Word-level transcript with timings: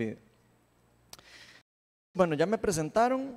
olvide. 0.00 0.18
Bueno, 2.14 2.34
ya 2.34 2.46
me 2.46 2.58
presentaron 2.58 3.36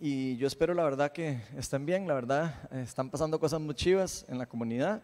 y 0.00 0.36
yo 0.36 0.46
espero 0.46 0.74
la 0.74 0.84
verdad 0.84 1.12
que 1.12 1.40
estén 1.56 1.84
bien, 1.86 2.06
la 2.06 2.14
verdad 2.14 2.72
están 2.72 3.10
pasando 3.10 3.38
cosas 3.40 3.60
muy 3.60 3.74
chivas 3.74 4.24
en 4.28 4.38
la 4.38 4.46
comunidad 4.46 5.02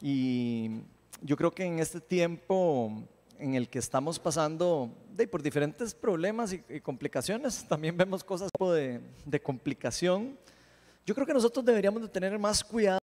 y 0.00 0.82
yo 1.22 1.36
creo 1.36 1.50
que 1.50 1.64
en 1.64 1.78
este 1.78 2.00
tiempo 2.00 3.02
en 3.38 3.54
el 3.54 3.68
que 3.68 3.78
estamos 3.78 4.18
pasando 4.18 4.90
de, 5.12 5.26
por 5.26 5.42
diferentes 5.42 5.94
problemas 5.94 6.52
y, 6.52 6.80
complicaciones, 6.80 7.64
también 7.68 7.96
vemos 7.96 8.22
cosas 8.22 8.50
de, 8.58 9.00
de 9.24 9.40
complicación. 9.40 10.38
Yo 11.04 11.14
creo 11.14 11.26
que 11.26 11.34
nosotros 11.34 11.64
deberíamos 11.64 12.02
de 12.02 12.08
tener 12.08 12.38
más 12.38 12.62
cuidado 12.62 12.98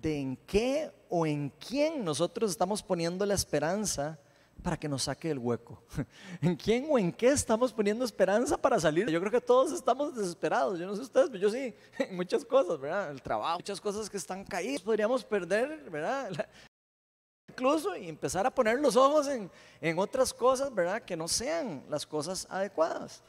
de 0.00 0.20
en 0.20 0.36
qué 0.46 0.90
o 1.08 1.26
en 1.26 1.50
quién 1.50 2.04
nosotros 2.04 2.50
estamos 2.50 2.82
poniendo 2.82 3.24
la 3.24 3.34
esperanza 3.34 4.18
para 4.66 4.76
que 4.76 4.88
nos 4.88 5.04
saque 5.04 5.28
del 5.28 5.38
hueco. 5.38 5.80
¿En 6.42 6.56
quién 6.56 6.88
o 6.90 6.98
en 6.98 7.12
qué 7.12 7.28
estamos 7.28 7.72
poniendo 7.72 8.04
esperanza 8.04 8.56
para 8.56 8.80
salir? 8.80 9.08
Yo 9.08 9.20
creo 9.20 9.30
que 9.30 9.40
todos 9.40 9.70
estamos 9.70 10.16
desesperados. 10.16 10.76
Yo 10.76 10.86
no 10.88 10.96
sé 10.96 11.02
ustedes, 11.02 11.28
pero 11.30 11.38
yo 11.40 11.50
sí, 11.50 11.72
muchas 12.10 12.44
cosas, 12.44 12.80
¿verdad? 12.80 13.12
El 13.12 13.22
trabajo, 13.22 13.58
muchas 13.58 13.80
cosas 13.80 14.10
que 14.10 14.16
están 14.16 14.42
caídas. 14.42 14.82
Podríamos 14.82 15.22
perder, 15.22 15.88
¿verdad? 15.88 16.48
incluso 17.48 17.96
y 17.96 18.08
empezar 18.08 18.44
a 18.44 18.50
poner 18.52 18.80
los 18.80 18.96
ojos 18.96 19.28
en, 19.28 19.48
en 19.80 19.98
otras 20.00 20.34
cosas, 20.34 20.74
¿verdad? 20.74 21.00
Que 21.00 21.16
no 21.16 21.28
sean 21.28 21.84
las 21.88 22.04
cosas 22.04 22.44
adecuadas. 22.50 23.22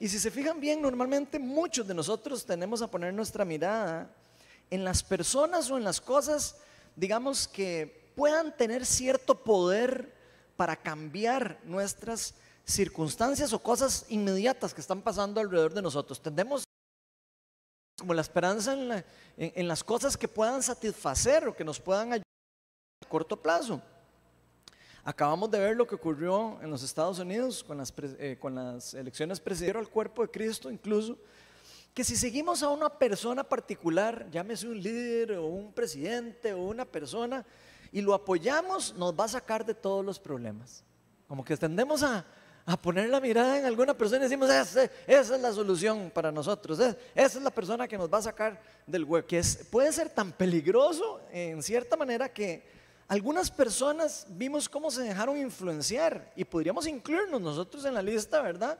Y 0.00 0.08
si 0.08 0.18
se 0.18 0.32
fijan 0.32 0.58
bien, 0.58 0.82
normalmente 0.82 1.38
muchos 1.38 1.86
de 1.86 1.94
nosotros 1.94 2.44
tenemos 2.44 2.82
a 2.82 2.90
poner 2.90 3.14
nuestra 3.14 3.44
mirada 3.44 4.12
en 4.68 4.82
las 4.82 5.04
personas 5.04 5.70
o 5.70 5.78
en 5.78 5.84
las 5.84 6.00
cosas, 6.00 6.56
digamos, 6.96 7.46
que 7.46 8.10
puedan 8.16 8.56
tener 8.56 8.84
cierto 8.84 9.44
poder 9.44 10.20
para 10.62 10.76
cambiar 10.76 11.58
nuestras 11.64 12.34
circunstancias 12.64 13.52
o 13.52 13.58
cosas 13.58 14.06
inmediatas 14.10 14.72
que 14.72 14.80
están 14.80 15.02
pasando 15.02 15.40
alrededor 15.40 15.74
de 15.74 15.82
nosotros. 15.82 16.22
Tendemos 16.22 16.62
como 17.98 18.14
la 18.14 18.20
esperanza 18.20 18.74
en, 18.74 19.02
en 19.36 19.66
las 19.66 19.82
cosas 19.82 20.16
que 20.16 20.28
puedan 20.28 20.62
satisfacer 20.62 21.48
o 21.48 21.56
que 21.56 21.64
nos 21.64 21.80
puedan 21.80 22.12
ayudar 22.12 22.22
corto 23.08 23.42
plazo. 23.42 23.82
Acabamos 25.02 25.50
de 25.50 25.58
ver 25.58 25.76
lo 25.76 25.84
que 25.84 25.96
ocurrió 25.96 26.60
en 26.62 26.70
los 26.70 26.84
Estados 26.84 27.18
Unidos 27.18 27.64
con 27.64 27.78
las, 27.78 27.92
eh, 27.98 28.38
con 28.40 28.54
las 28.54 28.94
elecciones 28.94 29.40
presidenciales 29.40 29.88
al 29.88 29.92
cuerpo 29.92 30.22
de 30.22 30.30
Cristo, 30.30 30.70
incluso, 30.70 31.18
que 31.92 32.04
si 32.04 32.14
seguimos 32.14 32.62
a 32.62 32.68
una 32.68 32.88
persona 32.88 33.42
particular, 33.42 34.28
llámese 34.30 34.68
un 34.68 34.80
líder 34.80 35.32
o 35.32 35.46
un 35.46 35.72
presidente 35.72 36.54
o 36.54 36.58
una 36.62 36.84
persona, 36.84 37.44
y 37.92 38.00
lo 38.00 38.14
apoyamos, 38.14 38.94
nos 38.94 39.12
va 39.14 39.24
a 39.24 39.28
sacar 39.28 39.64
de 39.64 39.74
todos 39.74 40.04
los 40.04 40.18
problemas. 40.18 40.82
Como 41.28 41.44
que 41.44 41.56
tendemos 41.56 42.02
a, 42.02 42.24
a 42.64 42.76
poner 42.76 43.08
la 43.08 43.20
mirada 43.20 43.58
en 43.58 43.66
alguna 43.66 43.94
persona 43.94 44.20
y 44.20 44.22
decimos, 44.22 44.48
esa, 44.50 44.84
es 45.06 45.28
la 45.30 45.52
solución 45.52 46.10
para 46.10 46.32
nosotros, 46.32 46.78
esa 46.80 46.96
es 47.14 47.42
la 47.42 47.50
persona 47.50 47.88
que 47.88 47.98
nos 47.98 48.12
va 48.12 48.18
a 48.18 48.22
sacar 48.22 48.60
del 48.86 49.04
hueco. 49.04 49.28
Que 49.28 49.38
es, 49.38 49.56
puede 49.70 49.92
ser 49.92 50.10
tan 50.10 50.32
peligroso 50.32 51.20
en 51.30 51.62
cierta 51.62 51.96
manera 51.96 52.32
que 52.32 52.66
algunas 53.08 53.50
personas 53.50 54.26
vimos 54.30 54.68
cómo 54.68 54.90
se 54.90 55.02
dejaron 55.02 55.36
influenciar 55.36 56.32
y 56.36 56.44
podríamos 56.44 56.86
incluirnos 56.86 57.40
nosotros 57.40 57.84
en 57.84 57.94
la 57.94 58.02
lista, 58.02 58.40
¿verdad? 58.40 58.78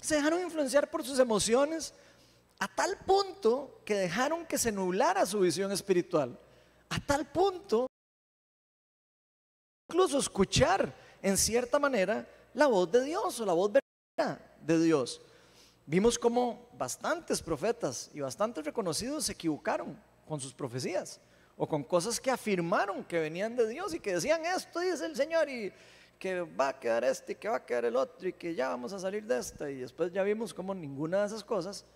Se 0.00 0.16
dejaron 0.16 0.40
influenciar 0.40 0.90
por 0.90 1.04
sus 1.04 1.18
emociones 1.18 1.94
a 2.58 2.66
tal 2.66 2.96
punto 3.06 3.82
que 3.84 3.94
dejaron 3.94 4.46
que 4.46 4.58
se 4.58 4.72
nublara 4.72 5.26
su 5.26 5.40
visión 5.40 5.70
espiritual. 5.70 6.38
A 6.88 6.98
tal 6.98 7.26
punto, 7.30 7.87
incluso 9.88 10.18
escuchar 10.18 10.94
en 11.22 11.38
cierta 11.38 11.78
manera 11.78 12.28
la 12.52 12.66
voz 12.66 12.92
de 12.92 13.04
Dios 13.04 13.40
o 13.40 13.46
la 13.46 13.54
voz 13.54 13.72
verdadera 13.72 14.56
de 14.60 14.84
Dios. 14.84 15.22
Vimos 15.86 16.18
cómo 16.18 16.68
bastantes 16.76 17.40
profetas 17.40 18.10
y 18.12 18.20
bastantes 18.20 18.66
reconocidos 18.66 19.24
se 19.24 19.32
equivocaron 19.32 19.98
con 20.26 20.38
sus 20.40 20.52
profecías 20.52 21.18
o 21.56 21.66
con 21.66 21.82
cosas 21.82 22.20
que 22.20 22.30
afirmaron 22.30 23.02
que 23.02 23.18
venían 23.18 23.56
de 23.56 23.66
Dios 23.66 23.94
y 23.94 23.98
que 23.98 24.12
decían 24.12 24.44
esto 24.44 24.80
dice 24.80 25.06
el 25.06 25.16
Señor 25.16 25.48
y 25.48 25.72
que 26.18 26.42
va 26.42 26.68
a 26.68 26.78
quedar 26.78 27.04
este 27.04 27.32
y 27.32 27.36
que 27.36 27.48
va 27.48 27.56
a 27.56 27.64
quedar 27.64 27.86
el 27.86 27.96
otro 27.96 28.28
y 28.28 28.34
que 28.34 28.54
ya 28.54 28.68
vamos 28.68 28.92
a 28.92 28.98
salir 28.98 29.24
de 29.24 29.38
esta 29.38 29.70
y 29.70 29.76
después 29.76 30.12
ya 30.12 30.22
vimos 30.22 30.52
como 30.52 30.74
ninguna 30.74 31.20
de 31.20 31.28
esas 31.28 31.42
cosas 31.42 31.86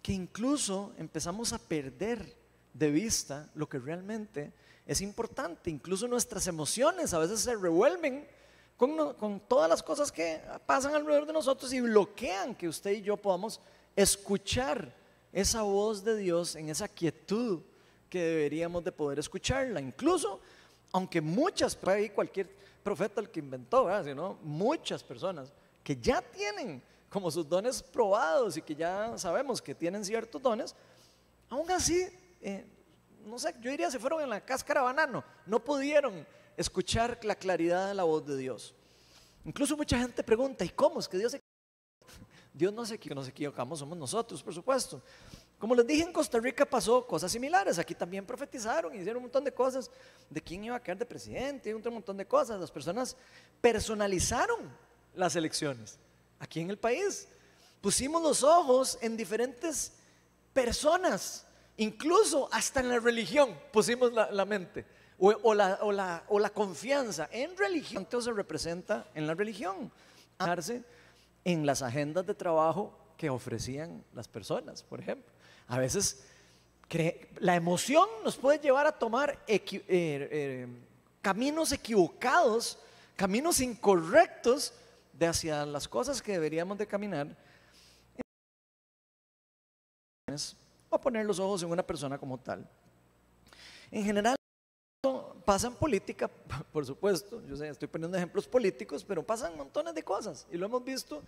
que 0.00 0.12
incluso 0.12 0.92
empezamos 0.98 1.52
a 1.52 1.58
perder 1.58 2.36
de 2.72 2.90
vista 2.92 3.50
lo 3.56 3.68
que 3.68 3.80
realmente 3.80 4.52
es 4.86 5.00
importante, 5.00 5.70
incluso 5.70 6.08
nuestras 6.08 6.46
emociones 6.46 7.14
a 7.14 7.18
veces 7.18 7.40
se 7.40 7.54
revuelven 7.54 8.26
con, 8.76 9.14
con 9.14 9.40
todas 9.40 9.68
las 9.68 9.82
cosas 9.82 10.10
que 10.10 10.40
pasan 10.66 10.94
alrededor 10.94 11.26
de 11.26 11.32
nosotros 11.32 11.72
y 11.72 11.80
bloquean 11.80 12.54
que 12.54 12.68
usted 12.68 12.92
y 12.92 13.02
yo 13.02 13.16
podamos 13.16 13.60
escuchar 13.94 14.94
esa 15.32 15.62
voz 15.62 16.04
de 16.04 16.16
Dios 16.16 16.56
en 16.56 16.68
esa 16.68 16.88
quietud 16.88 17.60
que 18.10 18.22
deberíamos 18.22 18.84
de 18.84 18.92
poder 18.92 19.18
escucharla. 19.18 19.80
Incluso, 19.80 20.40
aunque 20.92 21.20
muchas, 21.20 21.78
ahí 21.86 22.10
cualquier 22.10 22.50
profeta 22.82 23.20
el 23.20 23.30
que 23.30 23.40
inventó, 23.40 23.88
sino 24.04 24.38
muchas 24.42 25.02
personas 25.02 25.52
que 25.82 25.96
ya 25.96 26.20
tienen 26.20 26.82
como 27.08 27.30
sus 27.30 27.48
dones 27.48 27.82
probados 27.82 28.56
y 28.56 28.62
que 28.62 28.74
ya 28.74 29.16
sabemos 29.16 29.62
que 29.62 29.74
tienen 29.74 30.04
ciertos 30.04 30.42
dones, 30.42 30.74
aún 31.48 31.70
así, 31.70 32.06
eh, 32.40 32.66
no 33.24 33.38
sé, 33.38 33.54
yo 33.60 33.70
diría 33.70 33.90
se 33.90 33.98
fueron 33.98 34.22
en 34.22 34.30
la 34.30 34.40
cáscara 34.40 34.82
banano, 34.82 35.24
no 35.46 35.62
pudieron 35.62 36.26
escuchar 36.56 37.18
la 37.22 37.34
claridad 37.34 37.88
de 37.88 37.94
la 37.94 38.04
voz 38.04 38.26
de 38.26 38.36
Dios. 38.36 38.74
Incluso 39.44 39.76
mucha 39.76 39.98
gente 39.98 40.22
pregunta, 40.22 40.64
¿y 40.64 40.70
cómo 40.70 41.00
es 41.00 41.08
que 41.08 41.18
Dios 41.18 41.32
se 41.32 41.40
Dios 42.54 42.72
no 42.72 42.84
se 42.84 42.96
equivoca, 42.96 43.14
nos 43.14 43.28
equivocamos, 43.28 43.78
somos 43.78 43.96
nosotros, 43.96 44.42
por 44.42 44.52
supuesto. 44.52 45.02
Como 45.58 45.74
les 45.74 45.86
dije, 45.86 46.02
en 46.02 46.12
Costa 46.12 46.38
Rica 46.38 46.66
pasó 46.66 47.06
cosas 47.06 47.32
similares. 47.32 47.78
Aquí 47.78 47.94
también 47.94 48.26
profetizaron, 48.26 48.94
hicieron 48.94 49.18
un 49.18 49.22
montón 49.22 49.44
de 49.44 49.54
cosas 49.54 49.90
de 50.28 50.42
quién 50.42 50.64
iba 50.64 50.76
a 50.76 50.82
quedar 50.82 50.98
de 50.98 51.06
presidente, 51.06 51.74
un 51.74 51.82
montón 51.94 52.16
de 52.16 52.26
cosas. 52.26 52.60
Las 52.60 52.70
personas 52.70 53.16
personalizaron 53.60 54.70
las 55.14 55.34
elecciones 55.36 55.98
aquí 56.38 56.60
en 56.60 56.68
el 56.68 56.78
país. 56.78 57.28
Pusimos 57.80 58.22
los 58.22 58.42
ojos 58.42 58.98
en 59.00 59.16
diferentes 59.16 59.92
personas, 60.52 61.46
incluso 61.76 62.48
hasta 62.52 62.80
en 62.80 62.88
la 62.88 62.98
religión 62.98 63.58
pusimos 63.72 64.12
la, 64.12 64.44
mente. 64.44 64.84
O, 65.18 65.54
la, 65.54 65.78
o, 65.82 65.92
la, 65.92 66.24
o, 66.28 66.38
la, 66.38 66.50
confianza 66.50 67.28
en 67.30 67.56
religión, 67.56 68.02
entonces 68.02 68.32
se 68.32 68.36
representa 68.36 69.06
en 69.14 69.26
la 69.26 69.34
religión, 69.34 69.92
en 71.44 71.66
las 71.66 71.82
agendas 71.82 72.26
de 72.26 72.34
trabajo 72.34 72.98
que 73.16 73.30
ofrecían 73.30 74.04
las 74.14 74.26
personas, 74.26 74.82
por 74.82 75.00
ejemplo. 75.00 75.32
A 75.68 75.78
veces 75.78 76.24
la 77.38 77.56
emoción 77.56 78.06
nos 78.24 78.36
puede 78.36 78.58
llevar 78.58 78.86
a 78.86 78.92
tomar 78.92 79.38
eh, 79.46 79.62
eh, 79.68 80.66
caminos 81.20 81.72
equivocados, 81.72 82.78
caminos 83.16 83.60
incorrectos 83.60 84.74
de 85.12 85.26
hacia 85.26 85.64
las 85.64 85.88
cosas 85.88 86.20
que 86.20 86.32
deberíamos 86.32 86.76
de 86.78 86.86
caminar. 86.86 87.36
O 90.94 91.00
poner 91.00 91.24
los 91.24 91.38
ojos 91.38 91.62
en 91.62 91.70
una 91.70 91.82
persona 91.82 92.18
como 92.18 92.38
tal. 92.38 92.68
En 93.90 94.04
general, 94.04 94.36
pasa 95.44 95.66
en 95.66 95.74
política, 95.74 96.28
por 96.72 96.84
supuesto, 96.84 97.42
yo 97.46 97.54
estoy 97.64 97.88
poniendo 97.88 98.16
ejemplos 98.16 98.46
políticos, 98.46 99.02
pero 99.02 99.22
pasan 99.22 99.56
montones 99.56 99.94
de 99.94 100.02
cosas 100.02 100.46
y 100.50 100.56
lo 100.56 100.66
hemos 100.66 100.84
visto 100.84 101.22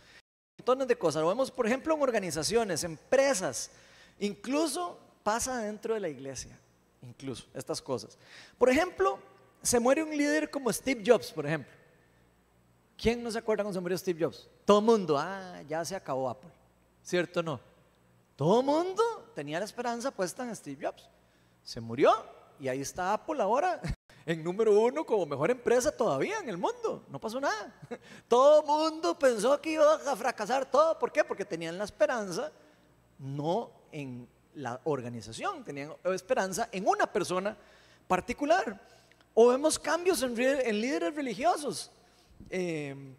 montones 0.58 0.86
de 0.86 0.96
cosas. 0.96 1.22
Lo 1.22 1.28
vemos, 1.28 1.50
por 1.50 1.66
ejemplo, 1.66 1.94
en 1.94 2.02
organizaciones, 2.02 2.84
empresas, 2.84 3.70
Incluso 4.18 4.98
pasa 5.22 5.58
dentro 5.58 5.94
de 5.94 6.00
la 6.00 6.08
iglesia, 6.08 6.58
incluso 7.02 7.46
estas 7.54 7.80
cosas. 7.82 8.16
Por 8.58 8.68
ejemplo, 8.68 9.18
se 9.62 9.80
muere 9.80 10.02
un 10.02 10.16
líder 10.16 10.50
como 10.50 10.72
Steve 10.72 11.02
Jobs, 11.04 11.32
por 11.32 11.46
ejemplo. 11.46 11.72
¿Quién 12.96 13.22
no 13.22 13.30
se 13.30 13.38
acuerda 13.38 13.64
cuando 13.64 13.76
se 13.76 13.82
murió 13.82 13.98
Steve 13.98 14.24
Jobs? 14.24 14.48
Todo 14.64 14.80
mundo, 14.80 15.18
ah, 15.18 15.62
ya 15.68 15.84
se 15.84 15.96
acabó 15.96 16.30
Apple. 16.30 16.50
¿Cierto 17.02 17.40
o 17.40 17.42
no? 17.42 17.60
Todo 18.36 18.62
mundo 18.62 19.02
tenía 19.34 19.58
la 19.58 19.64
esperanza 19.64 20.10
puesta 20.10 20.44
en 20.44 20.54
Steve 20.54 20.86
Jobs. 20.86 21.08
Se 21.62 21.80
murió 21.80 22.12
y 22.60 22.68
ahí 22.68 22.80
está 22.80 23.12
Apple 23.12 23.42
ahora 23.42 23.80
en 24.26 24.42
número 24.42 24.78
uno 24.78 25.04
como 25.04 25.26
mejor 25.26 25.50
empresa 25.50 25.90
todavía 25.90 26.38
en 26.38 26.48
el 26.48 26.56
mundo. 26.56 27.04
No 27.08 27.20
pasó 27.20 27.40
nada. 27.40 27.74
Todo 28.28 28.62
mundo 28.62 29.18
pensó 29.18 29.60
que 29.60 29.72
iba 29.72 29.94
a 29.94 30.16
fracasar 30.16 30.70
todo. 30.70 30.98
¿Por 30.98 31.12
qué? 31.12 31.24
Porque 31.24 31.44
tenían 31.44 31.76
la 31.76 31.84
esperanza 31.84 32.52
no 33.18 33.70
en 33.92 34.28
la 34.54 34.80
organización, 34.84 35.64
tenían 35.64 35.92
esperanza 36.04 36.68
en 36.72 36.86
una 36.86 37.06
persona 37.06 37.56
particular. 38.06 38.80
O 39.34 39.48
vemos 39.48 39.78
cambios 39.78 40.22
en, 40.22 40.34
líderes 40.36 41.14
religiosos 41.14 41.90
em, 42.50 43.16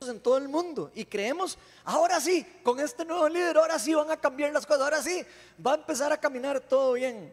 en 0.00 0.20
todo 0.20 0.36
el 0.36 0.48
mundo 0.48 0.90
y 0.94 1.04
creemos, 1.04 1.58
ahora 1.84 2.20
sí, 2.20 2.46
con 2.62 2.78
este 2.80 3.04
nuevo 3.04 3.28
líder, 3.28 3.56
ahora 3.56 3.78
sí 3.78 3.94
van 3.94 4.10
a 4.10 4.16
cambiar 4.16 4.52
las 4.52 4.66
cosas, 4.66 4.82
ahora 4.82 5.02
sí, 5.02 5.24
va 5.64 5.72
a 5.72 5.76
empezar 5.76 6.12
a 6.12 6.18
caminar 6.18 6.60
todo 6.60 6.92
bien. 6.92 7.32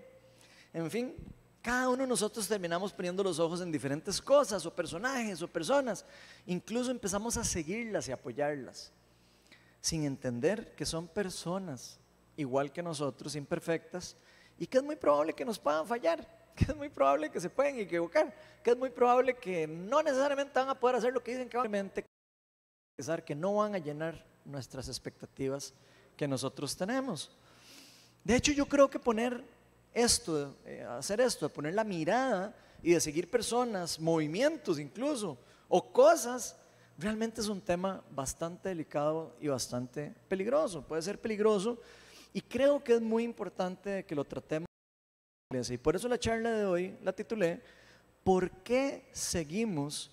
En 0.71 0.89
fin, 0.89 1.13
Cada 1.62 1.88
uno 1.88 2.04
de 2.04 2.07
nosotros 2.07 2.45
terminamos 2.45 2.92
poniendo 2.92 3.24
los 3.24 3.39
ojos 3.39 3.62
en 3.62 3.71
diferentes 3.71 4.21
cosas 4.21 4.65
o 4.65 4.75
personajes 4.75 5.42
o 5.42 5.48
personas. 5.48 6.04
Incluso 6.45 6.92
empezamos 6.92 7.38
a 7.38 7.44
seguirlas 7.45 8.10
y 8.10 8.12
apoyarlas, 8.12 8.92
sin 9.80 10.04
entender 10.04 10.75
que 10.75 10.86
son 10.86 11.07
personas 11.07 12.01
igual 12.36 12.69
que 12.69 12.83
nosotros, 12.83 13.38
imperfectas, 13.38 14.18
y 14.60 14.68
que 14.68 14.80
es 14.80 14.83
muy 14.83 14.98
probable 14.98 15.31
que 15.33 15.45
nos 15.45 15.57
puedan 15.57 15.88
fallar, 15.88 16.27
que 16.56 16.65
es 16.65 16.75
muy 16.75 16.89
probable 16.89 17.31
que 17.31 17.39
se 17.39 17.50
pueden 17.50 17.80
equivocar, 17.80 18.36
que 18.62 18.71
es 18.71 18.77
muy 18.77 18.89
probable 18.89 19.33
que 19.38 19.65
no 19.65 20.04
necesariamente 20.04 20.60
van 20.60 20.68
a 20.68 20.77
poder 20.77 20.98
hacer 20.98 21.13
lo 21.13 21.24
que 21.24 21.31
dicen 21.31 21.48
que 21.48 21.57
que 23.25 23.33
no 23.33 23.55
van 23.55 23.73
a 23.73 23.79
llenar 23.79 24.23
nuestras 24.45 24.87
expectativas 24.87 25.73
que 26.15 26.27
nosotros 26.27 26.75
tenemos. 26.75 27.31
De 28.23 28.35
hecho, 28.35 28.51
yo 28.51 28.67
creo 28.67 28.87
que 28.87 28.99
poner 28.99 29.43
esto, 29.93 30.55
eh, 30.63 30.85
hacer 30.87 31.19
esto, 31.19 31.47
de 31.47 31.53
poner 31.53 31.73
la 31.73 31.83
mirada 31.83 32.55
y 32.83 32.91
de 32.91 32.99
seguir 32.99 33.29
personas, 33.29 33.99
movimientos 33.99 34.77
incluso, 34.77 35.39
o 35.67 35.91
cosas, 35.91 36.55
realmente 36.97 37.41
es 37.41 37.47
un 37.47 37.61
tema 37.61 38.03
bastante 38.11 38.69
delicado 38.69 39.35
y 39.41 39.47
bastante 39.47 40.13
peligroso. 40.27 40.83
Puede 40.83 41.01
ser 41.01 41.19
peligroso 41.19 41.79
y 42.31 42.41
creo 42.41 42.83
que 42.83 42.93
es 42.93 43.01
muy 43.01 43.23
importante 43.23 44.05
que 44.05 44.13
lo 44.13 44.23
tratemos. 44.23 44.67
Y 45.51 45.77
por 45.77 45.95
eso 45.95 46.07
la 46.07 46.19
charla 46.19 46.51
de 46.51 46.65
hoy 46.65 46.95
la 47.01 47.13
titulé 47.13 47.61
¿Por 48.23 48.51
qué 48.63 49.09
seguimos 49.11 50.11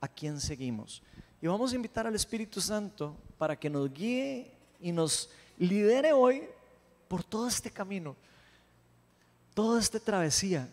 a 0.00 0.08
quien 0.08 0.40
seguimos? 0.40 1.02
Y 1.44 1.46
vamos 1.46 1.74
a 1.74 1.76
invitar 1.76 2.06
al 2.06 2.14
Espíritu 2.14 2.58
Santo 2.58 3.14
para 3.36 3.54
que 3.54 3.68
nos 3.68 3.92
guíe 3.92 4.50
y 4.80 4.92
nos 4.92 5.28
lidere 5.58 6.10
hoy 6.10 6.44
por 7.06 7.22
todo 7.22 7.46
este 7.46 7.70
camino 7.70 8.16
toda 9.52 9.78
esta 9.78 10.00
travesía 10.00 10.66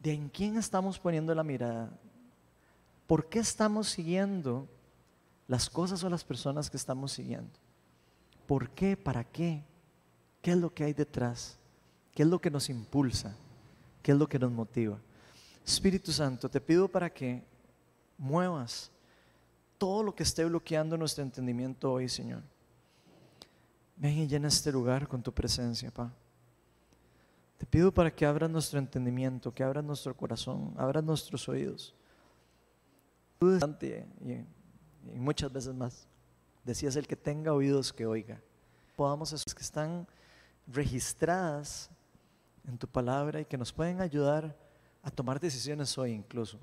de 0.00 0.12
en 0.12 0.28
quién 0.28 0.58
estamos 0.58 0.98
poniendo 0.98 1.32
la 1.36 1.44
mirada, 1.44 1.88
por 3.06 3.28
qué 3.28 3.38
estamos 3.38 3.90
siguiendo 3.90 4.66
las 5.46 5.70
cosas 5.70 6.02
o 6.02 6.10
las 6.10 6.24
personas 6.24 6.68
que 6.68 6.78
estamos 6.78 7.12
siguiendo, 7.12 7.52
por 8.48 8.70
qué, 8.70 8.96
para 8.96 9.22
qué, 9.22 9.62
qué 10.42 10.50
es 10.50 10.56
lo 10.56 10.74
que 10.74 10.82
hay 10.82 10.94
detrás, 10.94 11.58
qué 12.12 12.24
es 12.24 12.28
lo 12.28 12.40
que 12.40 12.50
nos 12.50 12.68
impulsa, 12.70 13.36
qué 14.02 14.10
es 14.10 14.18
lo 14.18 14.28
que 14.28 14.40
nos 14.40 14.50
motiva. 14.50 14.98
Espíritu 15.64 16.10
Santo, 16.10 16.48
te 16.48 16.60
pido 16.60 16.88
para 16.88 17.08
que 17.08 17.44
muevas 18.18 18.90
todo 19.82 20.04
lo 20.04 20.14
que 20.14 20.22
esté 20.22 20.44
bloqueando 20.44 20.96
nuestro 20.96 21.24
entendimiento 21.24 21.90
hoy, 21.90 22.08
Señor. 22.08 22.40
Ven 23.96 24.16
y 24.16 24.28
llena 24.28 24.46
este 24.46 24.70
lugar 24.70 25.08
con 25.08 25.20
tu 25.20 25.32
presencia, 25.32 25.90
Padre. 25.90 26.12
Te 27.58 27.66
pido 27.66 27.92
para 27.92 28.14
que 28.14 28.24
abras 28.24 28.48
nuestro 28.48 28.78
entendimiento, 28.78 29.52
que 29.52 29.64
abras 29.64 29.82
nuestro 29.82 30.16
corazón, 30.16 30.72
abras 30.78 31.02
nuestros 31.02 31.48
oídos. 31.48 31.96
Y, 33.40 34.36
y 35.16 35.18
muchas 35.18 35.52
veces 35.52 35.74
más. 35.74 36.06
Decías 36.62 36.94
el 36.94 37.08
que 37.08 37.16
tenga 37.16 37.52
oídos 37.52 37.92
que 37.92 38.06
oiga. 38.06 38.40
Podamos 38.94 39.32
esos 39.32 39.52
que 39.52 39.64
están 39.64 40.06
registradas 40.68 41.90
en 42.68 42.78
tu 42.78 42.86
palabra 42.86 43.40
y 43.40 43.46
que 43.46 43.58
nos 43.58 43.72
pueden 43.72 44.00
ayudar 44.00 44.56
a 45.02 45.10
tomar 45.10 45.40
decisiones 45.40 45.98
hoy 45.98 46.12
incluso. 46.12 46.56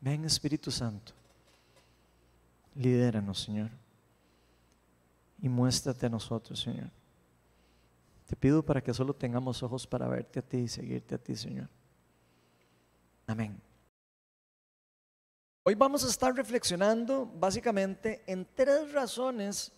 Ven 0.00 0.24
Espíritu 0.24 0.70
Santo, 0.70 1.12
lidéranos 2.74 3.42
Señor 3.42 3.70
y 5.40 5.48
muéstrate 5.48 6.06
a 6.06 6.10
nosotros 6.10 6.60
Señor. 6.60 6.90
Te 8.26 8.36
pido 8.36 8.64
para 8.64 8.82
que 8.82 8.94
solo 8.94 9.12
tengamos 9.12 9.62
ojos 9.62 9.86
para 9.86 10.08
verte 10.08 10.38
a 10.38 10.42
ti 10.42 10.56
y 10.56 10.68
seguirte 10.68 11.16
a 11.16 11.18
ti, 11.18 11.36
Señor. 11.36 11.68
Amén. 13.26 13.60
Hoy 15.64 15.74
vamos 15.74 16.02
a 16.02 16.08
estar 16.08 16.34
reflexionando 16.34 17.26
básicamente 17.38 18.22
en 18.26 18.48
tres 18.54 18.90
razones 18.92 19.70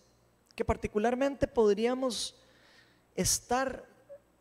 que 0.55 0.63
particularmente 0.63 1.47
podríamos 1.47 2.41
estar 3.13 3.85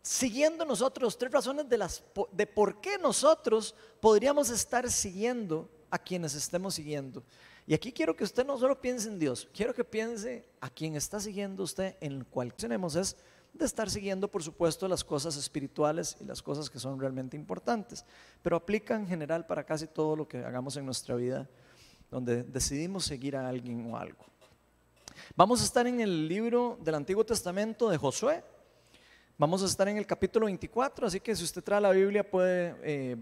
siguiendo 0.01 0.65
nosotros, 0.65 1.19
tres 1.19 1.33
razones 1.33 1.69
de, 1.69 1.79
las, 1.79 2.05
de 2.31 2.47
por 2.47 2.81
qué 2.81 2.99
nosotros 2.99 3.75
podríamos 4.01 4.49
estar 4.49 4.89
siguiendo 4.91 5.69
a 5.91 5.99
quienes 5.99 6.35
estemos 6.35 6.75
siguiendo. 6.75 7.23
Y 7.67 7.73
aquí 7.73 7.93
quiero 7.93 8.15
que 8.15 8.25
usted 8.25 8.45
no 8.45 8.59
solo 8.59 8.81
piense 8.81 9.09
en 9.09 9.19
Dios, 9.19 9.49
quiero 9.55 9.73
que 9.75 9.85
piense 9.85 10.45
a 10.61 10.69
quien 10.69 10.97
está 10.97 11.19
siguiendo 11.19 11.63
usted 11.63 11.97
en 12.01 12.25
cual 12.25 12.53
tenemos 12.53 12.95
es 12.95 13.17
de 13.55 13.65
estar 13.65 13.89
siguiendo, 13.89 14.29
por 14.29 14.43
supuesto, 14.43 14.87
las 14.89 15.05
cosas 15.05 15.37
espirituales 15.37 16.17
y 16.21 16.25
las 16.25 16.43
cosas 16.43 16.69
que 16.69 16.79
son 16.79 17.01
realmente 17.01 17.37
importantes, 17.37 18.05
pero 18.43 18.57
aplica 18.57 18.97
en 18.97 19.07
general 19.07 19.47
para 19.47 19.65
casi 19.65 19.87
todo 19.87 20.17
lo 20.17 20.29
que 20.29 20.39
hagamos 20.39 20.77
en 20.77 20.85
nuestra 20.85 21.15
vida, 21.15 21.49
donde 22.11 22.43
decidimos 22.43 23.05
seguir 23.05 23.37
a 23.37 23.49
alguien 23.49 23.91
o 23.91 23.97
algo. 23.97 24.25
Vamos 25.37 25.63
a 25.63 25.65
estar 25.65 25.87
en 25.87 26.01
el 26.01 26.29
libro 26.29 26.79
del 26.83 26.97
Antiguo 26.97 27.25
Testamento 27.25 27.89
de 27.89 27.97
Josué, 27.97 28.45
vamos 29.39 29.63
a 29.63 29.67
estar 29.67 29.89
en 29.89 29.97
el 29.97 30.07
capítulo 30.07 30.47
24, 30.47 31.07
así 31.07 31.21
que 31.21 31.35
si 31.35 31.45
usted 31.45 31.63
trae 31.63 31.81
la 31.81 31.93
Biblia 31.93 32.29
puede, 32.29 32.77
eh, 32.83 33.17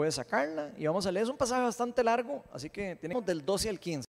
puede 0.00 0.12
sacarla 0.12 0.72
y 0.78 0.86
vamos 0.86 1.04
a 1.04 1.12
leer, 1.12 1.24
es 1.24 1.28
un 1.28 1.36
pasaje 1.36 1.60
bastante 1.60 2.02
largo, 2.02 2.42
así 2.54 2.70
que 2.70 2.96
tenemos 2.96 3.22
del 3.26 3.44
12 3.44 3.68
al 3.68 3.78
15, 3.78 4.06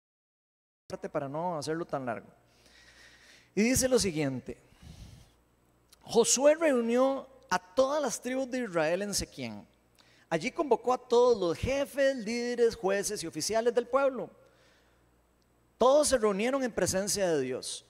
para 1.12 1.28
no 1.28 1.58
hacerlo 1.58 1.84
tan 1.84 2.06
largo. 2.06 2.30
Y 3.54 3.62
dice 3.62 3.90
lo 3.90 4.00
siguiente, 4.00 4.58
Josué 6.04 6.56
reunió 6.56 7.28
a 7.50 7.60
todas 7.60 8.02
las 8.02 8.22
tribus 8.22 8.50
de 8.50 8.60
Israel 8.60 9.02
en 9.02 9.14
Sequien. 9.14 9.68
Allí 10.30 10.50
convocó 10.50 10.94
a 10.94 10.98
todos 10.98 11.38
los 11.38 11.58
jefes, 11.58 12.16
líderes, 12.16 12.78
jueces 12.78 13.22
y 13.22 13.28
oficiales 13.28 13.76
del 13.76 13.86
pueblo. 13.86 14.30
Todos 15.78 16.08
se 16.08 16.18
reunieron 16.18 16.64
en 16.64 16.72
presencia 16.72 17.30
de 17.30 17.42
Dios. 17.42 17.84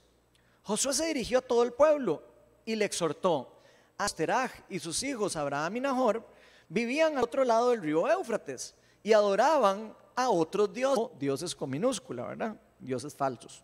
Josué 0.63 0.95
se 0.95 1.05
dirigió 1.05 1.37
a 1.37 1.43
todo 1.43 1.61
el 1.61 1.73
pueblo 1.73 2.23
y 2.65 2.75
le 2.75 2.85
exhortó. 2.85 3.61
Asteraj 3.99 4.51
y 4.69 4.79
sus 4.79 5.03
hijos 5.03 5.35
Abraham 5.35 5.75
y 5.75 5.79
Nahor 5.81 6.30
vivían 6.71 7.17
al 7.17 7.23
otro 7.25 7.43
lado 7.43 7.71
del 7.71 7.81
río 7.81 8.09
Éufrates 8.09 8.73
y 9.03 9.11
adoraban 9.11 9.93
a 10.15 10.29
otros 10.29 10.73
dioses, 10.73 11.05
dioses 11.19 11.53
con 11.53 11.69
minúscula, 11.69 12.27
¿verdad? 12.27 12.55
Dioses 12.79 13.13
falsos. 13.13 13.61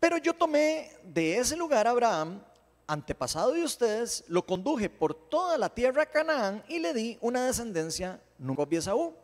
Pero 0.00 0.16
yo 0.16 0.32
tomé 0.32 0.92
de 1.02 1.36
ese 1.36 1.56
lugar 1.56 1.86
a 1.86 1.90
Abraham 1.90 2.40
antepasado 2.86 3.52
de 3.52 3.64
ustedes, 3.64 4.24
lo 4.28 4.46
conduje 4.46 4.88
por 4.88 5.14
toda 5.14 5.58
la 5.58 5.68
tierra 5.68 6.02
de 6.02 6.10
Canaán 6.10 6.64
y 6.68 6.78
le 6.78 6.94
di 6.94 7.18
una 7.20 7.46
descendencia 7.46 8.20
nunca 8.38 8.62
a 8.62 8.80
Saúl. 8.80 9.14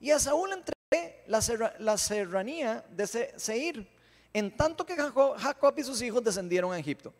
Y 0.00 0.10
a 0.10 0.18
Saúl 0.18 0.50
le 0.50 0.56
entregué 0.56 1.24
la, 1.28 1.96
serranía 1.96 2.84
de 2.90 3.06
Seir, 3.36 3.88
en 4.32 4.56
tanto 4.56 4.84
que 4.84 4.96
Jacob 4.96 5.74
y 5.76 5.84
sus 5.84 6.02
hijos 6.02 6.24
descendieron 6.24 6.72
a 6.72 6.78
Egipto. 6.78 7.12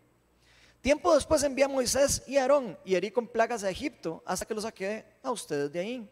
Tiempo 0.83 1.15
después 1.15 1.43
envié 1.43 1.65
a 1.65 1.69
Moisés 1.69 2.23
y 2.27 2.37
Aarón 2.37 2.79
y 2.85 2.95
herí 2.95 3.11
con 3.11 3.27
plagas 3.27 3.65
a 3.65 3.71
Egipto 3.71 4.23
hasta 4.27 4.45
que 4.45 4.53
los 4.53 4.65
saqué 4.65 5.07
a 5.23 5.31
ustedes 5.31 5.73
de 5.73 5.81
ahí. 5.81 6.11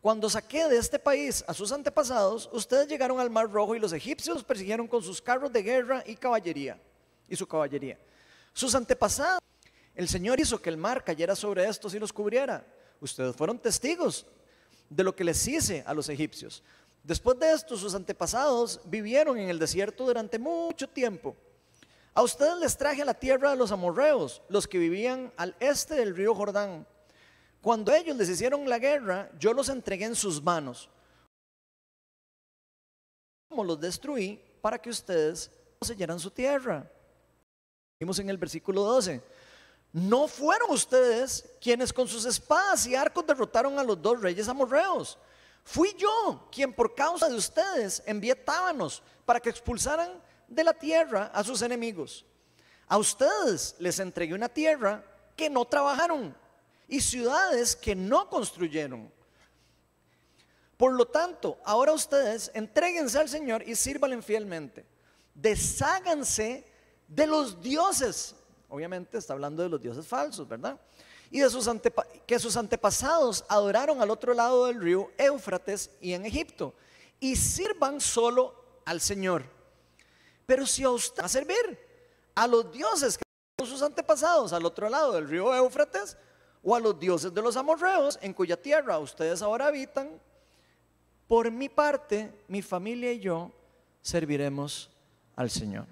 Cuando 0.00 0.28
saqué 0.28 0.66
de 0.66 0.78
este 0.78 0.98
país 0.98 1.44
a 1.46 1.54
sus 1.54 1.70
antepasados, 1.70 2.48
ustedes 2.52 2.88
llegaron 2.88 3.20
al 3.20 3.30
Mar 3.30 3.48
Rojo 3.50 3.76
y 3.76 3.78
los 3.78 3.92
egipcios 3.92 4.42
persiguieron 4.42 4.88
con 4.88 5.02
sus 5.02 5.22
carros 5.22 5.52
de 5.52 5.62
guerra 5.62 6.02
y 6.04 6.16
caballería 6.16 6.80
y 7.28 7.36
su 7.36 7.46
caballería 7.46 7.98
sus 8.56 8.74
antepasados. 8.74 9.40
El 9.94 10.08
Señor 10.08 10.40
hizo 10.40 10.60
que 10.60 10.70
el 10.70 10.78
mar 10.78 11.04
cayera 11.04 11.36
sobre 11.36 11.68
estos 11.68 11.94
y 11.94 11.98
los 11.98 12.12
cubriera. 12.12 12.66
Ustedes 13.00 13.36
fueron 13.36 13.58
testigos 13.58 14.26
de 14.88 15.04
lo 15.04 15.14
que 15.14 15.24
les 15.24 15.46
hice 15.46 15.84
a 15.86 15.92
los 15.92 16.08
egipcios. 16.08 16.62
Después 17.04 17.38
de 17.38 17.52
esto, 17.52 17.76
sus 17.76 17.94
antepasados 17.94 18.80
vivieron 18.86 19.38
en 19.38 19.50
el 19.50 19.58
desierto 19.58 20.06
durante 20.06 20.38
mucho 20.38 20.88
tiempo. 20.88 21.36
A 22.16 22.22
ustedes 22.22 22.56
les 22.56 22.74
traje 22.78 23.02
a 23.02 23.04
la 23.04 23.12
tierra 23.12 23.50
de 23.50 23.56
los 23.56 23.70
amorreos, 23.70 24.40
los 24.48 24.66
que 24.66 24.78
vivían 24.78 25.30
al 25.36 25.54
este 25.60 25.96
del 25.96 26.16
río 26.16 26.34
Jordán. 26.34 26.86
Cuando 27.60 27.92
ellos 27.92 28.16
les 28.16 28.30
hicieron 28.30 28.66
la 28.66 28.78
guerra, 28.78 29.30
yo 29.38 29.52
los 29.52 29.68
entregué 29.68 30.06
en 30.06 30.16
sus 30.16 30.42
manos. 30.42 30.88
Como 33.50 33.64
los 33.64 33.78
destruí 33.78 34.42
para 34.62 34.78
que 34.78 34.88
ustedes 34.88 35.50
poseyeran 35.78 36.18
su 36.18 36.30
tierra. 36.30 36.90
Vimos 38.00 38.18
en 38.18 38.30
el 38.30 38.38
versículo 38.38 38.80
12. 38.80 39.22
No 39.92 40.26
fueron 40.26 40.70
ustedes 40.70 41.44
quienes 41.60 41.92
con 41.92 42.08
sus 42.08 42.24
espadas 42.24 42.86
y 42.86 42.94
arcos 42.94 43.26
derrotaron 43.26 43.78
a 43.78 43.84
los 43.84 44.00
dos 44.00 44.22
reyes 44.22 44.48
amorreos. 44.48 45.18
Fui 45.64 45.94
yo 45.98 46.48
quien 46.50 46.72
por 46.72 46.94
causa 46.94 47.28
de 47.28 47.34
ustedes 47.34 48.02
envié 48.06 48.34
tábanos 48.34 49.02
para 49.26 49.38
que 49.38 49.50
expulsaran 49.50 50.24
de 50.48 50.64
la 50.64 50.74
tierra 50.74 51.30
a 51.34 51.42
sus 51.44 51.62
enemigos. 51.62 52.24
A 52.88 52.98
ustedes 52.98 53.74
les 53.78 53.98
entregué 53.98 54.34
una 54.34 54.48
tierra 54.48 55.04
que 55.36 55.50
no 55.50 55.64
trabajaron 55.64 56.36
y 56.88 57.00
ciudades 57.00 57.74
que 57.74 57.94
no 57.94 58.28
construyeron. 58.28 59.12
Por 60.76 60.92
lo 60.92 61.06
tanto, 61.06 61.58
ahora 61.64 61.92
ustedes 61.92 62.50
entréguense 62.54 63.18
al 63.18 63.28
Señor 63.28 63.66
y 63.66 63.74
sírvanle 63.74 64.20
fielmente. 64.22 64.86
Desháganse 65.34 66.64
de 67.08 67.26
los 67.26 67.60
dioses. 67.60 68.34
Obviamente 68.68 69.18
está 69.18 69.32
hablando 69.32 69.62
de 69.62 69.68
los 69.68 69.80
dioses 69.80 70.06
falsos, 70.06 70.46
¿verdad? 70.46 70.78
y 71.30 71.40
de 71.40 71.50
sus 71.50 71.68
que 72.26 72.38
sus 72.38 72.56
antepasados 72.56 73.44
adoraron 73.48 74.00
al 74.00 74.10
otro 74.10 74.34
lado 74.34 74.66
del 74.66 74.80
río 74.80 75.10
Éufrates 75.18 75.90
y 76.00 76.12
en 76.12 76.24
Egipto, 76.24 76.74
y 77.20 77.36
sirvan 77.36 78.00
solo 78.00 78.54
al 78.84 79.00
Señor. 79.00 79.55
Pero 80.46 80.64
si 80.64 80.84
a 80.84 80.90
usted 80.90 81.22
va 81.22 81.26
a 81.26 81.28
servir 81.28 81.78
a 82.34 82.46
los 82.46 82.70
dioses 82.72 83.18
que 83.18 83.66
sus 83.66 83.82
antepasados 83.82 84.52
al 84.52 84.64
otro 84.64 84.88
lado 84.88 85.12
del 85.12 85.28
río 85.28 85.54
Éufrates, 85.54 86.16
o 86.62 86.74
a 86.74 86.80
los 86.80 86.98
dioses 86.98 87.32
de 87.32 87.40
los 87.42 87.56
amorreos 87.56 88.18
en 88.20 88.32
cuya 88.32 88.60
tierra 88.60 88.98
ustedes 88.98 89.40
ahora 89.40 89.68
habitan, 89.68 90.20
por 91.28 91.48
mi 91.50 91.68
parte, 91.68 92.32
mi 92.48 92.60
familia 92.60 93.12
y 93.12 93.20
yo 93.20 93.52
serviremos 94.02 94.90
al 95.36 95.48
Señor. 95.48 95.86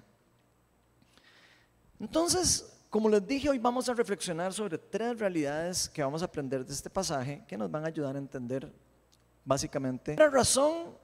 Entonces, 1.99 2.75
como 2.89 3.09
les 3.09 3.25
dije, 3.25 3.49
hoy 3.49 3.57
vamos 3.57 3.87
a 3.87 3.93
reflexionar 3.93 4.53
sobre 4.53 4.77
tres 4.77 5.17
realidades 5.17 5.89
que 5.89 6.03
vamos 6.03 6.21
a 6.21 6.25
aprender 6.25 6.65
de 6.65 6.73
este 6.73 6.89
pasaje 6.89 7.43
que 7.47 7.57
nos 7.57 7.71
van 7.71 7.85
a 7.85 7.87
ayudar 7.87 8.15
a 8.15 8.19
entender 8.19 8.71
básicamente. 9.45 10.15
La 10.17 10.29
razón 10.29 10.97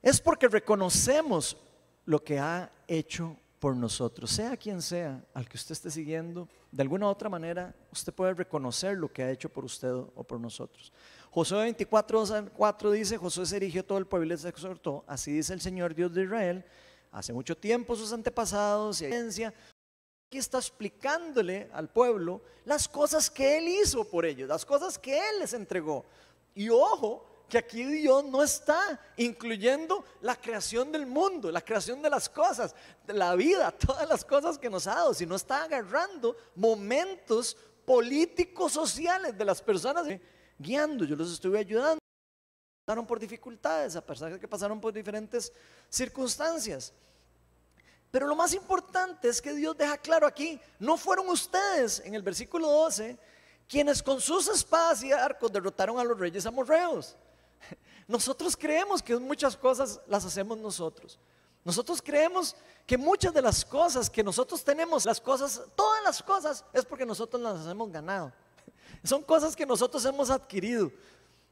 es 0.00 0.20
porque 0.20 0.48
reconocemos 0.48 1.56
lo 2.04 2.22
que 2.22 2.38
ha 2.38 2.70
hecho 2.86 3.36
por 3.58 3.76
nosotros, 3.76 4.30
sea 4.30 4.56
quien 4.56 4.82
sea 4.82 5.24
al 5.34 5.48
que 5.48 5.56
usted 5.56 5.72
esté 5.72 5.90
siguiendo, 5.90 6.48
de 6.72 6.82
alguna 6.82 7.06
u 7.06 7.10
otra 7.10 7.28
manera 7.28 7.74
usted 7.92 8.12
puede 8.12 8.34
reconocer 8.34 8.98
lo 8.98 9.12
que 9.12 9.22
ha 9.22 9.30
hecho 9.30 9.48
por 9.48 9.64
usted 9.64 9.92
o 9.92 10.24
por 10.24 10.40
nosotros. 10.40 10.92
Josué 11.30 11.60
24, 11.60 12.50
4 12.54 12.90
dice, 12.90 13.16
Josué 13.16 13.46
se 13.46 13.56
erigió 13.56 13.84
todo 13.84 13.98
el 13.98 14.06
pueblo 14.06 14.26
y 14.26 14.28
les 14.30 14.44
exhortó, 14.44 15.04
así 15.06 15.32
dice 15.32 15.54
el 15.54 15.60
Señor 15.60 15.94
Dios 15.94 16.12
de 16.12 16.24
Israel, 16.24 16.64
hace 17.12 17.32
mucho 17.32 17.56
tiempo 17.56 17.94
sus 17.94 18.12
antepasados 18.12 19.00
y 19.00 19.04
evidencia 19.04 19.54
aquí 20.32 20.38
está 20.38 20.56
explicándole 20.56 21.68
al 21.74 21.90
pueblo 21.90 22.40
las 22.64 22.88
cosas 22.88 23.28
que 23.30 23.58
Él 23.58 23.68
hizo 23.68 24.02
por 24.02 24.24
ellos, 24.24 24.48
las 24.48 24.64
cosas 24.64 24.98
que 24.98 25.14
Él 25.14 25.40
les 25.40 25.52
entregó. 25.52 26.06
Y 26.54 26.70
ojo, 26.70 27.31
que 27.52 27.58
aquí 27.58 27.84
Dios 27.84 28.24
no 28.24 28.42
está 28.42 28.98
incluyendo 29.18 30.02
la 30.22 30.34
creación 30.36 30.90
del 30.90 31.04
mundo, 31.04 31.52
la 31.52 31.60
creación 31.60 32.00
de 32.00 32.08
las 32.08 32.26
cosas, 32.26 32.74
de 33.06 33.12
la 33.12 33.34
vida, 33.34 33.70
todas 33.78 34.08
las 34.08 34.24
cosas 34.24 34.56
que 34.56 34.70
nos 34.70 34.86
ha 34.86 34.94
dado, 34.94 35.12
sino 35.12 35.36
está 35.36 35.64
agarrando 35.64 36.34
momentos 36.54 37.54
políticos, 37.84 38.72
sociales 38.72 39.36
de 39.36 39.44
las 39.44 39.60
personas 39.60 40.06
guiando. 40.58 41.04
Yo 41.04 41.14
los 41.14 41.30
estuve 41.30 41.58
ayudando, 41.58 41.98
pasaron 42.86 43.06
por 43.06 43.20
dificultades, 43.20 43.96
a 43.96 44.00
pesar 44.00 44.32
de 44.32 44.40
que 44.40 44.48
pasaron 44.48 44.80
por 44.80 44.94
diferentes 44.94 45.52
circunstancias. 45.90 46.94
Pero 48.10 48.26
lo 48.26 48.34
más 48.34 48.54
importante 48.54 49.28
es 49.28 49.42
que 49.42 49.52
Dios 49.52 49.76
deja 49.76 49.98
claro 49.98 50.26
aquí, 50.26 50.58
no 50.78 50.96
fueron 50.96 51.28
ustedes, 51.28 52.00
en 52.00 52.14
el 52.14 52.22
versículo 52.22 52.66
12, 52.68 53.18
quienes 53.68 54.02
con 54.02 54.22
sus 54.22 54.48
espadas 54.48 55.02
y 55.02 55.12
arcos 55.12 55.52
derrotaron 55.52 55.98
a 55.98 56.04
los 56.04 56.18
reyes 56.18 56.46
amorreos. 56.46 57.18
Nosotros 58.08 58.56
creemos 58.56 59.02
que 59.02 59.16
muchas 59.16 59.56
cosas 59.56 60.00
las 60.06 60.24
hacemos 60.24 60.58
nosotros. 60.58 61.18
Nosotros 61.64 62.02
creemos 62.02 62.56
que 62.86 62.98
muchas 62.98 63.32
de 63.32 63.42
las 63.42 63.64
cosas 63.64 64.10
que 64.10 64.24
nosotros 64.24 64.64
tenemos, 64.64 65.04
las 65.04 65.20
cosas, 65.20 65.62
todas 65.76 66.02
las 66.02 66.22
cosas, 66.22 66.64
es 66.72 66.84
porque 66.84 67.06
nosotros 67.06 67.40
las 67.40 67.66
hemos 67.66 67.90
ganado. 67.90 68.32
Son 69.04 69.22
cosas 69.22 69.54
que 69.54 69.64
nosotros 69.64 70.04
hemos 70.04 70.30
adquirido. 70.30 70.90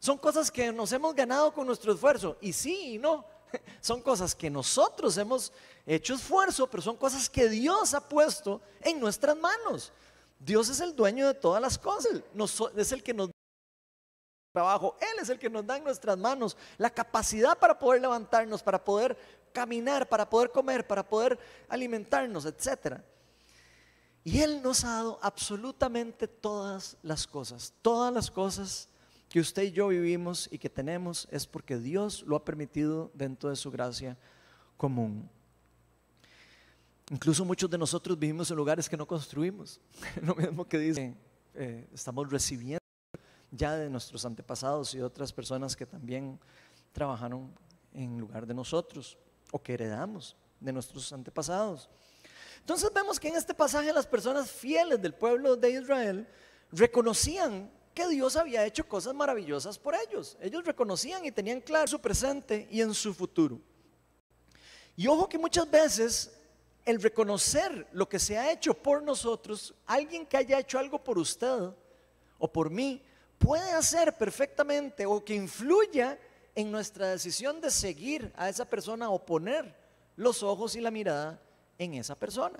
Son 0.00 0.18
cosas 0.18 0.50
que 0.50 0.72
nos 0.72 0.90
hemos 0.92 1.14
ganado 1.14 1.52
con 1.52 1.66
nuestro 1.66 1.92
esfuerzo. 1.92 2.36
Y 2.40 2.52
sí 2.52 2.94
y 2.94 2.98
no. 2.98 3.24
Son 3.80 4.02
cosas 4.02 4.34
que 4.34 4.50
nosotros 4.50 5.16
hemos 5.18 5.52
hecho 5.86 6.14
esfuerzo, 6.14 6.68
pero 6.68 6.82
son 6.82 6.96
cosas 6.96 7.28
que 7.28 7.48
Dios 7.48 7.94
ha 7.94 8.08
puesto 8.08 8.60
en 8.80 9.00
nuestras 9.00 9.36
manos. 9.36 9.92
Dios 10.38 10.68
es 10.68 10.80
el 10.80 10.94
dueño 10.94 11.26
de 11.26 11.34
todas 11.34 11.60
las 11.60 11.76
cosas, 11.76 12.22
es 12.76 12.92
el 12.92 13.02
que 13.02 13.12
nos 13.12 13.30
trabajo, 14.52 14.96
Él 15.00 15.22
es 15.22 15.28
el 15.28 15.38
que 15.38 15.50
nos 15.50 15.66
da 15.66 15.76
en 15.76 15.84
nuestras 15.84 16.18
manos 16.18 16.56
la 16.78 16.90
capacidad 16.90 17.58
para 17.58 17.78
poder 17.78 18.00
levantarnos, 18.00 18.62
para 18.62 18.82
poder 18.82 19.16
caminar, 19.52 20.08
para 20.08 20.28
poder 20.28 20.50
comer, 20.50 20.86
para 20.86 21.06
poder 21.06 21.38
alimentarnos, 21.68 22.44
etc. 22.44 23.00
Y 24.24 24.40
Él 24.40 24.62
nos 24.62 24.84
ha 24.84 24.96
dado 24.96 25.18
absolutamente 25.22 26.26
todas 26.28 26.96
las 27.02 27.26
cosas, 27.26 27.72
todas 27.82 28.12
las 28.12 28.30
cosas 28.30 28.88
que 29.28 29.40
usted 29.40 29.62
y 29.62 29.70
yo 29.70 29.88
vivimos 29.88 30.48
y 30.50 30.58
que 30.58 30.68
tenemos 30.68 31.28
es 31.30 31.46
porque 31.46 31.78
Dios 31.78 32.24
lo 32.26 32.34
ha 32.36 32.44
permitido 32.44 33.10
dentro 33.14 33.48
de 33.48 33.56
su 33.56 33.70
gracia 33.70 34.18
común. 34.76 35.30
Incluso 37.10 37.44
muchos 37.44 37.70
de 37.70 37.78
nosotros 37.78 38.18
vivimos 38.18 38.50
en 38.50 38.56
lugares 38.56 38.88
que 38.88 38.96
no 38.96 39.06
construimos. 39.06 39.80
Lo 40.22 40.34
mismo 40.34 40.64
que 40.64 40.78
dice, 40.78 41.14
eh, 41.54 41.88
estamos 41.92 42.30
recibiendo 42.30 42.79
ya 43.50 43.76
de 43.76 43.90
nuestros 43.90 44.24
antepasados 44.24 44.94
y 44.94 45.00
otras 45.00 45.32
personas 45.32 45.76
que 45.76 45.86
también 45.86 46.38
trabajaron 46.92 47.52
en 47.92 48.18
lugar 48.18 48.46
de 48.46 48.54
nosotros 48.54 49.18
o 49.52 49.62
que 49.62 49.74
heredamos 49.74 50.36
de 50.60 50.72
nuestros 50.72 51.12
antepasados. 51.12 51.88
Entonces 52.60 52.92
vemos 52.92 53.18
que 53.18 53.28
en 53.28 53.36
este 53.36 53.54
pasaje 53.54 53.92
las 53.92 54.06
personas 54.06 54.50
fieles 54.50 55.00
del 55.00 55.14
pueblo 55.14 55.56
de 55.56 55.70
Israel 55.70 56.28
reconocían 56.70 57.70
que 57.94 58.06
Dios 58.08 58.36
había 58.36 58.64
hecho 58.64 58.86
cosas 58.86 59.14
maravillosas 59.14 59.78
por 59.78 59.94
ellos. 59.94 60.36
Ellos 60.40 60.64
reconocían 60.64 61.24
y 61.24 61.32
tenían 61.32 61.60
claro 61.60 61.88
su 61.88 62.00
presente 62.00 62.68
y 62.70 62.80
en 62.80 62.94
su 62.94 63.12
futuro. 63.12 63.60
Y 64.96 65.06
ojo 65.06 65.28
que 65.28 65.38
muchas 65.38 65.68
veces 65.68 66.30
el 66.84 67.02
reconocer 67.02 67.88
lo 67.92 68.08
que 68.08 68.18
se 68.18 68.38
ha 68.38 68.52
hecho 68.52 68.74
por 68.74 69.02
nosotros, 69.02 69.74
alguien 69.86 70.26
que 70.26 70.36
haya 70.36 70.58
hecho 70.58 70.78
algo 70.78 71.02
por 71.02 71.18
usted 71.18 71.70
o 72.38 72.52
por 72.52 72.70
mí, 72.70 73.02
puede 73.40 73.72
hacer 73.72 74.16
perfectamente 74.16 75.06
o 75.06 75.24
que 75.24 75.34
influya 75.34 76.18
en 76.54 76.70
nuestra 76.70 77.08
decisión 77.08 77.60
de 77.60 77.70
seguir 77.70 78.30
a 78.36 78.48
esa 78.48 78.66
persona 78.66 79.10
o 79.10 79.24
poner 79.24 79.74
los 80.14 80.42
ojos 80.42 80.76
y 80.76 80.80
la 80.80 80.90
mirada 80.90 81.40
en 81.78 81.94
esa 81.94 82.14
persona. 82.14 82.58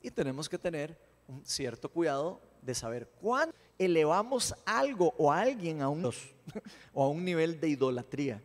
Y 0.00 0.10
tenemos 0.10 0.48
que 0.48 0.56
tener 0.56 0.96
un 1.26 1.44
cierto 1.44 1.88
cuidado 1.88 2.40
de 2.62 2.74
saber 2.74 3.08
cuándo 3.20 3.54
elevamos 3.76 4.54
algo 4.64 5.12
o 5.18 5.32
alguien 5.32 5.82
a 5.82 5.88
un, 5.88 6.04
o 6.94 7.02
a 7.02 7.08
un 7.08 7.24
nivel 7.24 7.58
de 7.60 7.68
idolatría. 7.68 8.40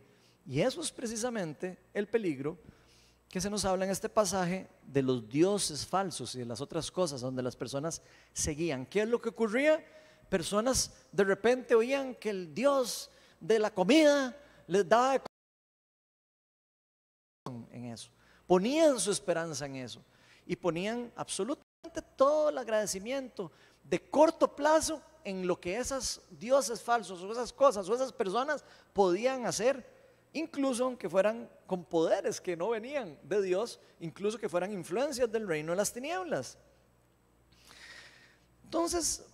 Y 0.47 0.61
eso 0.61 0.81
es 0.81 0.91
precisamente 0.91 1.77
el 1.93 2.07
peligro 2.07 2.57
que 3.29 3.39
se 3.39 3.49
nos 3.49 3.63
habla 3.63 3.85
en 3.85 3.91
este 3.91 4.09
pasaje 4.09 4.67
de 4.81 5.03
los 5.03 5.29
dioses 5.29 5.85
falsos 5.85 6.33
y 6.33 6.39
de 6.39 6.45
las 6.45 6.61
otras 6.61 6.89
cosas 6.89 7.21
donde 7.21 7.43
las 7.43 7.55
personas 7.55 8.01
seguían. 8.33 8.87
¿Qué 8.87 9.03
es 9.03 9.07
lo 9.07 9.21
que 9.21 9.29
ocurría? 9.29 9.85
Personas 10.29 10.93
de 11.11 11.23
repente 11.23 11.75
oían 11.75 12.15
que 12.15 12.29
el 12.29 12.53
dios 12.53 13.09
de 13.39 13.59
la 13.59 13.73
comida 13.73 14.37
les 14.67 14.87
daba 14.87 15.23
en 17.71 17.85
eso. 17.85 18.11
Ponían 18.45 18.99
su 18.99 19.11
esperanza 19.11 19.65
en 19.65 19.75
eso 19.75 20.01
y 20.45 20.55
ponían 20.55 21.11
absolutamente 21.15 22.01
todo 22.15 22.49
el 22.49 22.57
agradecimiento 22.57 23.51
de 23.83 24.09
corto 24.09 24.55
plazo 24.55 25.01
en 25.23 25.45
lo 25.45 25.59
que 25.59 25.77
esos 25.77 26.21
dioses 26.29 26.81
falsos 26.81 27.21
o 27.21 27.31
esas 27.31 27.51
cosas 27.51 27.89
o 27.89 27.95
esas 27.95 28.13
personas 28.13 28.63
podían 28.93 29.45
hacer 29.45 29.99
incluso 30.33 30.85
aunque 30.85 31.09
fueran 31.09 31.49
con 31.65 31.83
poderes 31.83 32.39
que 32.39 32.55
no 32.55 32.69
venían 32.69 33.17
de 33.23 33.41
Dios, 33.41 33.79
incluso 33.99 34.37
que 34.37 34.49
fueran 34.49 34.71
influencias 34.71 35.31
del 35.31 35.47
reino 35.47 35.71
de 35.71 35.77
las 35.77 35.91
tinieblas. 35.91 36.57
Entonces, 38.63 39.25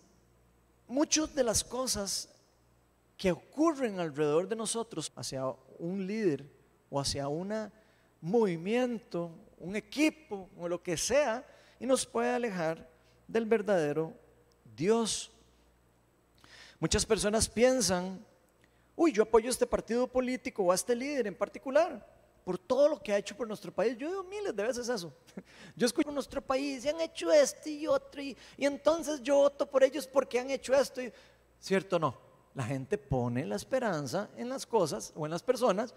muchas 0.88 1.34
de 1.34 1.44
las 1.44 1.64
cosas 1.64 2.30
que 3.18 3.32
ocurren 3.32 4.00
alrededor 4.00 4.48
de 4.48 4.56
nosotros 4.56 5.12
hacia 5.16 5.46
un 5.80 6.06
líder 6.06 6.46
o 6.90 7.00
hacia 7.00 7.28
un 7.28 7.72
movimiento, 8.22 9.32
un 9.58 9.76
equipo 9.76 10.50
o 10.58 10.68
lo 10.68 10.82
que 10.82 10.98
sea, 10.98 11.46
y 11.80 11.86
nos 11.86 12.06
puede 12.06 12.30
alejar 12.30 12.90
del 13.28 13.46
verdadero 13.46 14.14
Dios. 14.76 15.32
Muchas 16.80 17.06
personas 17.06 17.48
piensan 17.48 18.24
uy, 18.96 19.12
yo 19.12 19.24
apoyo 19.24 19.50
este 19.50 19.68
partido 19.68 20.08
político 20.08 20.64
o 20.64 20.72
a 20.72 20.76
este 20.76 20.96
líder 20.96 21.28
en 21.28 21.36
particular 21.36 22.15
por 22.46 22.60
todo 22.60 22.88
lo 22.88 23.02
que 23.02 23.12
ha 23.12 23.18
hecho 23.18 23.36
por 23.36 23.48
nuestro 23.48 23.74
país. 23.74 23.98
Yo 23.98 24.08
digo 24.08 24.24
miles 24.24 24.56
de 24.56 24.64
veces 24.64 24.88
eso. 24.88 25.12
Yo 25.76 25.88
escucho 25.88 26.12
nuestro 26.12 26.42
país 26.42 26.86
y 26.86 26.90
han 26.90 27.02
hecho 27.02 27.32
esto 27.32 27.68
y 27.68 27.88
otro 27.88 28.22
y, 28.22 28.38
entonces 28.58 29.22
yo 29.22 29.38
voto 29.38 29.66
por 29.70 29.84
ellos 29.84 30.08
porque 30.08 30.40
han 30.40 30.52
hecho 30.52 30.74
esto. 30.74 31.02
Y, 31.02 31.12
¿Cierto 31.60 31.96
o 31.96 32.00
no? 32.00 32.18
La 32.54 32.64
gente 32.64 32.98
pone 33.00 33.44
la 33.46 33.56
esperanza 33.56 34.30
en 34.38 34.48
las 34.48 34.66
cosas 34.66 35.12
o 35.16 35.26
en 35.26 35.32
las 35.32 35.42
personas 35.42 35.94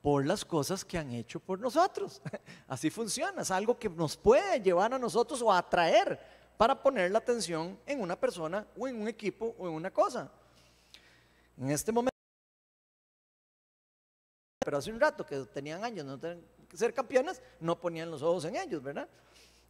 por 0.00 0.26
las 0.26 0.44
cosas 0.44 0.84
que 0.84 0.96
han 0.96 1.12
hecho 1.12 1.38
por 1.38 1.60
nosotros. 1.60 2.22
Así 2.66 2.88
funciona, 2.88 3.42
es 3.42 3.50
algo 3.50 3.78
que 3.78 3.90
nos 3.90 4.16
puede 4.16 4.60
llevar 4.60 4.94
a 4.94 4.98
nosotros 4.98 5.42
o 5.42 5.52
atraer 5.52 6.18
para 6.56 6.82
poner 6.82 7.10
la 7.10 7.18
atención 7.18 7.78
en 7.84 8.00
una 8.00 8.18
persona 8.18 8.66
o 8.78 8.88
en 8.88 9.00
un 9.00 9.08
equipo 9.08 9.54
o 9.58 9.68
en 9.68 9.74
una 9.74 9.90
cosa. 9.90 10.32
En 11.58 11.70
este 11.70 11.92
momento 11.92 12.11
pero 14.64 14.78
hace 14.78 14.90
un 14.90 15.00
rato 15.00 15.24
que 15.24 15.38
tenían 15.46 15.84
años 15.84 16.04
no 16.04 16.18
ser 16.74 16.94
campeones, 16.94 17.42
no 17.60 17.78
ponían 17.78 18.10
los 18.10 18.22
ojos 18.22 18.44
en 18.44 18.56
ellos, 18.56 18.82
¿verdad? 18.82 19.08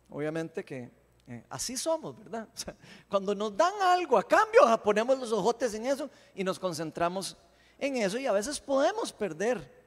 Obviamente 0.09 0.65
que 0.65 0.91
Eh, 1.29 1.45
así 1.51 1.77
somos, 1.77 2.19
¿verdad? 2.19 2.49
cuando 3.09 3.35
nos 3.35 3.57
dan 3.57 3.73
algo 3.81 4.19
a 4.19 4.27
cambio, 4.27 4.63
ponemos 4.83 5.19
los 5.19 5.33
ojotes 5.33 5.73
en 5.75 5.87
eso 5.87 6.11
y 6.35 6.43
nos 6.43 6.59
concentramos 6.59 7.37
en 7.79 7.97
eso 7.97 8.19
y 8.19 8.27
a 8.27 8.33
veces 8.33 8.59
podemos 8.59 9.13
perder 9.13 9.83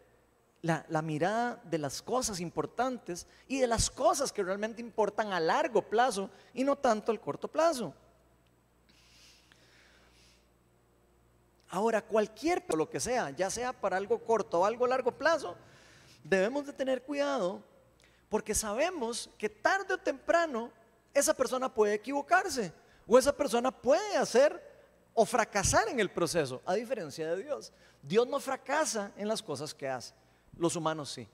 la, 0.61 1.01
mirada 1.01 1.61
de 1.63 1.77
las 1.77 2.01
cosas 2.01 2.39
importantes 2.39 3.27
y 3.47 3.59
de 3.59 3.67
las 3.67 3.91
cosas 3.91 4.31
que 4.31 4.43
realmente 4.43 4.81
importan 4.81 5.33
a 5.33 5.39
largo 5.39 5.81
plazo 5.81 6.29
y 6.53 6.63
no 6.63 6.75
tanto 6.75 7.11
al 7.11 7.19
corto 7.19 7.47
plazo. 7.47 7.93
Ahora, 11.69 12.01
cualquier, 12.01 12.63
lo 12.75 12.89
que 12.89 12.99
sea, 12.99 13.31
ya 13.31 13.49
sea 13.49 13.73
para 13.73 13.97
algo 13.97 14.19
corto 14.19 14.61
o 14.61 14.65
algo 14.65 14.87
largo 14.87 15.11
plazo, 15.11 15.55
debemos 16.23 16.65
de 16.65 16.73
tener 16.73 17.03
cuidado 17.03 17.61
porque 18.29 18.53
sabemos 18.53 19.29
que 19.37 19.49
tarde 19.49 19.93
o 19.93 19.97
temprano 19.97 20.71
esa 21.13 21.33
persona 21.33 21.73
puede 21.73 21.93
equivocarse 21.93 22.73
o 23.07 23.17
esa 23.17 23.35
persona 23.35 23.71
puede 23.71 24.17
hacer 24.17 24.61
o 25.13 25.25
fracasar 25.25 25.87
en 25.87 25.99
el 25.99 26.11
proceso, 26.11 26.61
a 26.65 26.73
diferencia 26.73 27.33
de 27.33 27.43
Dios. 27.43 27.71
Dios 28.01 28.27
no 28.27 28.39
fracasa 28.39 29.11
en 29.15 29.27
las 29.27 29.41
cosas 29.41 29.73
que 29.73 29.87
hace, 29.87 30.13
los 30.57 30.75
humanos 30.75 31.09
sí. 31.11 31.27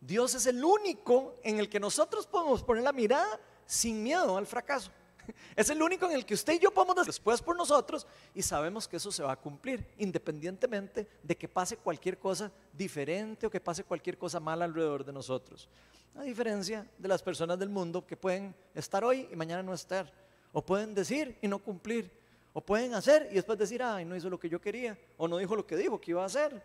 Dios 0.00 0.34
es 0.34 0.46
el 0.46 0.64
único 0.64 1.34
en 1.42 1.58
el 1.58 1.68
que 1.68 1.78
nosotros 1.78 2.26
podemos 2.26 2.62
poner 2.62 2.82
la 2.82 2.92
mirada 2.92 3.38
sin 3.66 4.02
miedo 4.02 4.36
al 4.36 4.46
fracaso. 4.46 4.90
Es 5.56 5.70
el 5.70 5.82
único 5.82 6.06
en 6.06 6.12
el 6.12 6.24
que 6.24 6.34
usted 6.34 6.54
y 6.54 6.58
yo 6.58 6.70
podemos 6.70 7.06
después 7.06 7.42
por 7.42 7.56
nosotros 7.56 8.06
y 8.34 8.42
sabemos 8.42 8.86
que 8.86 8.96
eso 8.96 9.10
se 9.12 9.22
va 9.22 9.32
a 9.32 9.36
cumplir, 9.36 9.84
independientemente 9.98 11.06
de 11.22 11.36
que 11.36 11.48
pase 11.48 11.76
cualquier 11.76 12.18
cosa 12.18 12.50
diferente 12.72 13.46
o 13.46 13.50
que 13.50 13.60
pase 13.60 13.84
cualquier 13.84 14.18
cosa 14.18 14.40
mala 14.40 14.64
alrededor 14.64 15.04
de 15.04 15.12
nosotros. 15.12 15.68
A 16.16 16.22
diferencia 16.22 16.86
de 16.98 17.08
las 17.08 17.22
personas 17.22 17.58
del 17.58 17.68
mundo 17.68 18.06
que 18.06 18.16
pueden 18.16 18.54
estar 18.74 19.04
hoy 19.04 19.28
y 19.30 19.36
mañana 19.36 19.62
no 19.62 19.72
estar, 19.72 20.12
o 20.52 20.60
pueden 20.60 20.94
decir 20.94 21.38
y 21.40 21.48
no 21.48 21.58
cumplir, 21.58 22.10
o 22.52 22.60
pueden 22.60 22.94
hacer 22.94 23.28
y 23.30 23.34
después 23.34 23.58
decir, 23.58 23.82
ay, 23.82 24.04
no 24.04 24.16
hizo 24.16 24.28
lo 24.28 24.38
que 24.38 24.48
yo 24.48 24.60
quería, 24.60 24.98
o 25.16 25.28
no 25.28 25.38
dijo 25.38 25.54
lo 25.54 25.66
que 25.66 25.76
dijo 25.76 26.00
que 26.00 26.10
iba 26.10 26.22
a 26.22 26.26
hacer. 26.26 26.62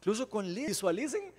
Incluso 0.00 0.28
con 0.30 0.54
visualicen 0.54 1.32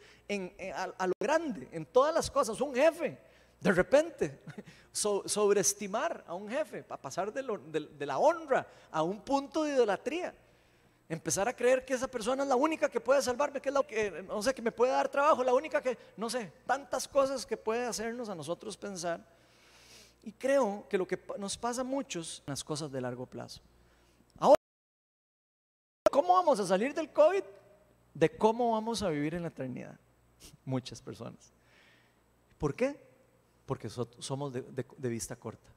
a, 0.75 1.07
lo 1.07 1.13
grande, 1.19 1.67
en 1.71 1.85
todas 1.85 2.13
las 2.13 2.29
cosas, 2.29 2.61
un 2.61 2.75
jefe, 2.75 3.17
de 3.61 3.71
repente, 3.71 4.41
sobreestimar 4.91 6.23
a 6.27 6.33
un 6.33 6.49
jefe, 6.49 6.83
para 6.83 6.99
pasar 6.99 7.31
de 7.31 8.05
la 8.05 8.17
honra 8.17 8.67
a 8.91 9.03
un 9.03 9.21
punto 9.21 9.63
de 9.63 9.73
idolatría. 9.73 10.33
Empezar 11.07 11.47
a 11.47 11.55
creer 11.55 11.85
que 11.85 11.93
esa 11.93 12.07
persona 12.07 12.41
es 12.41 12.49
la 12.49 12.55
única 12.55 12.89
que 12.89 12.99
puede 12.99 13.21
salvarme, 13.21 13.61
que 13.61 13.69
es 13.69 13.75
la 13.75 13.83
que, 13.83 14.23
no 14.23 14.41
sé, 14.41 14.53
que 14.55 14.61
me 14.61 14.71
puede 14.71 14.93
dar 14.93 15.09
trabajo, 15.09 15.43
la 15.43 15.53
única 15.53 15.81
que, 15.81 15.97
no 16.17 16.29
sé, 16.29 16.51
tantas 16.65 17.07
cosas 17.07 17.45
que 17.45 17.55
puede 17.55 17.85
hacernos 17.85 18.29
a 18.29 18.35
nosotros 18.35 18.75
pensar. 18.75 19.23
Y 20.23 20.31
creo 20.31 20.87
que 20.89 20.97
lo 20.97 21.07
que 21.07 21.19
nos 21.37 21.57
pasa 21.57 21.81
a 21.81 21.83
muchos, 21.83 22.41
las 22.47 22.63
cosas 22.63 22.91
de 22.91 23.01
largo 23.01 23.25
plazo. 23.27 23.61
Ahora, 24.39 24.55
¿cómo 26.09 26.33
vamos 26.33 26.59
a 26.59 26.65
salir 26.65 26.95
del 26.95 27.11
COVID? 27.11 27.43
De 28.13 28.37
cómo 28.37 28.71
vamos 28.71 29.03
a 29.03 29.09
vivir 29.09 29.35
en 29.35 29.43
la 29.43 29.49
eternidad. 29.49 29.99
Muchas 30.65 31.01
personas. 31.01 31.53
¿Por 32.57 32.73
qué? 32.73 33.10
Porque 33.71 33.87
somos 33.87 34.51
de 34.51 35.09
vista 35.09 35.37
corta. 35.37 35.71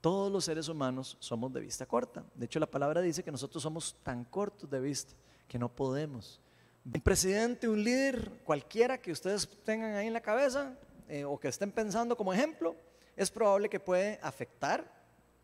Todos 0.00 0.32
los 0.32 0.46
seres 0.46 0.66
humanos 0.66 1.18
somos 1.20 1.52
de 1.52 1.60
vista 1.60 1.84
corta. 1.84 2.24
De 2.34 2.46
hecho, 2.46 2.58
la 2.58 2.70
palabra 2.70 3.02
dice 3.02 3.22
que 3.22 3.30
nosotros 3.30 3.62
somos 3.62 3.96
tan 4.02 4.24
cortos 4.24 4.70
de 4.70 4.80
vista 4.80 5.12
que 5.46 5.58
no 5.58 5.68
podemos. 5.68 6.40
Un 6.86 7.02
presidente, 7.02 7.68
un 7.68 7.84
líder, 7.84 8.40
cualquiera 8.44 8.96
que 8.96 9.12
ustedes 9.12 9.46
tengan 9.62 9.92
ahí 9.92 10.06
en 10.06 10.14
la 10.14 10.22
cabeza 10.22 10.74
eh, 11.06 11.26
o 11.26 11.38
que 11.38 11.48
estén 11.48 11.70
pensando 11.70 12.16
como 12.16 12.32
ejemplo, 12.32 12.74
es 13.14 13.30
probable 13.30 13.68
que 13.68 13.78
puede 13.78 14.18
afectar 14.22 14.90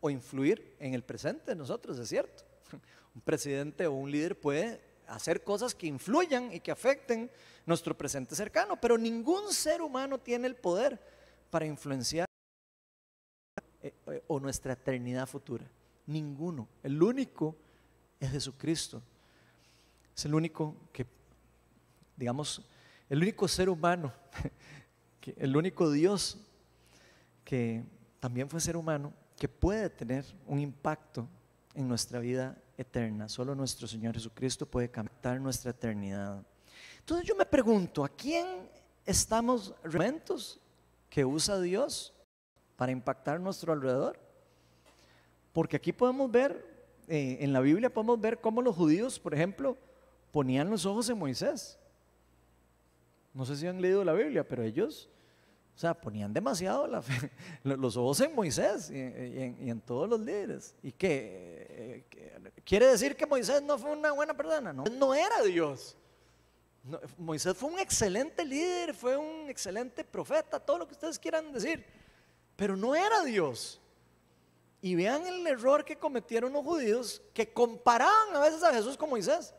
o 0.01 0.09
influir 0.09 0.75
en 0.79 0.95
el 0.95 1.03
presente 1.03 1.51
de 1.51 1.55
nosotros, 1.55 1.99
es 1.99 2.09
cierto. 2.09 2.45
Un 3.13 3.21
presidente 3.21 3.85
o 3.85 3.93
un 3.93 4.09
líder 4.09 4.39
puede 4.39 4.81
hacer 5.05 5.43
cosas 5.43 5.75
que 5.75 5.85
influyan 5.85 6.51
y 6.51 6.61
que 6.61 6.71
afecten 6.71 7.29
nuestro 7.63 7.95
presente 7.95 8.33
cercano, 8.33 8.75
pero 8.81 8.97
ningún 8.97 9.53
ser 9.53 9.83
humano 9.83 10.19
tiene 10.19 10.47
el 10.47 10.55
poder 10.55 11.13
para 11.55 11.67
influenciar 11.67 12.27
eh, 13.81 13.93
eh, 14.07 14.23
o 14.27 14.41
nuestra 14.41 14.73
eternidad 14.73 15.25
futura. 15.25 15.65
Ninguno. 16.05 16.67
El 16.83 17.01
único 17.01 17.55
es 18.19 18.29
Jesucristo. 18.29 19.01
Es 20.13 20.25
el 20.25 20.35
único 20.35 20.75
que, 20.91 21.05
digamos, 22.17 22.61
el 23.09 23.19
único 23.19 23.47
ser 23.47 23.69
humano, 23.69 24.11
el 25.37 25.55
único 25.55 25.89
Dios 25.89 26.37
que 27.45 27.85
también 28.19 28.49
fue 28.49 28.59
ser 28.59 28.75
humano, 28.75 29.13
que 29.39 29.47
puede 29.47 29.89
tener 29.89 30.25
un 30.47 30.59
impacto 30.59 31.25
en 31.73 31.87
nuestra 31.87 32.19
vida 32.19 32.61
eterna. 32.77 33.29
Solo 33.29 33.55
nuestro 33.55 33.87
Señor 33.87 34.15
Jesucristo 34.15 34.65
puede 34.65 34.91
captar 34.91 35.39
nuestra 35.39 35.71
eternidad. 35.71 36.45
Entonces 36.99 37.25
yo 37.25 37.33
me 37.33 37.45
pregunto, 37.45 38.03
¿a 38.03 38.09
quién 38.09 38.69
estamos 39.05 39.73
momentos 39.85 40.59
que 41.15 41.23
usa 41.23 41.61
Dios 41.61 42.13
para 42.75 42.91
impactar 42.91 43.39
nuestro 43.39 43.71
alrededor. 43.71 44.19
Porque 45.53 45.77
aquí 45.77 45.93
podemos 45.93 46.29
ver, 46.29 46.85
eh, 47.07 47.37
en 47.39 47.53
la 47.53 47.61
Biblia 47.61 47.89
podemos 47.89 48.19
ver 48.19 48.41
cómo 48.41 48.61
los 48.61 48.75
judíos, 48.75 49.17
por 49.17 49.33
ejemplo, 49.33 49.77
ponían 50.33 50.69
los 50.69 50.85
ojos 50.85 51.07
en 51.07 51.17
Moisés. 51.17 51.79
No 53.33 53.45
sé 53.45 53.55
si 53.55 53.65
han 53.65 53.81
leído 53.81 54.03
la 54.03 54.11
Biblia, 54.11 54.45
pero 54.45 54.61
ellos, 54.61 55.07
o 55.73 55.79
sea, 55.79 55.93
ponían 55.93 56.33
demasiado 56.33 56.85
la 56.85 57.01
fe, 57.01 57.31
los 57.63 57.95
ojos 57.95 58.19
en 58.19 58.35
Moisés 58.35 58.91
y, 58.91 58.99
en, 58.99 59.79
todos 59.79 60.09
los 60.09 60.19
líderes. 60.19 60.75
¿Y 60.83 60.91
qué? 60.91 62.03
Eh, 62.11 62.61
¿Quiere 62.65 62.87
decir 62.87 63.15
que 63.15 63.25
Moisés 63.25 63.63
no 63.63 63.77
fue 63.77 63.91
una 63.91 64.11
buena 64.11 64.35
persona? 64.35 64.73
No, 64.73 64.83
no 64.83 65.15
era 65.15 65.41
Dios. 65.43 65.95
Moisés 67.17 67.57
fue 67.57 67.69
un 67.69 67.79
excelente 67.79 68.45
líder, 68.45 68.93
fue 68.93 69.17
un 69.17 69.49
excelente 69.49 70.03
profeta, 70.03 70.59
todo 70.59 70.77
lo 70.79 70.87
que 70.87 70.93
ustedes 70.93 71.17
quieran 71.17 71.51
decir 71.51 71.85
pero 72.55 72.75
no 72.75 72.95
era 72.95 73.23
Dios. 73.23 73.79
Y 74.81 74.95
vean 74.95 75.25
el 75.25 75.45
error 75.47 75.83
que 75.83 75.97
cometieron 75.97 76.53
los 76.53 76.63
judíos 76.63 77.21
que 77.33 77.51
comparaban 77.51 78.35
a 78.35 78.39
veces 78.39 78.63
a 78.63 78.73
Jesús 78.73 78.95
con 78.97 79.09
Moisés. 79.09 79.53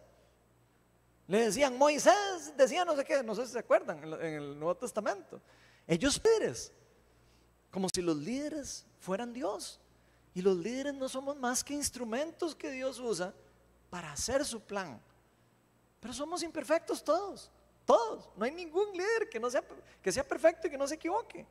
Le 1.27 1.47
decían, 1.47 1.77
Moisés 1.77 2.53
decía 2.57 2.85
no 2.85 2.95
sé 2.95 3.05
qué, 3.05 3.23
no 3.23 3.35
sé 3.35 3.47
si 3.47 3.53
se 3.53 3.59
acuerdan 3.59 4.03
en 4.05 4.35
el 4.35 4.59
Nuevo 4.59 4.77
Testamento. 4.77 5.41
Ellos 5.87 6.21
líderes, 6.23 6.73
como 7.71 7.89
si 7.93 8.03
los 8.03 8.17
líderes 8.17 8.87
fueran 9.01 9.33
Dios. 9.33 9.81
Y 10.33 10.43
los 10.43 10.57
líderes 10.57 10.95
no 10.95 11.09
somos 11.09 11.37
más 11.37 11.65
que 11.65 11.75
instrumentos 11.75 12.55
que 12.55 12.71
Dios 12.71 13.01
usa 13.01 13.35
para 13.91 14.13
hacer 14.13 14.45
su 14.45 14.61
plan. 14.61 15.01
Pero 16.01 16.15
somos 16.15 16.43
imperfectos 16.43 17.03
todos, 17.03 17.51
todos. 17.85 18.29
No 18.37 18.45
hay 18.45 18.53
ningún 18.53 18.93
líder 18.93 19.29
que, 19.29 19.41
no 19.41 19.51
sea, 19.51 19.63
que 20.03 20.13
sea 20.13 20.25
perfecto 20.25 20.67
y 20.67 20.71
que 20.71 20.79
no 20.79 20.87
se 20.87 20.97
equivoque 20.97 21.47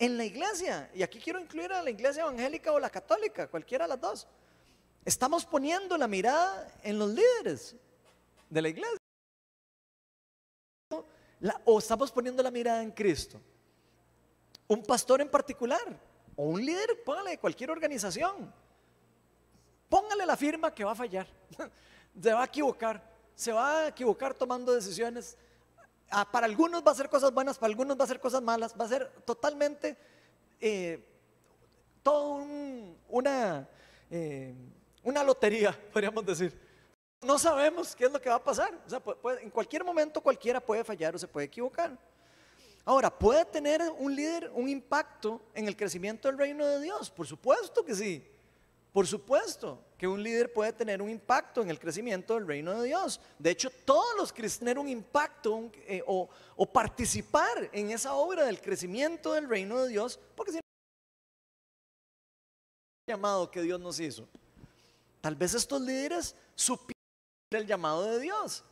en 0.00 0.16
la 0.16 0.24
iglesia, 0.24 0.90
y 0.94 1.02
aquí 1.02 1.20
quiero 1.20 1.38
incluir 1.38 1.70
a 1.74 1.82
la 1.82 1.90
iglesia 1.90 2.22
evangélica 2.22 2.72
o 2.72 2.80
la 2.80 2.88
católica, 2.88 3.48
cualquiera 3.48 3.84
de 3.84 3.90
las 3.90 4.00
dos, 4.00 4.26
estamos 5.04 5.44
poniendo 5.44 5.98
la 5.98 6.08
mirada 6.08 6.74
en 6.82 6.98
los 6.98 7.10
líderes 7.10 7.76
de 8.48 8.62
la 8.62 8.70
iglesia. 8.70 8.96
o 11.64 11.78
estamos 11.78 12.10
poniendo 12.10 12.42
la 12.42 12.50
mirada 12.50 12.82
en 12.82 12.90
Cristo. 12.92 13.38
Un 14.68 14.82
pastor 14.82 15.20
en 15.20 15.28
particular, 15.28 16.00
o 16.34 16.44
un 16.44 16.64
líder, 16.64 17.04
póngale 17.04 17.32
de 17.32 17.38
cualquier 17.38 17.70
organización. 17.70 18.50
Póngale 19.86 20.24
la 20.24 20.36
firma 20.36 20.74
que 20.74 20.82
va 20.82 20.92
a 20.92 20.94
fallar, 20.94 21.26
se 22.22 22.32
va 22.32 22.40
a 22.40 22.46
equivocar, 22.46 23.02
se 23.40 23.52
va 23.52 23.80
a 23.80 23.88
equivocar 23.88 24.34
tomando 24.34 24.72
decisiones 24.72 25.36
Ah, 26.10 26.28
para 26.28 26.46
algunos 26.46 26.82
va 26.84 26.90
a 26.90 26.94
ser 26.94 27.08
cosas 27.08 27.32
buenas, 27.32 27.56
para 27.56 27.70
algunos 27.70 27.98
va 27.98 28.02
a 28.02 28.08
ser 28.08 28.18
cosas 28.18 28.42
malas, 28.42 28.74
va 28.78 28.84
a 28.84 28.88
ser 28.88 29.08
totalmente 29.24 29.96
eh, 30.60 31.06
una, 33.08 33.68
eh, 34.10 34.52
una 35.04 35.22
lotería, 35.22 35.78
podríamos 35.92 36.26
decir. 36.26 36.58
No 37.22 37.38
sabemos 37.38 37.94
qué 37.94 38.06
es 38.06 38.12
lo 38.12 38.20
que 38.20 38.28
va 38.28 38.36
a 38.36 38.42
pasar. 38.42 38.76
O 39.22 39.30
en 39.30 39.50
cualquier 39.50 39.84
momento 39.84 40.20
cualquiera 40.20 40.58
puede 40.58 40.82
fallar 40.82 41.14
o 41.14 41.18
se 41.18 41.28
puede 41.28 41.46
equivocar. 41.46 41.96
Ahora, 42.84 43.10
¿puede 43.16 43.44
tener 43.44 43.82
un 43.98 44.16
líder 44.16 44.50
un 44.52 44.68
impacto 44.68 45.42
en 45.54 45.68
el 45.68 45.76
crecimiento 45.76 46.26
del 46.26 46.38
reino 46.38 46.66
de 46.66 46.80
Dios? 46.80 47.08
Por 47.10 47.26
supuesto 47.26 47.84
que 47.84 47.94
sí. 47.94 48.26
Por 48.92 49.06
supuesto 49.06 49.84
que 49.96 50.08
un 50.08 50.22
líder 50.22 50.52
puede 50.52 50.72
tener 50.72 51.00
un 51.00 51.08
impacto 51.10 51.62
en 51.62 51.70
el 51.70 51.78
crecimiento 51.78 52.34
del 52.34 52.46
reino 52.46 52.80
de 52.80 52.88
Dios. 52.88 53.20
De 53.38 53.50
hecho, 53.50 53.70
todos 53.84 54.16
los 54.16 54.32
cristianos 54.32 54.58
tener 54.58 54.78
un 54.78 54.88
impacto 54.88 55.70
eh, 55.86 56.02
o, 56.06 56.28
participar 56.72 57.70
en 57.72 57.90
esa 57.90 58.14
obra 58.14 58.44
del 58.44 58.60
crecimiento 58.60 59.34
del 59.34 59.48
reino 59.48 59.82
de 59.82 59.88
Dios, 59.88 60.18
porque 60.34 60.52
si 60.52 60.56
no 60.56 60.62
llamado 63.06 63.50
que 63.50 63.62
Dios 63.62 63.80
nos 63.80 63.98
hizo. 64.00 64.28
Tal 65.20 65.34
vez 65.34 65.54
estos 65.54 65.80
líderes 65.80 66.34
supieran 66.54 66.94
el 67.50 67.66
llamado 67.66 68.04
de 68.04 68.20
Dios 68.20 68.62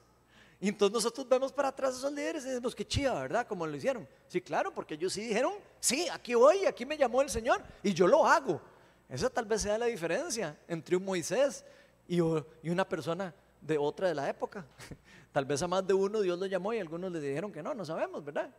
Y 0.61 0.69
entonces 0.69 0.95
nosotros 0.95 1.29
vemos 1.29 1.53
para 1.53 1.69
atrás 1.69 1.95
a 1.95 1.99
esos 1.99 2.13
líderes 2.13 2.45
y 2.45 2.49
decimos, 2.49 2.75
qué 2.75 2.87
chiva, 2.87 3.21
¿verdad? 3.21 3.47
Como 3.47 3.67
lo 3.67 3.77
hicieron. 3.77 4.09
Sí, 4.29 4.41
claro, 4.41 4.73
porque 4.73 4.95
ellos 4.95 5.13
sí 5.13 5.23
dijeron, 5.23 5.53
sí, 5.81 6.09
aquí 6.09 6.35
voy, 6.35 6.65
aquí 6.65 6.87
me 6.87 6.97
llamó 6.97 7.23
el 7.23 7.31
Señor 7.31 7.63
y 7.83 7.93
yo 7.93 8.07
lo 8.07 8.27
hago. 8.27 8.61
Esa 9.09 9.31
tal 9.31 9.47
vez 9.47 9.63
sea 9.63 9.79
la 9.79 9.87
diferencia 9.87 10.59
entre 10.69 10.97
un 10.97 11.05
Moisés 11.05 11.65
y, 12.07 12.21
una 12.21 12.87
persona 12.87 13.35
de 13.61 13.79
otra 13.79 14.09
de 14.09 14.15
la 14.15 14.29
época. 14.29 14.65
Tal 15.33 15.45
vez 15.45 15.63
a 15.63 15.69
más 15.69 15.87
de 15.87 15.95
uno 15.95 16.21
Dios 16.21 16.39
lo 16.39 16.47
llamó 16.47 16.73
y 16.73 16.79
algunos 16.79 17.11
le 17.13 17.21
dijeron 17.21 17.53
que 17.53 17.63
no, 17.63 17.75
no 17.75 17.85
sabemos, 17.85 18.25
¿verdad? 18.25 18.51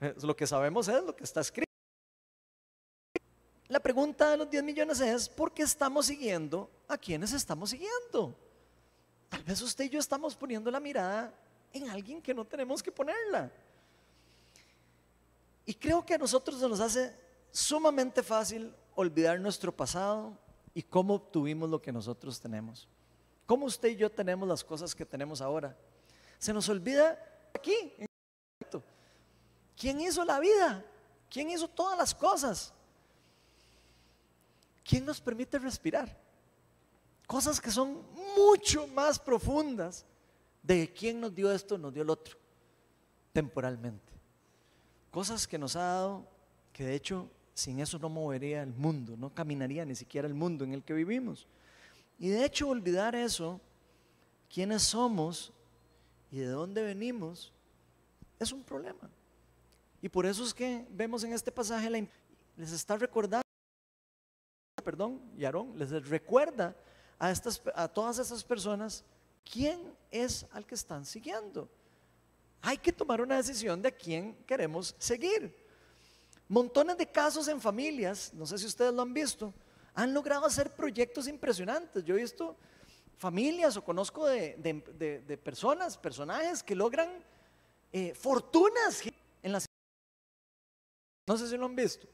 Lo 0.22 0.36
que 0.36 0.46
sabemos 0.46 0.86
es 0.88 1.02
lo 1.02 1.14
que 1.14 1.24
está 1.24 1.40
escrito. 1.40 1.68
La 3.66 3.80
pregunta 3.80 4.30
de 4.30 4.36
los 4.36 4.48
10 4.48 4.62
millones 4.62 5.00
es, 5.00 5.28
¿por 5.28 5.52
qué 5.52 5.64
estamos 5.64 6.06
siguiendo 6.06 6.70
a 6.86 6.96
quienes 6.96 7.32
estamos 7.32 7.70
siguiendo? 7.70 8.34
Tal 9.28 9.42
vez 9.42 9.60
usted 9.60 9.86
y 9.86 9.88
yo 9.88 9.98
estamos 9.98 10.36
poniendo 10.36 10.70
la 10.70 10.78
mirada 10.78 11.34
en 11.72 11.90
alguien 11.90 12.22
que 12.22 12.32
no 12.32 12.44
tenemos 12.44 12.80
que 12.80 12.92
ponerla. 12.92 13.50
Y 15.66 15.74
creo 15.74 16.06
que 16.06 16.14
a 16.14 16.18
nosotros 16.18 16.60
se 16.60 16.68
nos 16.68 16.80
hace 16.80 17.12
sumamente 17.50 18.22
fácil 18.22 18.72
olvidar 19.00 19.38
nuestro 19.38 19.74
pasado 19.74 20.36
y 20.74 20.82
cómo 20.82 21.14
obtuvimos 21.14 21.70
lo 21.70 21.80
que 21.80 21.92
nosotros 21.92 22.40
tenemos. 22.40 22.88
Cómo 23.46 23.66
usted 23.66 23.90
y 23.90 23.96
yo 23.96 24.10
tenemos 24.10 24.48
las 24.48 24.64
cosas 24.64 24.92
que 24.92 25.06
tenemos 25.06 25.40
ahora. 25.40 25.76
Se 26.36 26.52
nos 26.52 26.68
olvida 26.68 27.16
aquí. 27.54 27.92
¿Quién 29.76 30.00
hizo 30.00 30.24
la 30.24 30.40
vida? 30.40 30.84
¿Quién 31.30 31.48
hizo 31.48 31.68
todas 31.68 31.96
las 31.96 32.12
cosas? 32.12 32.74
¿Quién 34.82 35.06
nos 35.06 35.20
permite 35.20 35.60
respirar? 35.60 36.18
Cosas 37.28 37.60
que 37.60 37.70
son 37.70 38.02
mucho 38.36 38.88
más 38.88 39.16
profundas 39.20 40.04
de 40.60 40.92
quién 40.92 41.20
nos 41.20 41.32
dio 41.32 41.52
esto, 41.52 41.78
nos 41.78 41.94
dio 41.94 42.02
el 42.02 42.10
otro, 42.10 42.36
temporalmente. 43.32 44.12
Cosas 45.12 45.46
que 45.46 45.56
nos 45.56 45.76
ha 45.76 45.82
dado, 45.82 46.26
que 46.72 46.84
de 46.84 46.96
hecho 46.96 47.30
sin 47.58 47.80
eso 47.80 47.98
no 47.98 48.08
movería 48.08 48.62
el 48.62 48.72
mundo, 48.72 49.16
no 49.16 49.34
caminaría 49.34 49.84
ni 49.84 49.96
siquiera 49.96 50.28
el 50.28 50.34
mundo 50.34 50.64
en 50.64 50.74
el 50.74 50.84
que 50.84 50.94
vivimos. 50.94 51.48
Y 52.16 52.28
de 52.28 52.44
hecho 52.44 52.68
olvidar 52.68 53.16
eso, 53.16 53.60
quiénes 54.48 54.82
somos 54.82 55.52
y 56.30 56.38
de 56.38 56.46
dónde 56.46 56.82
venimos, 56.82 57.52
es 58.38 58.52
un 58.52 58.62
problema. 58.62 59.10
Y 60.00 60.08
por 60.08 60.24
eso 60.24 60.44
es 60.44 60.54
que 60.54 60.86
vemos 60.90 61.24
en 61.24 61.32
este 61.32 61.50
pasaje, 61.50 61.90
les 61.90 62.72
está 62.72 62.96
recordando 62.96 63.42
perdón, 64.84 65.20
y 65.36 65.44
Aarón 65.44 65.76
les 65.76 65.90
recuerda 66.08 66.76
a, 67.18 67.34
a 67.74 67.88
todas 67.88 68.18
esas 68.20 68.44
personas 68.44 69.04
quién 69.44 69.80
es 70.12 70.46
al 70.52 70.64
que 70.64 70.76
están 70.76 71.04
siguiendo. 71.04 71.68
Hay 72.62 72.78
que 72.78 72.92
tomar 72.92 73.20
una 73.20 73.36
decisión 73.36 73.82
de 73.82 73.92
quién 73.92 74.34
queremos 74.46 74.94
seguir. 74.98 75.67
Montones 76.48 76.96
de 76.96 77.06
casos 77.06 77.46
en 77.48 77.60
familias, 77.60 78.32
no 78.32 78.46
sé 78.46 78.58
si 78.58 78.66
ustedes 78.66 78.92
lo 78.92 79.02
han 79.02 79.12
visto, 79.12 79.52
han 79.94 80.14
logrado 80.14 80.46
hacer 80.46 80.74
proyectos 80.74 81.28
impresionantes. 81.28 82.04
Yo 82.04 82.16
he 82.16 82.20
visto 82.20 82.56
familias 83.18 83.76
o 83.76 83.84
conozco 83.84 84.26
de, 84.26 85.40
personas, 85.42 85.98
personajes 85.98 86.62
que 86.62 86.74
logran 86.74 87.22
eh, 87.92 88.14
fortunas 88.14 89.02
en 89.42 89.52
las... 89.52 89.66
No 91.26 91.36
sé 91.36 91.48
si 91.48 91.56
lo 91.56 91.66
han 91.66 91.76
visto. 91.76 92.08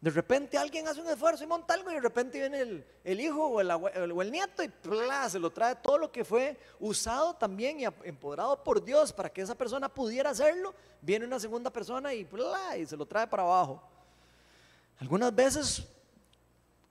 De 0.00 0.08
repente 0.08 0.56
alguien 0.56 0.88
hace 0.88 1.02
un 1.02 1.08
esfuerzo 1.08 1.44
y 1.44 1.46
monta 1.46 1.74
algo 1.74 1.90
y 1.90 1.94
de 1.94 2.00
repente 2.00 2.38
viene 2.38 2.84
el, 3.04 3.20
hijo 3.20 3.48
o 3.48 3.60
el, 3.60 4.30
nieto 4.30 4.62
y 4.62 4.70
se 5.28 5.38
lo 5.38 5.50
trae 5.50 5.76
todo 5.76 5.98
lo 5.98 6.10
que 6.10 6.24
fue 6.24 6.58
usado 6.78 7.34
también 7.34 7.80
y 7.80 7.84
empoderado 7.84 8.64
por 8.64 8.82
Dios 8.82 9.12
para 9.12 9.30
que 9.30 9.42
esa 9.42 9.54
persona 9.54 9.90
pudiera 9.90 10.30
hacerlo. 10.30 10.74
Viene 11.02 11.26
una 11.26 11.38
segunda 11.38 11.70
persona 11.70 12.14
y, 12.14 12.26
y 12.78 12.86
se 12.86 12.96
lo 12.96 13.04
trae 13.04 13.26
para 13.26 13.42
abajo. 13.42 13.82
Algunas 15.00 15.34
veces, 15.34 15.86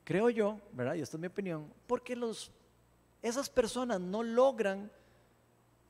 creo 0.03 0.29
yo, 0.29 0.59
¿verdad? 0.71 0.93
Y 0.93 1.01
esta 1.01 1.17
es 1.17 1.21
mi 1.21 1.27
opinión, 1.27 1.71
porque 1.87 2.15
esas 3.23 3.49
personas 3.49 3.99
no 3.99 4.21
logran 4.21 4.91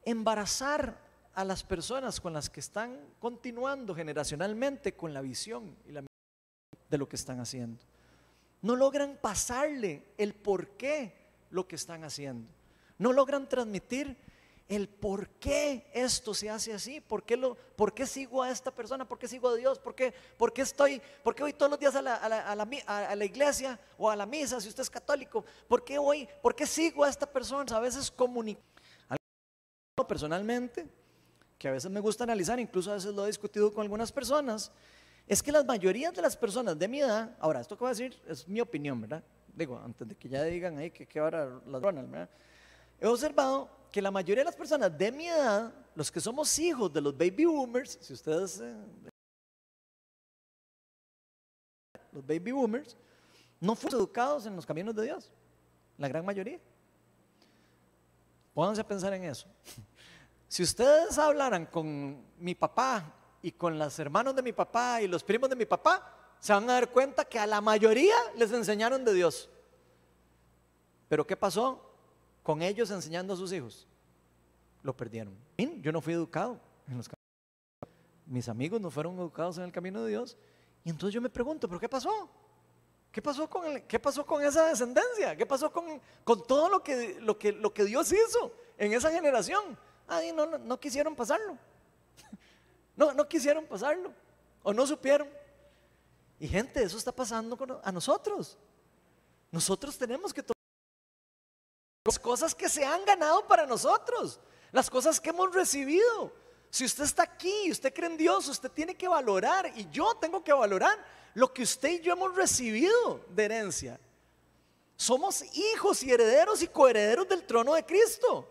embarazar 0.06 0.98
a 1.34 1.44
las 1.44 1.64
personas 1.64 2.22
con 2.22 2.32
las 2.32 2.50
que 2.50 2.62
están 2.62 2.98
continuando 3.20 3.94
generacionalmente 3.94 4.94
con 4.94 5.14
la 5.14 5.22
visión 5.22 5.76
y 5.86 5.92
la 5.92 6.09
de 6.90 6.98
lo 6.98 7.08
que 7.08 7.16
están 7.16 7.40
haciendo. 7.40 7.82
No 8.62 8.76
logran 8.76 9.18
pasarle 9.22 10.04
el 10.18 10.34
por 10.34 10.70
qué 10.72 11.14
lo 11.50 11.68
que 11.68 11.76
están 11.76 12.04
haciendo. 12.04 12.50
No 12.98 13.14
logran 13.14 13.48
transmitir 13.48 14.18
el 14.68 14.88
por 14.88 15.30
qué 15.30 15.90
esto 15.94 16.34
se 16.34 16.50
hace 16.50 16.74
así, 16.74 17.02
por 17.02 17.24
qué, 17.24 17.36
lo, 17.36 17.56
por 17.76 17.94
qué 17.94 18.06
sigo 18.06 18.44
a 18.44 18.52
esta 18.52 18.70
persona, 18.70 19.08
por 19.08 19.18
qué 19.18 19.28
sigo 19.28 19.50
a 19.50 19.56
Dios, 19.56 19.80
por 19.80 19.96
qué, 19.96 20.14
por 20.38 20.54
qué 20.54 20.62
estoy, 20.62 21.02
por 21.24 21.34
qué 21.34 21.42
voy 21.42 21.54
todos 21.54 21.72
los 21.72 21.80
días 21.80 21.96
a 21.96 22.04
la, 22.04 22.16
a, 22.16 22.30
la, 22.30 22.68
a, 22.86 23.16
la, 23.16 23.26
iglesia 23.26 23.80
o 23.98 24.12
a 24.12 24.16
la 24.16 24.28
misa 24.28 24.62
si 24.62 24.70
usted 24.70 24.84
es 24.84 24.90
católico, 24.90 25.44
por 25.68 25.84
qué 25.84 25.98
voy, 25.98 26.30
por 26.44 26.56
qué 26.56 26.68
sigo 26.68 27.04
a 27.04 27.10
esta 27.10 27.26
persona. 27.26 27.76
A 27.76 27.80
veces 27.80 28.12
comunico 28.12 28.62
personalmente, 30.08 30.88
que 31.58 31.68
a 31.68 31.72
veces 31.72 31.90
me 31.90 32.00
gusta 32.00 32.24
analizar, 32.24 32.60
incluso 32.60 32.92
a 32.92 32.96
veces 32.96 33.14
lo 33.14 33.24
he 33.24 33.28
discutido 33.28 33.74
con 33.74 33.82
algunas 33.82 34.12
personas, 34.12 34.72
es 35.30 35.44
que 35.44 35.52
las 35.52 35.64
mayorías 35.64 36.12
de 36.12 36.24
las 36.24 36.36
personas 36.36 36.78
de 36.78 36.88
mi 36.88 37.02
edad, 37.02 37.38
ahora 37.40 37.62
esto 37.62 37.78
que 37.78 37.82
voy 37.82 37.90
a 37.90 37.94
decir 37.94 38.20
es 38.28 38.48
mi 38.48 38.60
opinión, 38.60 39.00
¿verdad? 39.00 39.24
Digo, 39.54 39.78
antes 39.78 40.08
de 40.08 40.16
que 40.16 40.28
ya 40.28 40.44
digan 40.44 40.76
ahí 40.80 40.90
que 40.90 41.06
qué 41.06 41.20
ahora 41.20 41.62
ladronas, 41.68 42.10
¿verdad? 42.10 42.30
He 43.00 43.06
observado 43.06 43.70
que 43.92 44.02
la 44.02 44.10
mayoría 44.10 44.42
de 44.42 44.46
las 44.46 44.56
personas 44.56 44.98
de 44.98 45.12
mi 45.12 45.28
edad, 45.28 45.72
los 45.94 46.12
que 46.12 46.20
somos 46.20 46.58
hijos 46.58 46.92
de 46.92 47.02
los 47.02 47.16
baby 47.16 47.46
boomers, 47.46 48.00
si 48.02 48.12
ustedes, 48.12 48.60
eh, 48.60 48.76
los 52.12 52.26
baby 52.26 52.52
boomers, 52.52 52.98
no 53.60 53.76
fuimos 53.76 53.94
educados 53.94 54.48
en 54.48 54.56
los 54.56 54.66
caminos 54.66 54.96
de 54.96 55.04
Dios, 55.04 55.32
la 56.00 56.08
gran 56.08 56.26
mayoría. 56.26 56.60
Pónganse 58.56 58.82
a 58.82 58.88
pensar 58.88 59.14
en 59.14 59.26
eso. 59.26 59.48
Si 60.52 60.64
ustedes 60.64 61.16
hablaran 61.20 61.68
con 61.68 62.26
mi 62.40 62.56
papá 62.56 63.19
y 63.42 63.52
con 63.52 63.78
los 63.78 63.98
hermanos 64.00 64.36
de 64.36 64.42
mi 64.42 64.54
papá 64.54 65.02
y 65.02 65.08
los 65.08 65.24
primos 65.24 65.50
de 65.50 65.56
mi 65.56 65.66
papá, 65.66 66.16
se 66.40 66.54
van 66.54 66.70
a 66.70 66.74
dar 66.74 66.90
cuenta 66.90 67.26
que 67.26 67.40
a 67.40 67.46
la 67.46 67.62
mayoría 67.62 68.16
les 68.36 68.52
enseñaron 68.52 69.04
de 69.04 69.14
Dios. 69.14 69.50
Pero 71.08 71.26
¿qué 71.26 71.36
pasó 71.36 71.82
con 72.44 72.62
ellos 72.62 72.92
enseñando 72.92 73.34
a 73.34 73.38
sus 73.38 73.52
hijos? 73.52 73.88
Lo 74.84 74.96
perdieron. 74.96 75.36
Yo 75.82 75.92
no 75.92 76.02
fui 76.02 76.14
educado 76.14 76.60
en 76.88 76.98
los 76.98 77.10
Mis 78.26 78.48
amigos 78.48 78.80
no 78.80 78.90
fueron 78.90 79.18
educados 79.18 79.58
en 79.58 79.66
el 79.66 79.72
camino 79.72 80.04
de 80.04 80.12
Dios. 80.12 80.38
Y 80.84 80.90
entonces 80.90 81.14
yo 81.14 81.22
me 81.22 81.30
pregunto, 81.30 81.68
¿pero 81.68 81.80
qué 81.80 81.90
pasó? 81.90 82.30
¿Qué 83.12 83.22
pasó 83.22 83.50
con, 83.50 83.66
el, 83.66 83.84
qué 83.84 84.00
pasó 84.00 84.26
con 84.26 84.44
esa 84.44 84.68
descendencia? 84.68 85.36
¿Qué 85.36 85.46
pasó 85.46 85.72
con, 85.72 86.00
con 86.24 86.46
todo 86.46 86.70
lo 86.70 86.84
que, 86.84 87.20
lo, 87.20 87.38
que, 87.38 87.52
lo 87.52 87.74
que 87.74 87.84
Dios 87.84 88.12
hizo 88.12 88.54
en 88.78 88.94
esa 88.94 89.12
generación? 89.12 89.78
Ay, 90.08 90.32
no, 90.32 90.46
no, 90.46 90.58
no 90.58 90.80
quisieron 90.80 91.16
pasarlo. 91.16 91.58
No, 93.00 93.14
no 93.14 93.30
quisieron 93.30 93.66
pasarlo 93.66 94.14
o 94.62 94.74
no 94.74 94.86
supieron. 94.86 95.30
Y 96.38 96.50
gente, 96.50 96.84
eso 96.84 96.98
está 96.98 97.14
pasando 97.14 97.58
a 97.82 97.92
nosotros. 97.94 98.58
Nosotros 99.52 99.98
tenemos 99.98 100.34
que 100.34 100.44
tomar 100.44 100.58
las 102.04 102.20
cosas 102.20 102.54
que 102.54 102.68
se 102.68 102.84
han 102.84 103.06
ganado 103.06 103.48
para 103.48 103.66
nosotros, 103.66 104.42
las 104.74 104.90
cosas 104.90 105.22
que 105.22 105.30
hemos 105.30 105.54
recibido. 105.54 106.34
Si 106.70 106.84
usted 106.84 107.06
está 107.06 107.24
aquí 107.24 107.72
usted 107.72 107.94
cree 107.94 108.10
en 108.10 108.18
Dios, 108.18 108.50
usted 108.50 108.70
tiene 108.70 108.96
que 108.96 109.08
valorar 109.08 109.72
y 109.78 109.90
yo 109.90 110.16
tengo 110.16 110.44
que 110.44 110.52
valorar 110.52 111.00
lo 111.36 111.54
que 111.54 111.64
usted 111.64 111.92
y 111.92 112.02
yo 112.02 112.12
hemos 112.12 112.36
recibido 112.36 113.26
de 113.30 113.46
herencia. 113.46 113.98
Somos 114.98 115.42
hijos 115.56 116.04
y 116.04 116.12
herederos 116.12 116.62
y 116.62 116.68
coherederos 116.68 117.30
del 117.30 117.46
trono 117.46 117.76
de 117.76 117.86
Cristo. 117.86 118.46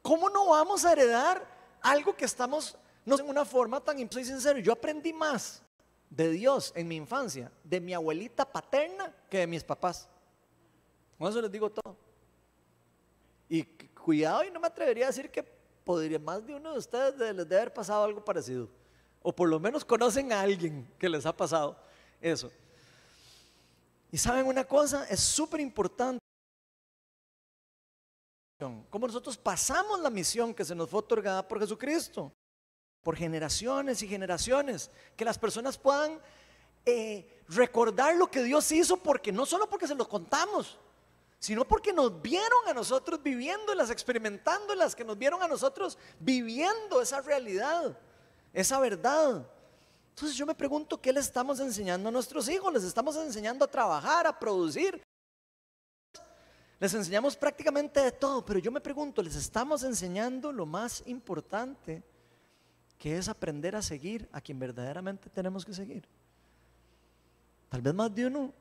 ¿Cómo 0.00 0.30
no 0.30 0.46
vamos 0.46 0.86
a 0.86 0.92
heredar 0.92 1.46
algo 1.82 2.16
que 2.16 2.24
estamos 2.24 2.78
no 3.06 3.18
en 3.18 3.28
una 3.28 3.44
forma 3.44 3.80
tan, 3.80 3.96
soy 4.10 4.24
sincero, 4.24 4.58
yo 4.58 4.72
aprendí 4.72 5.12
más 5.12 5.62
de 6.10 6.28
Dios 6.30 6.72
en 6.74 6.88
mi 6.88 6.96
infancia, 6.96 7.52
de 7.62 7.80
mi 7.80 7.94
abuelita 7.94 8.44
paterna, 8.44 9.14
que 9.30 9.38
de 9.38 9.46
mis 9.46 9.62
papás. 9.62 10.08
Con 11.16 11.28
eso 11.28 11.40
les 11.40 11.50
digo 11.50 11.70
todo. 11.70 11.96
Y 13.48 13.62
cuidado, 13.62 14.42
y 14.42 14.50
no 14.50 14.58
me 14.58 14.66
atrevería 14.66 15.04
a 15.04 15.08
decir 15.08 15.30
que 15.30 15.44
podría 15.84 16.18
más 16.18 16.44
de 16.44 16.56
uno 16.56 16.72
de 16.72 16.78
ustedes 16.78 17.16
les 17.16 17.36
debe 17.36 17.56
haber 17.56 17.72
pasado 17.72 18.02
algo 18.04 18.24
parecido. 18.24 18.68
O 19.22 19.32
por 19.32 19.48
lo 19.48 19.60
menos 19.60 19.84
conocen 19.84 20.32
a 20.32 20.40
alguien 20.40 20.92
que 20.98 21.08
les 21.08 21.24
ha 21.26 21.36
pasado 21.36 21.78
eso. 22.20 22.50
Y 24.10 24.18
saben 24.18 24.46
una 24.46 24.64
cosa, 24.64 25.06
es 25.08 25.20
súper 25.20 25.60
importante. 25.60 26.18
Como 28.90 29.06
nosotros 29.06 29.36
pasamos 29.36 30.00
la 30.00 30.10
misión 30.10 30.52
que 30.52 30.64
se 30.64 30.74
nos 30.74 30.90
fue 30.90 30.98
otorgada 30.98 31.46
por 31.46 31.60
Jesucristo 31.60 32.32
por 33.06 33.16
generaciones 33.16 34.02
y 34.02 34.08
generaciones, 34.08 34.90
que 35.16 35.24
las 35.24 35.38
personas 35.38 35.78
puedan 35.78 36.18
eh, 36.84 37.40
recordar 37.48 38.16
lo 38.16 38.28
que 38.28 38.42
Dios 38.42 38.72
hizo, 38.72 38.96
porque 38.96 39.30
no 39.30 39.46
solo 39.46 39.70
porque 39.70 39.86
se 39.86 39.94
lo 39.94 40.08
contamos, 40.08 40.76
sino 41.38 41.64
porque 41.64 41.92
nos 41.92 42.20
vieron 42.20 42.66
a 42.66 42.74
nosotros 42.74 43.22
viviéndolas, 43.22 43.90
experimentándolas, 43.90 44.96
que 44.96 45.04
nos 45.04 45.16
vieron 45.16 45.40
a 45.40 45.46
nosotros 45.46 45.96
viviendo 46.18 47.00
esa 47.00 47.20
realidad, 47.20 47.96
esa 48.52 48.80
verdad. 48.80 49.46
Entonces 50.08 50.36
yo 50.36 50.44
me 50.44 50.56
pregunto, 50.56 51.00
¿qué 51.00 51.12
le 51.12 51.20
estamos 51.20 51.60
enseñando 51.60 52.08
a 52.08 52.12
nuestros 52.12 52.48
hijos? 52.48 52.72
¿Les 52.72 52.82
estamos 52.82 53.14
enseñando 53.14 53.64
a 53.64 53.70
trabajar, 53.70 54.26
a 54.26 54.36
producir? 54.36 55.00
Les 56.80 56.92
enseñamos 56.92 57.36
prácticamente 57.36 58.00
de 58.00 58.10
todo, 58.10 58.44
pero 58.44 58.58
yo 58.58 58.72
me 58.72 58.80
pregunto, 58.80 59.22
¿les 59.22 59.36
estamos 59.36 59.84
enseñando 59.84 60.50
lo 60.50 60.66
más 60.66 61.04
importante, 61.06 62.02
que 62.98 63.16
es 63.16 63.28
aprender 63.28 63.76
a 63.76 63.82
seguir 63.82 64.28
a 64.32 64.40
quien 64.40 64.58
verdaderamente 64.58 65.28
tenemos 65.30 65.64
que 65.64 65.72
seguir? 65.72 66.06
Tal 67.68 67.82
vez 67.82 67.94
más 67.94 68.14
de 68.14 68.26
uno 68.26 68.54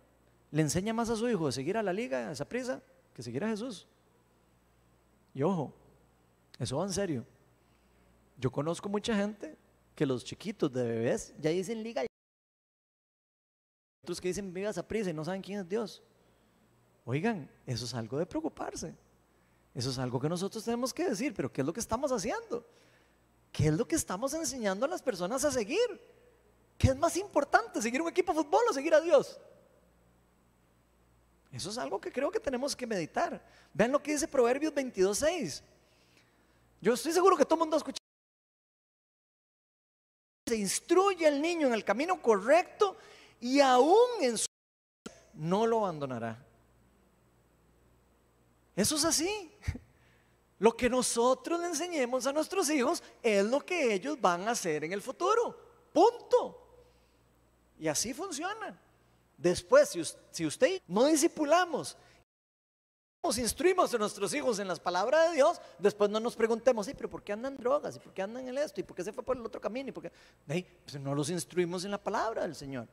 le 0.52 0.62
enseña 0.62 0.94
más 0.94 1.10
a 1.10 1.16
su 1.16 1.30
hijo 1.30 1.46
de 1.46 1.52
seguir 1.52 1.78
a 1.78 1.84
la 1.84 1.94
liga, 1.94 2.30
a 2.30 2.32
esa 2.32 2.46
prisa, 2.46 2.82
que 3.14 3.24
seguir 3.24 3.44
a 3.44 3.50
Jesús. 3.50 3.88
Y 5.34 5.44
ojo, 5.44 5.74
eso 6.60 6.78
va 6.78 6.86
en 6.86 6.94
serio. 6.94 7.26
Yo 8.38 8.52
conozco 8.52 8.90
mucha 8.90 9.16
gente 9.16 9.58
que 9.96 10.06
los 10.06 10.24
chiquitos 10.24 10.72
de 10.72 10.84
bebés 10.84 11.34
ya 11.40 11.50
dicen 11.50 11.82
liga. 11.82 12.04
Otros 14.04 14.20
que 14.20 14.28
dicen 14.28 14.54
viva 14.54 14.70
esa 14.70 14.88
prisa 14.88 15.10
y 15.10 15.14
no 15.14 15.24
saben 15.24 15.42
quién 15.42 15.60
es 15.60 15.68
Dios. 15.68 16.04
Oigan, 17.06 17.50
eso 17.66 17.86
es 17.86 17.94
algo 17.94 18.18
de 18.18 18.26
preocuparse. 18.26 18.96
Eso 19.74 19.90
es 19.90 20.00
algo 20.00 20.20
que 20.20 20.30
nosotros 20.30 20.64
tenemos 20.64 20.94
que 20.94 21.10
decir, 21.10 21.34
pero 21.34 21.52
¿qué 21.52 21.62
es 21.62 21.68
lo 21.68 21.74
que 21.74 21.80
estamos 21.80 22.12
haciendo? 22.12 22.66
¿Qué 23.56 23.70
es 23.70 23.74
lo 23.74 23.88
que 23.88 23.96
estamos 23.96 24.34
enseñando 24.34 24.86
a 24.86 24.90
las 24.90 25.02
personas 25.02 25.46
a 25.46 25.52
seguir? 25.52 25.80
¿Qué 26.78 26.90
es 26.90 26.98
más 26.98 27.16
importante, 27.16 27.82
seguir 27.82 28.02
un 28.02 28.10
equipo 28.10 28.34
de 28.34 28.44
fútbol 28.44 28.64
o 28.70 28.74
seguir 28.74 28.94
a 28.94 29.00
Dios? 29.00 29.40
Eso 31.54 31.70
es 31.70 31.78
algo 31.78 32.02
que 32.02 32.12
creo 32.12 32.30
que 32.30 32.40
tenemos 32.42 32.76
que 32.76 32.86
meditar. 32.86 33.42
Vean 33.74 33.94
lo 33.94 34.04
que 34.04 34.12
dice 34.12 34.28
Proverbios 34.28 34.74
22.6. 34.74 35.62
Yo 36.82 36.96
estoy 36.96 37.14
seguro 37.14 37.38
que 37.38 37.46
todo 37.46 37.56
el 37.56 37.60
mundo 37.60 37.78
ha 37.78 37.80
escuchado. 37.80 38.06
Se 40.48 40.58
instruye 40.58 41.26
al 41.26 41.42
niño 41.42 41.68
en 41.68 41.74
el 41.74 41.86
camino 41.86 42.22
correcto 42.22 42.98
y 43.40 43.62
aún 43.62 44.22
en 44.22 44.38
su 44.38 44.48
no 45.34 45.66
lo 45.66 45.86
abandonará. 45.86 46.46
Eso 48.76 48.98
es 48.98 49.06
así. 49.06 49.50
Lo 50.60 50.76
que 50.76 50.90
nosotros 50.90 51.60
le 51.60 51.68
enseñemos 51.68 52.26
a 52.28 52.34
nuestros 52.34 52.70
hijos 52.70 53.04
es 53.22 53.44
lo 53.46 53.60
que 53.60 53.94
ellos 53.94 54.20
van 54.20 54.48
a 54.48 54.52
hacer 54.52 54.84
en 54.84 54.94
el 54.94 55.02
futuro. 55.02 55.58
Punto. 55.92 56.62
Y 57.78 57.88
así 57.88 58.14
funciona. 58.14 58.80
Después, 59.38 59.98
si 60.32 60.46
usted 60.46 60.82
no 60.88 61.06
discipulamos, 61.06 61.98
nos 63.22 63.38
instruimos 63.38 63.94
a 63.94 63.98
nuestros 63.98 64.34
hijos 64.34 64.60
en 64.60 64.68
las 64.68 64.80
palabras 64.80 65.30
de 65.30 65.36
Dios, 65.36 65.60
después 65.80 66.10
no 66.10 66.20
nos 66.20 66.36
preguntemos, 66.36 66.88
¿y 66.88 66.94
pero 66.94 67.10
por 67.10 67.24
qué 67.24 67.34
andan 67.34 67.58
drogas? 67.58 67.96
¿Y 67.98 68.00
por 68.00 68.14
qué 68.14 68.22
andan 68.22 68.48
en 68.48 68.58
esto? 68.58 68.80
¿Y 68.80 68.84
por 68.84 68.96
qué 68.96 69.04
se 69.04 69.12
fue 69.12 69.24
por 69.24 69.36
el 69.36 69.46
otro 69.46 69.60
camino? 69.60 69.90
¿Y 69.90 69.92
por 69.92 70.04
qué? 70.04 70.12
Pues 70.84 71.02
no 71.02 71.14
los 71.14 71.30
instruimos 71.30 71.84
en 71.84 71.92
la 71.92 71.98
palabra 71.98 72.44
del 72.44 72.56
Señor. 72.56 72.88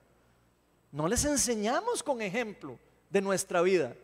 No 0.90 1.06
les 1.06 1.24
enseñamos 1.24 2.02
con 2.02 2.20
ejemplo 2.22 2.78
de 3.08 3.20
nuestra 3.20 3.62
vida. 3.62 3.94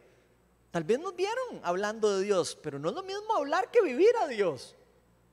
Tal 0.71 0.85
vez 0.85 0.99
nos 0.99 1.17
vieron 1.17 1.61
hablando 1.63 2.17
de 2.17 2.25
Dios, 2.25 2.59
pero 2.63 2.79
no 2.79 2.91
es 2.91 2.95
lo 2.95 3.03
mismo 3.03 3.35
hablar 3.35 3.71
que 3.71 3.83
vivir 3.83 4.15
a 4.21 4.27
Dios. 4.27 4.77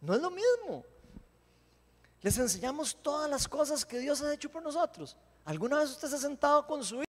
No 0.02 0.13
es 0.13 0.21
lo 0.21 0.32
mismo. 0.32 0.86
Les 2.21 2.38
enseñamos 2.38 2.95
todas 3.02 3.30
las 3.30 3.48
cosas 3.48 3.86
que 3.86 4.00
Dios 4.00 4.21
ha 4.21 4.34
hecho 4.34 4.50
por 4.50 4.63
nosotros. 4.63 5.15
¿Alguna 5.43 5.80
vez 5.80 5.91
usted 5.91 6.08
se 6.08 6.15
ha 6.15 6.19
sentado 6.19 6.65
con 6.65 6.84
su 6.84 6.95
hijo? 6.95 7.06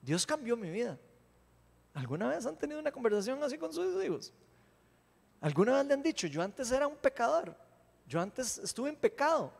Dios 0.00 0.24
cambió 0.24 0.56
mi 0.56 0.70
vida. 0.70 0.98
¿Alguna 1.92 2.28
vez 2.28 2.46
han 2.46 2.56
tenido 2.56 2.78
una 2.78 2.92
conversación 2.92 3.42
así 3.42 3.58
con 3.58 3.72
sus 3.72 4.02
hijos? 4.04 4.32
¿Alguna 5.40 5.76
vez 5.76 5.86
le 5.86 5.94
han 5.94 6.02
dicho, 6.02 6.26
yo 6.26 6.42
antes 6.42 6.70
era 6.70 6.86
un 6.86 6.96
pecador, 6.96 7.56
yo 8.06 8.20
antes 8.20 8.58
estuve 8.58 8.88
en 8.90 8.96
pecado, 8.96 9.52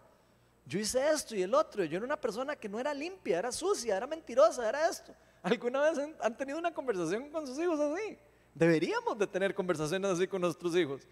yo 0.67 0.81
hice 0.81 1.09
esto 1.11 1.37
y 1.37 1.43
el 1.43 1.55
otro, 1.55 1.85
yo 1.85 1.97
era 1.97 2.05
una 2.05 2.21
persona 2.21 2.57
que 2.57 2.69
no 2.69 2.81
era 2.81 2.93
limpia, 2.93 3.39
era 3.39 3.53
sucia, 3.53 3.97
era 3.97 4.07
mentirosa, 4.07 4.69
era 4.69 4.89
esto. 4.89 5.15
¿Alguna 5.43 5.81
vez 5.81 5.99
han 6.21 6.37
tenido 6.37 6.59
una 6.59 6.75
conversación 6.75 7.31
con 7.31 7.47
sus 7.47 7.57
hijos 7.59 7.79
así? 7.79 8.19
Deberíamos 8.53 9.17
de 9.17 9.29
tener 9.29 9.55
conversaciones 9.55 10.11
así 10.11 10.27
con 10.27 10.41
nuestros 10.41 10.75
hijos. 10.75 11.03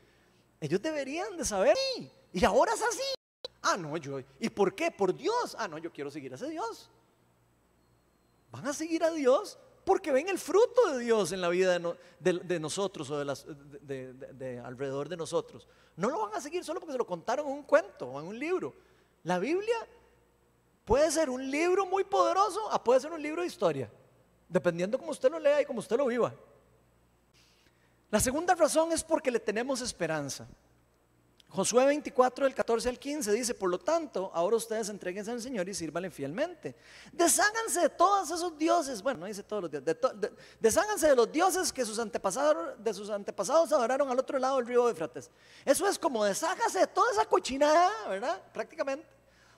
Ellos 0.60 0.82
deberían 0.82 1.36
de 1.36 1.44
saber, 1.44 1.76
y 2.32 2.44
ahora 2.44 2.72
es 2.72 2.82
así. 2.82 3.02
Ah, 3.62 3.76
no, 3.76 3.96
yo, 3.96 4.18
¿y 4.40 4.48
por 4.48 4.74
qué? 4.74 4.90
Por 4.90 5.14
Dios. 5.14 5.54
Ah, 5.56 5.68
no, 5.68 5.78
yo 5.78 5.92
quiero 5.92 6.10
seguir 6.10 6.32
a 6.32 6.34
ese 6.34 6.48
Dios. 6.48 6.90
Van 8.50 8.66
a 8.66 8.72
seguir 8.72 9.04
a 9.04 9.10
Dios 9.12 9.58
porque 9.84 10.10
ven 10.10 10.28
el 10.28 10.38
fruto 10.38 10.92
de 10.92 11.04
Dios 11.04 11.30
en 11.32 11.40
la 11.40 11.48
vida 11.48 11.78
de, 12.18 12.60
nosotros 12.60 13.10
o 13.10 13.18
de, 13.18 14.12
de, 14.14 14.58
alrededor 14.60 15.08
de 15.08 15.16
nosotros. 15.16 15.68
No 15.96 16.10
lo 16.10 16.22
van 16.22 16.34
a 16.34 16.40
seguir 16.40 16.64
solo 16.64 16.80
porque 16.80 16.92
se 16.92 16.98
lo 16.98 17.06
contaron 17.06 17.46
en 17.46 17.52
un 17.52 17.62
cuento 17.62 18.08
o 18.08 18.20
en 18.20 18.26
un 18.26 18.38
libro. 18.38 18.74
La 19.24 19.38
Biblia 19.38 19.76
puede 20.84 21.10
ser 21.10 21.30
un 21.30 21.50
libro 21.50 21.86
muy 21.86 22.04
poderoso 22.04 22.60
o 22.70 22.84
puede 22.84 23.00
ser 23.00 23.10
un 23.10 23.22
libro 23.22 23.40
de 23.40 23.48
historia, 23.48 23.90
dependiendo 24.48 24.98
cómo 24.98 25.10
usted 25.10 25.30
lo 25.30 25.38
lea 25.38 25.60
y 25.62 25.64
cómo 25.64 25.80
usted 25.80 25.96
lo 25.96 26.06
viva. 26.06 26.32
La 28.10 28.20
segunda 28.20 28.54
razón 28.54 28.92
es 28.92 29.02
porque 29.02 29.30
le 29.30 29.40
tenemos 29.40 29.80
esperanza. 29.80 30.46
Josué 31.54 31.84
24, 31.84 32.46
del 32.46 32.54
14 32.54 32.88
al 32.88 32.98
15 32.98 33.30
dice, 33.30 33.54
por 33.54 33.70
lo 33.70 33.78
tanto, 33.78 34.28
ahora 34.34 34.56
ustedes 34.56 34.88
entreguense 34.88 35.30
al 35.30 35.40
Señor 35.40 35.68
y 35.68 35.74
sírvanle 35.74 36.10
fielmente. 36.10 36.74
Desháganse 37.12 37.82
de 37.82 37.88
todos 37.90 38.28
esos 38.28 38.58
dioses, 38.58 39.00
bueno, 39.00 39.20
no 39.20 39.26
dice 39.26 39.44
todos 39.44 39.62
los 39.62 39.70
dioses, 39.70 39.96
desháganse 40.58 41.06
de 41.06 41.14
los 41.14 41.30
dioses 41.30 41.72
que 41.72 41.84
sus 41.84 42.00
antepasados, 42.00 42.82
de 42.82 42.92
sus 42.92 43.08
antepasados 43.08 43.72
adoraron 43.72 44.10
al 44.10 44.18
otro 44.18 44.36
lado 44.40 44.56
del 44.56 44.66
río 44.66 44.88
Éfrates. 44.88 45.30
Eso 45.64 45.86
es 45.86 45.96
como 45.96 46.24
deshágase 46.24 46.80
de 46.80 46.86
toda 46.88 47.12
esa 47.12 47.24
cochinada, 47.24 48.08
¿verdad? 48.08 48.42
Prácticamente. 48.52 49.06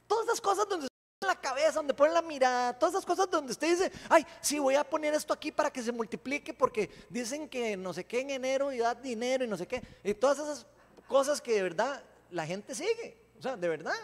Todas 0.07 0.27
esas 0.27 0.41
cosas 0.43 0.69
donde 0.69 0.89
la 1.27 1.41
cabeza, 1.41 1.73
donde 1.77 1.95
ponen 1.95 2.13
la 2.13 2.21
mirada, 2.21 2.79
todas 2.79 2.95
esas 2.95 3.07
cosas 3.07 3.31
donde 3.31 3.53
usted 3.53 3.71
dice, 3.71 3.91
ay, 4.11 4.27
sí, 4.43 4.59
voy 4.59 4.75
a 4.75 4.85
poner 4.85 5.15
esto 5.15 5.33
aquí 5.33 5.51
para 5.51 5.71
que 5.71 5.83
se 5.83 5.93
multiplique 5.93 6.53
porque 6.53 6.91
dicen 7.09 7.49
que 7.49 7.75
no 7.75 7.95
sé 7.95 8.05
qué 8.05 8.21
en 8.21 8.29
enero 8.29 8.71
y 8.71 8.79
da 8.81 8.95
dinero 8.95 9.47
y 9.47 9.49
no 9.49 9.57
sé 9.57 9.67
qué. 9.67 9.83
Y 10.05 10.13
todas 10.13 10.39
esas 10.41 10.67
cosas 11.09 11.41
que 11.41 11.55
de 11.55 11.63
verdad 11.63 12.03
la 12.31 12.47
gente 12.47 12.75
sigue, 12.75 13.17
o 13.39 13.43
sea, 13.43 13.57
de 13.57 13.69
verdad. 13.69 13.95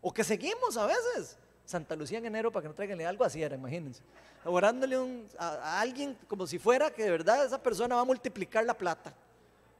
O 0.00 0.12
que 0.12 0.24
seguimos 0.24 0.76
a 0.76 0.86
veces. 0.86 1.36
Santa 1.64 1.96
Lucía 1.96 2.18
en 2.18 2.26
enero 2.26 2.52
para 2.52 2.62
que 2.62 2.68
no 2.68 2.74
traigan 2.74 3.00
algo 3.02 3.24
así 3.24 3.42
era, 3.42 3.56
imagínense. 3.56 4.00
Orándole 4.44 4.96
a, 5.38 5.80
alguien 5.80 6.16
como 6.28 6.46
si 6.46 6.58
fuera 6.58 6.90
que 6.90 7.02
de 7.02 7.10
verdad 7.10 7.44
esa 7.44 7.60
persona 7.60 7.96
va 7.96 8.02
a 8.02 8.04
multiplicar 8.04 8.64
la 8.64 8.74
plata. 8.74 9.12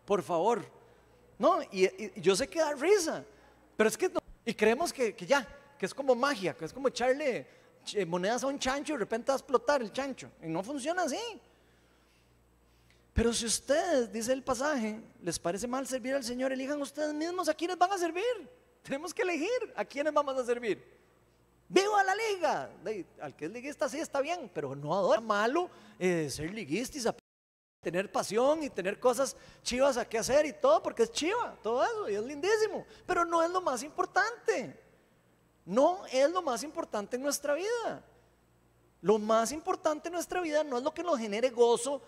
Por 0.05 0.23
favor. 0.23 0.65
No, 1.39 1.61
y, 1.71 1.89
yo 2.21 2.35
sé 2.35 2.49
que 2.49 2.59
da 2.59 2.73
risa, 2.73 3.25
pero 3.77 3.89
es 3.89 3.97
que 3.97 4.09
no, 4.09 4.19
y 4.45 4.55
creemos 4.55 4.93
que, 4.93 5.15
que 5.15 5.27
ya, 5.27 5.47
que 5.79 5.87
es 5.87 5.95
como 5.95 6.15
magia, 6.15 6.55
que 6.55 6.65
es 6.65 6.73
como 6.73 6.89
echarle 6.89 7.47
monedas 8.07 8.43
a 8.43 8.49
un 8.49 8.59
chancho 8.59 8.95
y 8.95 8.97
de 8.97 9.01
repente 9.01 9.29
va 9.29 9.35
a 9.35 9.39
explotar 9.39 9.81
el 9.83 9.93
chancho. 9.93 10.29
Y 10.43 10.49
no 10.49 10.63
funciona 10.63 11.03
así. 11.03 11.41
Pero 13.17 13.33
si 13.33 13.47
ustedes, 13.47 14.13
dice 14.13 14.31
el 14.31 14.43
pasaje, 14.43 15.01
les 15.23 15.39
parece 15.39 15.67
mal 15.67 15.87
servir 15.87 16.15
al 16.15 16.23
Señor, 16.23 16.53
elijan 16.53 16.83
ustedes 16.83 17.15
mismos 17.15 17.49
a 17.49 17.55
quienes 17.55 17.79
van 17.79 17.91
a 17.91 17.97
servir. 17.97 18.23
Tenemos 18.83 19.15
que 19.15 19.23
elegir 19.23 19.49
a 19.75 19.87
quienes 19.87 20.13
vamos 20.13 20.37
a 20.37 20.45
servir. 20.45 20.85
Viva 21.67 22.05
la 22.05 22.15
liga. 22.15 22.71
Al 23.23 23.35
que 23.35 23.47
es 23.47 23.51
liguista 23.51 23.89
sí 23.89 23.99
está 23.99 24.21
bien, 24.21 24.51
pero 24.53 24.77
no 24.77 24.95
adora 24.95 25.23
malo 25.23 25.71
eh, 25.99 26.29
ser 26.29 26.53
liguista 26.53 26.99
y 26.99 27.03
tener 27.81 28.13
pasión 28.13 28.63
y 28.63 28.69
tener 28.69 29.01
cosas 29.01 29.35
chivas 29.63 29.97
a 29.97 30.07
qué 30.07 30.19
hacer 30.19 30.45
y 30.45 30.53
todo, 30.53 30.83
porque 30.83 31.05
es 31.05 31.11
chiva, 31.11 31.57
todo 31.63 31.83
eso, 31.83 32.11
y 32.11 32.17
es 32.17 32.23
lindísimo. 32.23 32.85
Pero 33.07 33.25
no 33.25 33.43
es 33.43 33.49
lo 33.51 33.63
más 33.63 33.83
importante. 33.83 34.79
No 35.65 36.05
es 36.13 36.31
lo 36.31 36.43
más 36.43 36.63
importante 36.63 37.17
en 37.17 37.23
nuestra 37.23 37.55
vida. 37.55 38.05
Lo 39.01 39.19
más 39.19 39.53
importante 39.53 40.09
en 40.09 40.13
nuestra 40.13 40.43
vida 40.43 40.63
no 40.63 40.77
es 40.77 40.85
lo 40.85 40.93
que 40.93 41.03
nos 41.03 41.19
genere 41.19 41.49
gozo 41.49 42.03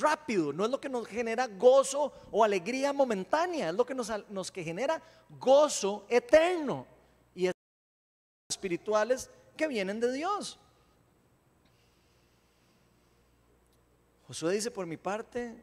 rápido, 0.00 0.52
no 0.52 0.64
es 0.64 0.70
lo 0.70 0.80
que 0.80 0.88
nos 0.88 1.06
genera 1.06 1.46
gozo 1.46 2.12
o 2.30 2.44
alegría 2.44 2.92
momentánea, 2.92 3.70
es 3.70 3.74
lo 3.74 3.84
que 3.84 3.94
nos, 3.94 4.50
que 4.50 4.62
genera 4.62 5.02
gozo 5.28 6.06
eterno 6.08 6.86
y 7.34 7.50
espirituales 8.48 9.30
que 9.56 9.66
vienen 9.66 10.00
de 10.00 10.12
Dios. 10.12 10.58
Josué 14.26 14.54
dice, 14.54 14.70
por 14.70 14.86
mi 14.86 14.96
parte, 14.96 15.54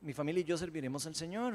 mi 0.00 0.12
familia 0.12 0.40
y 0.40 0.44
yo 0.44 0.58
serviremos 0.58 1.06
al 1.06 1.14
Señor. 1.14 1.54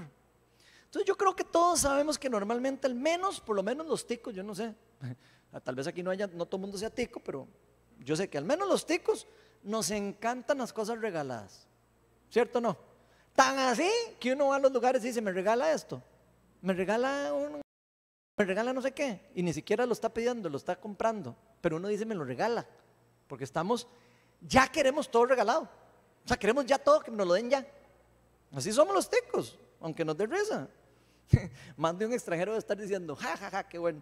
Entonces 0.85 1.07
yo 1.07 1.15
creo 1.15 1.35
que 1.35 1.43
todos 1.43 1.81
sabemos 1.81 2.17
que 2.17 2.29
normalmente 2.29 2.87
al 2.87 2.95
menos, 2.95 3.39
por 3.39 3.55
lo 3.55 3.61
menos 3.61 3.85
los 3.85 4.07
ticos, 4.07 4.33
yo 4.33 4.41
no 4.41 4.55
sé, 4.55 4.73
tal 5.63 5.75
vez 5.75 5.85
aquí 5.85 6.01
no 6.01 6.09
haya, 6.09 6.25
no 6.27 6.45
todo 6.45 6.57
el 6.57 6.61
mundo 6.61 6.77
sea 6.77 6.89
tico, 6.89 7.19
pero 7.19 7.47
yo 7.99 8.15
sé 8.15 8.27
que 8.29 8.37
al 8.37 8.45
menos 8.45 8.67
los 8.67 8.85
ticos 8.85 9.27
nos 9.61 9.91
encantan 9.91 10.57
las 10.57 10.73
cosas 10.73 10.99
regaladas. 10.99 11.68
¿Cierto 12.29 12.59
o 12.59 12.61
no? 12.61 12.77
Tan 13.35 13.57
así 13.59 13.89
que 14.19 14.33
uno 14.33 14.47
va 14.47 14.57
a 14.57 14.59
los 14.59 14.71
lugares 14.71 15.03
y 15.03 15.07
dice, 15.07 15.21
me 15.21 15.31
regala 15.31 15.71
esto, 15.71 16.01
me 16.61 16.73
regala 16.73 17.33
un, 17.33 17.61
me 18.37 18.45
regala 18.45 18.73
no 18.73 18.81
sé 18.81 18.91
qué, 18.91 19.29
y 19.33 19.43
ni 19.43 19.53
siquiera 19.53 19.85
lo 19.85 19.93
está 19.93 20.13
pidiendo, 20.13 20.49
lo 20.49 20.57
está 20.57 20.75
comprando, 20.75 21.35
pero 21.61 21.77
uno 21.77 21.87
dice, 21.87 22.05
me 22.05 22.15
lo 22.15 22.25
regala, 22.25 22.65
porque 23.27 23.43
estamos 23.43 23.87
ya 24.41 24.67
queremos 24.67 25.09
todo 25.09 25.25
regalado. 25.25 25.63
O 26.23 26.27
sea, 26.27 26.37
queremos 26.37 26.65
ya 26.65 26.77
todo, 26.77 27.01
que 27.01 27.11
nos 27.11 27.27
lo 27.27 27.33
den 27.33 27.49
ya. 27.49 27.65
Así 28.53 28.71
somos 28.71 28.93
los 28.93 29.09
ticos, 29.09 29.57
aunque 29.79 30.05
nos 30.05 30.17
dé 30.17 30.25
risa. 30.25 30.67
Más 31.77 31.97
de 31.97 32.05
un 32.05 32.13
extranjero 32.13 32.53
de 32.53 32.59
estar 32.59 32.77
diciendo, 32.77 33.15
ja, 33.15 33.37
ja, 33.37 33.49
ja, 33.49 33.63
qué 33.67 33.77
bueno. 33.77 34.01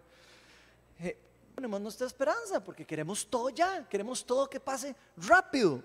Eh, 0.99 1.17
ponemos 1.53 1.81
nuestra 1.81 2.07
esperanza 2.07 2.63
porque 2.63 2.85
queremos 2.85 3.27
todo 3.27 3.49
ya, 3.49 3.87
queremos 3.87 4.25
todo 4.25 4.49
que 4.49 4.59
pase 4.59 4.95
rápido. 5.17 5.81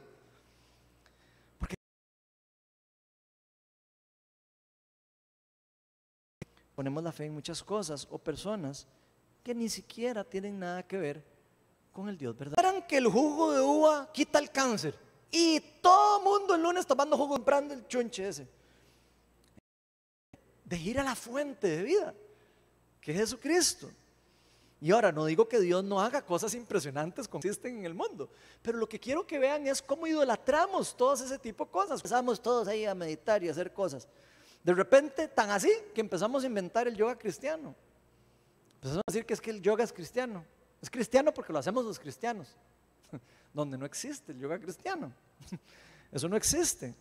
Ponemos 6.75 7.03
la 7.03 7.13
fe 7.13 7.27
en 7.27 7.35
muchas 7.35 7.63
cosas 7.63 8.07
o 8.11 8.19
personas 8.19 8.87
que 9.43 9.55
ni 9.55 9.69
siquiera 9.69 10.25
tienen 10.25 10.59
nada 10.59 10.83
que 10.83 10.97
ver 10.97 11.25
con 11.93 12.09
el 12.09 12.17
Dios 12.17 12.37
verdadero. 12.37 12.63
Verán 12.63 12.87
que 12.87 12.97
el 12.97 13.07
jugo 13.07 13.53
de 13.53 13.61
uva 13.61 14.11
quita 14.13 14.39
el 14.39 14.51
cáncer 14.51 14.99
y 15.31 15.61
todo 15.81 16.21
mundo 16.21 16.55
el 16.55 16.63
lunes 16.63 16.87
tomando 16.87 17.17
jugo 17.17 17.35
comprando 17.35 17.75
el 17.75 17.87
chunche 17.87 18.29
ese. 18.29 18.49
De 20.65 20.79
ir 20.79 20.99
a 20.99 21.03
la 21.03 21.15
fuente 21.15 21.69
de 21.69 21.83
vida, 21.83 22.15
que 23.01 23.13
es 23.13 23.19
Jesucristo. 23.19 23.91
Y 24.81 24.91
ahora 24.91 25.13
no 25.13 25.25
digo 25.27 25.49
que 25.49 25.61
Dios 25.61 25.85
no 25.85 26.01
haga 26.01 26.23
cosas 26.27 26.55
impresionantes 26.55 27.29
como 27.29 27.39
existen 27.39 27.79
en 27.79 27.87
el 27.87 27.95
mundo, 27.95 28.29
pero 28.63 28.79
lo 28.79 28.89
que 28.89 28.99
quiero 28.99 29.25
que 29.25 29.39
vean 29.39 29.67
es 29.67 29.81
cómo 29.81 30.09
idolatramos 30.09 30.97
todos 30.97 31.21
ese 31.21 31.39
tipo 31.39 31.67
de 31.67 31.71
cosas. 31.71 32.01
Empezamos 32.01 32.43
todos 32.43 32.67
ahí 32.67 32.85
a 32.85 32.95
meditar 32.95 33.45
y 33.45 33.49
a 33.49 33.53
hacer 33.53 33.73
cosas. 33.73 34.09
De 34.63 34.73
repente, 34.75 35.29
tan 35.29 35.51
así 35.51 35.73
que 35.95 36.01
empezamos 36.01 36.45
a 36.45 36.47
inventar 36.47 36.87
el 36.87 36.97
yoga 36.97 37.19
cristiano. 37.19 37.75
Empezamos 38.75 39.03
a 39.07 39.11
decir 39.11 39.27
que 39.27 39.35
es 39.35 39.41
que 39.41 39.51
el 39.51 39.61
yoga 39.61 39.83
es 39.83 39.93
cristiano. 39.93 40.45
Es 40.81 40.91
cristiano 40.91 41.33
porque 41.33 41.53
lo 41.53 41.59
hacemos 41.59 41.85
los 41.85 41.99
cristianos, 41.99 42.49
donde 43.55 43.79
no 43.79 43.87
existe 43.87 44.33
el 44.33 44.39
yoga 44.39 44.59
cristiano. 44.59 45.13
Eso 46.13 46.29
no 46.29 46.37
existe. 46.37 46.95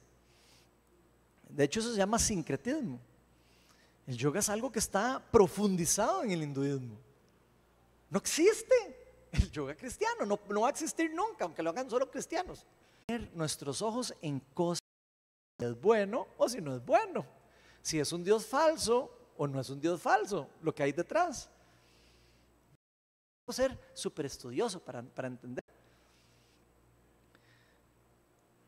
De 1.50 1.65
hecho, 1.65 1.82
eso 1.82 1.91
se 1.91 1.97
llama 1.97 2.17
sincretismo. 2.17 2.97
El 4.08 4.15
yoga 4.15 4.39
es 4.39 4.47
algo 4.47 4.71
que 4.71 4.80
está 4.80 5.21
profundizado 5.32 6.24
en 6.24 6.32
el 6.32 6.43
hinduismo. 6.43 6.97
No 8.10 8.19
existe 8.19 8.74
el 9.32 9.52
yoga 9.52 9.76
cristiano, 9.76 10.26
no, 10.26 10.62
va 10.62 10.67
a 10.67 10.71
existir 10.71 11.13
nunca, 11.13 11.43
aunque 11.43 11.62
lo 11.62 11.69
hagan 11.69 11.89
solo 11.89 12.10
cristianos. 12.10 12.65
Nuestros 13.34 13.82
ojos 13.82 14.13
en 14.21 14.39
cosas 14.54 14.80
si 15.60 15.65
es 15.65 15.80
bueno 15.80 16.28
o 16.38 16.47
si 16.47 16.62
no 16.62 16.76
es 16.76 16.86
bueno, 16.86 17.26
si 17.82 18.00
es 18.00 18.12
un 18.12 18.24
Dios 18.24 18.46
falso 18.46 19.12
o 19.38 19.48
no 19.48 19.60
es 19.60 19.70
un 19.70 19.80
Dios 19.80 20.02
falso, 20.02 20.48
lo 20.62 20.74
que 20.74 20.84
hay 20.84 20.91
detrás 20.91 21.50
ser 23.52 23.78
súper 23.94 24.26
estudioso 24.26 24.80
para, 24.80 25.02
para 25.02 25.28
entender. 25.28 25.63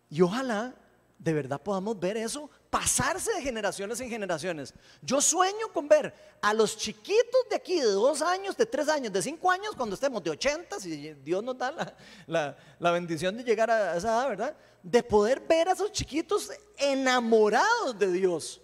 Y 0.09 0.21
ojalá 0.21 0.75
de 1.17 1.31
verdad 1.31 1.61
podamos 1.61 1.97
ver 1.97 2.17
eso 2.17 2.49
pasarse 2.69 3.31
de 3.33 3.41
generaciones 3.41 3.99
en 4.01 4.09
generaciones. 4.09 4.73
Yo 5.01 5.21
sueño 5.21 5.71
con 5.73 5.87
ver 5.87 6.13
a 6.41 6.53
los 6.53 6.75
chiquitos 6.75 7.47
de 7.49 7.55
aquí 7.55 7.79
de 7.79 7.91
dos 7.91 8.21
años, 8.21 8.57
de 8.57 8.65
tres 8.65 8.89
años, 8.89 9.13
de 9.13 9.21
cinco 9.21 9.49
años, 9.49 9.73
cuando 9.75 9.95
estemos 9.95 10.21
de 10.23 10.31
80, 10.31 10.79
si 10.79 11.13
Dios 11.13 11.43
nos 11.43 11.57
da 11.57 11.71
la, 11.71 11.95
la, 12.27 12.57
la, 12.79 12.91
bendición 12.91 13.37
de 13.37 13.43
llegar 13.43 13.71
a 13.71 13.95
esa 13.95 14.09
edad, 14.09 14.29
¿verdad? 14.29 14.57
De 14.81 15.01
poder 15.01 15.39
ver 15.39 15.69
a 15.69 15.73
esos 15.73 15.91
chiquitos 15.91 16.51
enamorados 16.77 17.97
de 17.97 18.11
Dios, 18.11 18.59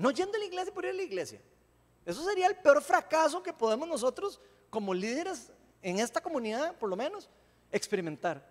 no 0.00 0.10
yendo 0.10 0.34
a 0.34 0.38
la 0.38 0.46
iglesia 0.46 0.72
por 0.72 0.84
ir 0.86 0.92
a 0.92 0.94
la 0.94 1.02
iglesia. 1.02 1.38
Eso 2.06 2.24
sería 2.24 2.46
el 2.46 2.56
peor 2.56 2.82
fracaso 2.82 3.42
que 3.42 3.52
podemos 3.52 3.86
nosotros 3.86 4.40
como 4.70 4.94
líderes 4.94 5.52
en 5.82 5.98
esta 5.98 6.22
comunidad, 6.22 6.74
por 6.78 6.88
lo 6.88 6.96
menos, 6.96 7.28
experimentar. 7.70 8.42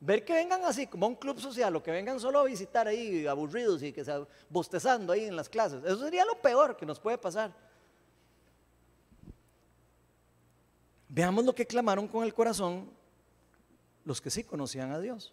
Ver 0.00 0.24
que 0.24 0.32
vengan 0.32 0.64
así, 0.64 0.88
como 0.88 1.06
a 1.06 1.08
un 1.08 1.14
club 1.14 1.38
social, 1.38 1.76
o 1.76 1.82
que 1.82 1.92
vengan 1.92 2.18
solo 2.18 2.40
a 2.40 2.44
visitar 2.44 2.88
ahí 2.88 3.24
aburridos 3.24 3.84
y 3.84 3.92
que 3.92 4.04
se 4.04 4.12
bostezando 4.48 5.12
ahí 5.12 5.26
en 5.26 5.36
las 5.36 5.48
clases. 5.48 5.84
Eso 5.84 6.00
sería 6.00 6.24
lo 6.24 6.34
peor 6.42 6.76
que 6.76 6.84
nos 6.84 6.98
puede 6.98 7.18
pasar. 7.18 7.54
Veamos 11.08 11.44
lo 11.44 11.54
que 11.54 11.66
clamaron 11.66 12.08
con 12.08 12.24
el 12.24 12.34
corazón 12.34 12.90
los 14.04 14.20
que 14.20 14.30
sí 14.30 14.42
conocían 14.42 14.90
a 14.90 14.98
Dios. 14.98 15.32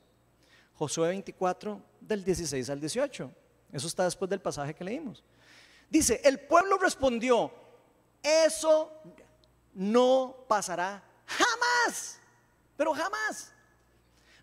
Josué 0.76 1.08
24, 1.08 1.82
del 2.00 2.24
16 2.24 2.70
al 2.70 2.80
18. 2.80 3.32
Eso 3.74 3.88
está 3.88 4.04
después 4.04 4.30
del 4.30 4.39
pasaje 4.39 4.76
que 4.76 4.84
leímos. 4.84 5.24
Dice, 5.89 6.21
el 6.23 6.39
pueblo 6.39 6.78
respondió, 6.78 7.52
eso 8.23 8.91
no 9.73 10.36
pasará 10.47 11.04
Jamás, 11.28 12.19
pero 12.78 12.93
jamás. 12.93 13.54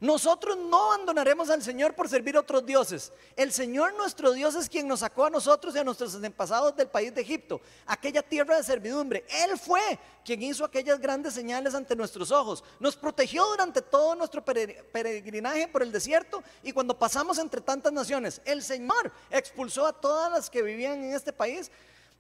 Nosotros 0.00 0.58
no 0.58 0.92
abandonaremos 0.92 1.48
al 1.50 1.62
Señor 1.62 1.94
por 1.94 2.08
servir 2.08 2.36
a 2.36 2.40
otros 2.40 2.66
dioses. 2.66 3.12
El 3.36 3.52
Señor 3.52 3.94
nuestro 3.94 4.32
Dios 4.32 4.54
es 4.54 4.68
quien 4.68 4.88
nos 4.88 5.00
sacó 5.00 5.26
a 5.26 5.30
nosotros 5.30 5.74
y 5.74 5.78
a 5.78 5.84
nuestros 5.84 6.14
antepasados 6.14 6.74
del 6.76 6.88
país 6.88 7.14
de 7.14 7.20
Egipto, 7.20 7.60
aquella 7.86 8.22
tierra 8.22 8.56
de 8.56 8.64
servidumbre. 8.64 9.24
Él 9.44 9.58
fue 9.58 9.98
quien 10.24 10.42
hizo 10.42 10.64
aquellas 10.64 10.98
grandes 10.98 11.34
señales 11.34 11.74
ante 11.74 11.94
nuestros 11.94 12.30
ojos. 12.32 12.64
Nos 12.80 12.96
protegió 12.96 13.46
durante 13.46 13.82
todo 13.82 14.14
nuestro 14.16 14.44
peregrinaje 14.44 15.68
por 15.68 15.82
el 15.82 15.92
desierto 15.92 16.42
y 16.62 16.72
cuando 16.72 16.98
pasamos 16.98 17.38
entre 17.38 17.60
tantas 17.60 17.92
naciones. 17.92 18.40
El 18.44 18.62
Señor 18.62 19.12
expulsó 19.30 19.86
a 19.86 19.92
todas 19.92 20.30
las 20.30 20.50
que 20.50 20.62
vivían 20.62 21.04
en 21.04 21.14
este 21.14 21.32
país 21.32 21.70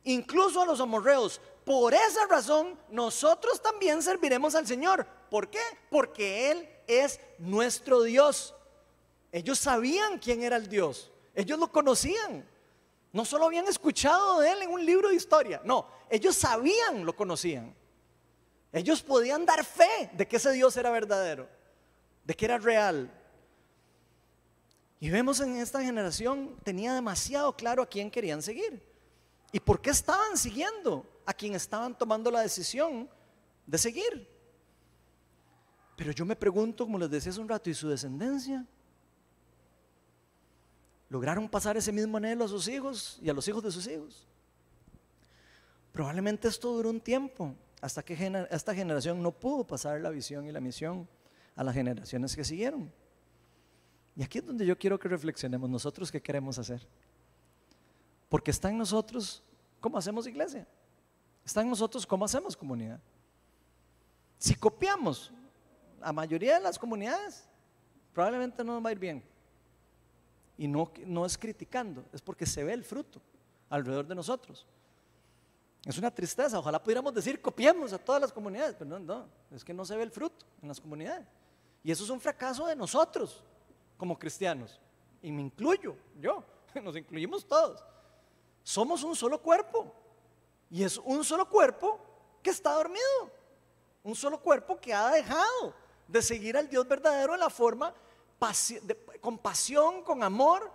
incluso 0.04 0.62
a 0.62 0.66
los 0.66 0.80
amorreos. 0.80 1.40
Por 1.64 1.94
esa 1.94 2.26
razón, 2.26 2.78
nosotros 2.90 3.60
también 3.60 4.02
serviremos 4.02 4.54
al 4.54 4.66
Señor. 4.66 5.06
¿Por 5.30 5.48
qué? 5.48 5.60
Porque 5.90 6.50
Él 6.50 6.68
es 6.86 7.20
nuestro 7.38 8.02
Dios. 8.02 8.54
Ellos 9.32 9.58
sabían 9.58 10.18
quién 10.18 10.42
era 10.42 10.56
el 10.56 10.68
Dios. 10.68 11.10
Ellos 11.34 11.58
lo 11.58 11.70
conocían. 11.70 12.46
No 13.12 13.24
solo 13.24 13.46
habían 13.46 13.66
escuchado 13.68 14.40
de 14.40 14.50
Él 14.50 14.62
en 14.62 14.70
un 14.70 14.84
libro 14.84 15.08
de 15.08 15.14
historia. 15.14 15.60
No, 15.64 15.86
ellos 16.10 16.36
sabían, 16.36 17.04
lo 17.04 17.14
conocían. 17.14 17.74
Ellos 18.72 19.02
podían 19.02 19.46
dar 19.46 19.64
fe 19.64 20.10
de 20.12 20.26
que 20.26 20.36
ese 20.36 20.50
Dios 20.52 20.76
era 20.76 20.90
verdadero, 20.90 21.48
de 22.24 22.34
que 22.34 22.44
era 22.44 22.58
real. 22.58 23.08
Y 24.98 25.10
vemos 25.10 25.38
en 25.40 25.56
esta 25.56 25.80
generación, 25.80 26.56
tenía 26.64 26.92
demasiado 26.92 27.54
claro 27.56 27.82
a 27.82 27.86
quién 27.86 28.10
querían 28.10 28.42
seguir. 28.42 28.82
¿Y 29.52 29.60
por 29.60 29.80
qué 29.80 29.90
estaban 29.90 30.36
siguiendo 30.36 31.06
a 31.24 31.32
quien 31.32 31.54
estaban 31.54 31.96
tomando 31.96 32.30
la 32.32 32.40
decisión 32.40 33.08
de 33.64 33.78
seguir? 33.78 34.33
Pero 35.96 36.12
yo 36.12 36.24
me 36.24 36.36
pregunto, 36.36 36.84
como 36.84 36.98
les 36.98 37.10
decía 37.10 37.30
hace 37.30 37.40
un 37.40 37.48
rato, 37.48 37.70
¿y 37.70 37.74
su 37.74 37.88
descendencia? 37.88 38.66
¿Lograron 41.08 41.48
pasar 41.48 41.76
ese 41.76 41.92
mismo 41.92 42.16
anhelo 42.16 42.44
a 42.44 42.48
sus 42.48 42.66
hijos 42.66 43.18
y 43.22 43.28
a 43.28 43.32
los 43.32 43.46
hijos 43.46 43.62
de 43.62 43.70
sus 43.70 43.86
hijos? 43.86 44.26
Probablemente 45.92 46.48
esto 46.48 46.72
duró 46.72 46.90
un 46.90 47.00
tiempo, 47.00 47.54
hasta 47.80 48.02
que 48.02 48.46
esta 48.50 48.74
generación 48.74 49.22
no 49.22 49.30
pudo 49.30 49.64
pasar 49.64 50.00
la 50.00 50.10
visión 50.10 50.46
y 50.46 50.52
la 50.52 50.60
misión 50.60 51.06
a 51.54 51.62
las 51.62 51.74
generaciones 51.74 52.34
que 52.34 52.42
siguieron. 52.42 52.90
Y 54.16 54.22
aquí 54.22 54.38
es 54.38 54.46
donde 54.46 54.66
yo 54.66 54.76
quiero 54.76 54.98
que 54.98 55.08
reflexionemos 55.08 55.68
nosotros 55.68 56.10
qué 56.10 56.20
queremos 56.20 56.58
hacer. 56.58 56.86
Porque 58.28 58.50
está 58.50 58.70
en 58.70 58.78
nosotros 58.78 59.42
cómo 59.80 59.98
hacemos 59.98 60.26
iglesia. 60.26 60.66
Está 61.44 61.60
en 61.60 61.68
nosotros 61.68 62.06
cómo 62.06 62.24
hacemos 62.24 62.56
comunidad. 62.56 63.00
Si 64.38 64.54
copiamos 64.54 65.32
la 66.04 66.12
mayoría 66.12 66.54
de 66.54 66.60
las 66.60 66.78
comunidades, 66.78 67.48
probablemente 68.12 68.62
no 68.62 68.74
nos 68.74 68.84
va 68.84 68.90
a 68.90 68.92
ir 68.92 68.98
bien. 68.98 69.24
Y 70.58 70.68
no, 70.68 70.90
no 71.06 71.24
es 71.24 71.36
criticando, 71.38 72.04
es 72.12 72.20
porque 72.20 72.44
se 72.44 72.62
ve 72.62 72.74
el 72.74 72.84
fruto 72.84 73.20
alrededor 73.70 74.06
de 74.06 74.14
nosotros. 74.14 74.66
Es 75.84 75.98
una 75.98 76.10
tristeza, 76.10 76.58
ojalá 76.58 76.82
pudiéramos 76.82 77.12
decir 77.14 77.40
copiemos 77.40 77.92
a 77.92 77.98
todas 77.98 78.20
las 78.20 78.32
comunidades, 78.32 78.76
pero 78.78 78.90
no, 78.90 78.98
no, 78.98 79.26
es 79.50 79.64
que 79.64 79.74
no 79.74 79.84
se 79.84 79.96
ve 79.96 80.02
el 80.02 80.10
fruto 80.10 80.46
en 80.62 80.68
las 80.68 80.80
comunidades. 80.80 81.26
Y 81.82 81.90
eso 81.90 82.04
es 82.04 82.10
un 82.10 82.20
fracaso 82.20 82.66
de 82.66 82.76
nosotros 82.76 83.42
como 83.96 84.18
cristianos. 84.18 84.78
Y 85.22 85.32
me 85.32 85.42
incluyo, 85.42 85.96
yo, 86.20 86.44
nos 86.82 86.96
incluimos 86.96 87.46
todos. 87.46 87.82
Somos 88.62 89.02
un 89.02 89.16
solo 89.16 89.40
cuerpo. 89.40 89.92
Y 90.70 90.82
es 90.82 90.98
un 90.98 91.24
solo 91.24 91.48
cuerpo 91.48 91.98
que 92.42 92.50
está 92.50 92.72
dormido. 92.72 93.30
Un 94.02 94.14
solo 94.14 94.40
cuerpo 94.40 94.78
que 94.78 94.92
ha 94.92 95.10
dejado 95.10 95.83
de 96.08 96.22
seguir 96.22 96.56
al 96.56 96.68
Dios 96.68 96.86
verdadero 96.86 97.34
en 97.34 97.40
la 97.40 97.50
forma 97.50 97.94
con 99.20 99.38
pasión, 99.38 100.02
con 100.02 100.22
amor, 100.22 100.70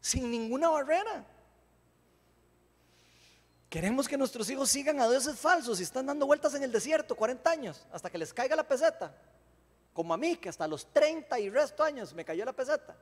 sin 0.00 0.30
ninguna 0.30 0.70
barrera. 0.70 1.26
Queremos 3.68 4.08
que 4.08 4.16
nuestros 4.16 4.48
hijos 4.50 4.68
sigan 4.68 5.00
a 5.00 5.08
dioses 5.08 5.38
falsos 5.38 5.78
y 5.78 5.84
están 5.84 6.06
dando 6.06 6.26
vueltas 6.26 6.54
en 6.54 6.62
el 6.62 6.72
desierto 6.72 7.14
40 7.14 7.50
años 7.50 7.86
hasta 7.92 8.10
que 8.10 8.18
les 8.18 8.32
caiga 8.32 8.56
la 8.56 8.66
peseta. 8.66 9.14
Como 9.92 10.14
a 10.14 10.16
mí, 10.16 10.36
que 10.36 10.48
hasta 10.48 10.66
los 10.66 10.92
30 10.92 11.38
y 11.38 11.50
resto 11.50 11.84
años 11.84 12.14
me 12.14 12.24
cayó 12.24 12.44
la 12.44 12.52
peseta. 12.52 12.96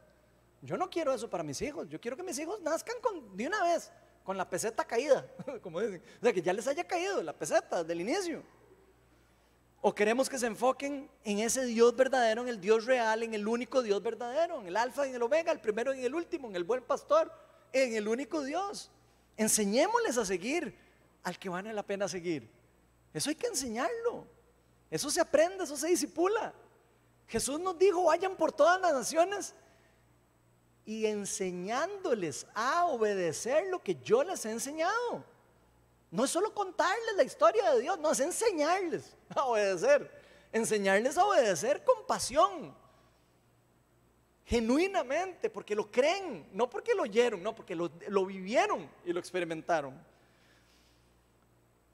Yo 0.60 0.76
no 0.76 0.90
quiero 0.90 1.12
eso 1.14 1.30
para 1.30 1.42
mis 1.42 1.62
hijos. 1.62 1.88
Yo 1.88 2.00
quiero 2.00 2.16
que 2.16 2.22
mis 2.22 2.38
hijos 2.38 2.60
nazcan 2.60 2.96
de 3.34 3.46
una 3.46 3.62
vez, 3.62 3.90
con 4.24 4.36
la 4.36 4.48
peseta 4.48 4.84
caída, 4.84 5.26
como 5.62 5.80
dicen. 5.80 6.02
O 6.20 6.24
sea, 6.24 6.32
que 6.32 6.42
ya 6.42 6.52
les 6.52 6.66
haya 6.66 6.84
caído 6.84 7.22
la 7.22 7.32
peseta 7.32 7.84
del 7.84 8.00
inicio. 8.00 8.42
¿O 9.80 9.94
queremos 9.94 10.28
que 10.28 10.38
se 10.38 10.46
enfoquen 10.46 11.08
en 11.22 11.38
ese 11.38 11.64
Dios 11.64 11.94
verdadero, 11.94 12.42
en 12.42 12.48
el 12.48 12.60
Dios 12.60 12.84
real, 12.84 13.22
en 13.22 13.34
el 13.34 13.46
único 13.46 13.80
Dios 13.80 14.02
verdadero, 14.02 14.60
en 14.60 14.66
el 14.66 14.76
alfa 14.76 15.06
y 15.06 15.10
en 15.10 15.16
el 15.16 15.22
omega, 15.22 15.52
el 15.52 15.60
primero 15.60 15.94
y 15.94 16.04
el 16.04 16.14
último, 16.14 16.48
en 16.48 16.56
el 16.56 16.64
buen 16.64 16.82
pastor, 16.82 17.32
en 17.72 17.94
el 17.94 18.08
único 18.08 18.42
Dios? 18.42 18.90
Enseñémosles 19.36 20.18
a 20.18 20.24
seguir 20.24 20.76
al 21.22 21.38
que 21.38 21.48
vale 21.48 21.72
la 21.72 21.84
pena 21.84 22.08
seguir. 22.08 22.50
Eso 23.14 23.30
hay 23.30 23.36
que 23.36 23.46
enseñarlo. 23.46 24.26
Eso 24.90 25.10
se 25.10 25.20
aprende, 25.20 25.62
eso 25.62 25.76
se 25.76 25.86
disipula. 25.86 26.52
Jesús 27.28 27.60
nos 27.60 27.78
dijo, 27.78 28.04
vayan 28.04 28.36
por 28.36 28.50
todas 28.50 28.80
las 28.80 28.92
naciones 28.92 29.54
y 30.84 31.06
enseñándoles 31.06 32.46
a 32.52 32.86
obedecer 32.86 33.68
lo 33.68 33.80
que 33.80 33.94
yo 34.02 34.24
les 34.24 34.44
he 34.44 34.50
enseñado. 34.50 35.24
No 36.10 36.24
es 36.24 36.30
solo 36.30 36.52
contarles 36.52 37.14
la 37.16 37.22
historia 37.22 37.70
de 37.74 37.82
Dios, 37.82 37.98
no, 38.00 38.10
es 38.10 38.20
enseñarles 38.20 39.17
a 39.34 39.44
obedecer. 39.44 40.10
Enseñarles 40.52 41.18
a 41.18 41.24
obedecer 41.24 41.84
con 41.84 42.06
pasión. 42.06 42.74
Genuinamente, 44.44 45.50
porque 45.50 45.74
lo 45.74 45.90
creen, 45.90 46.48
no 46.52 46.70
porque 46.70 46.94
lo 46.94 47.02
oyeron, 47.02 47.42
no, 47.42 47.54
porque 47.54 47.74
lo, 47.74 47.90
lo 48.08 48.24
vivieron 48.24 48.90
y 49.04 49.12
lo 49.12 49.20
experimentaron. 49.20 49.94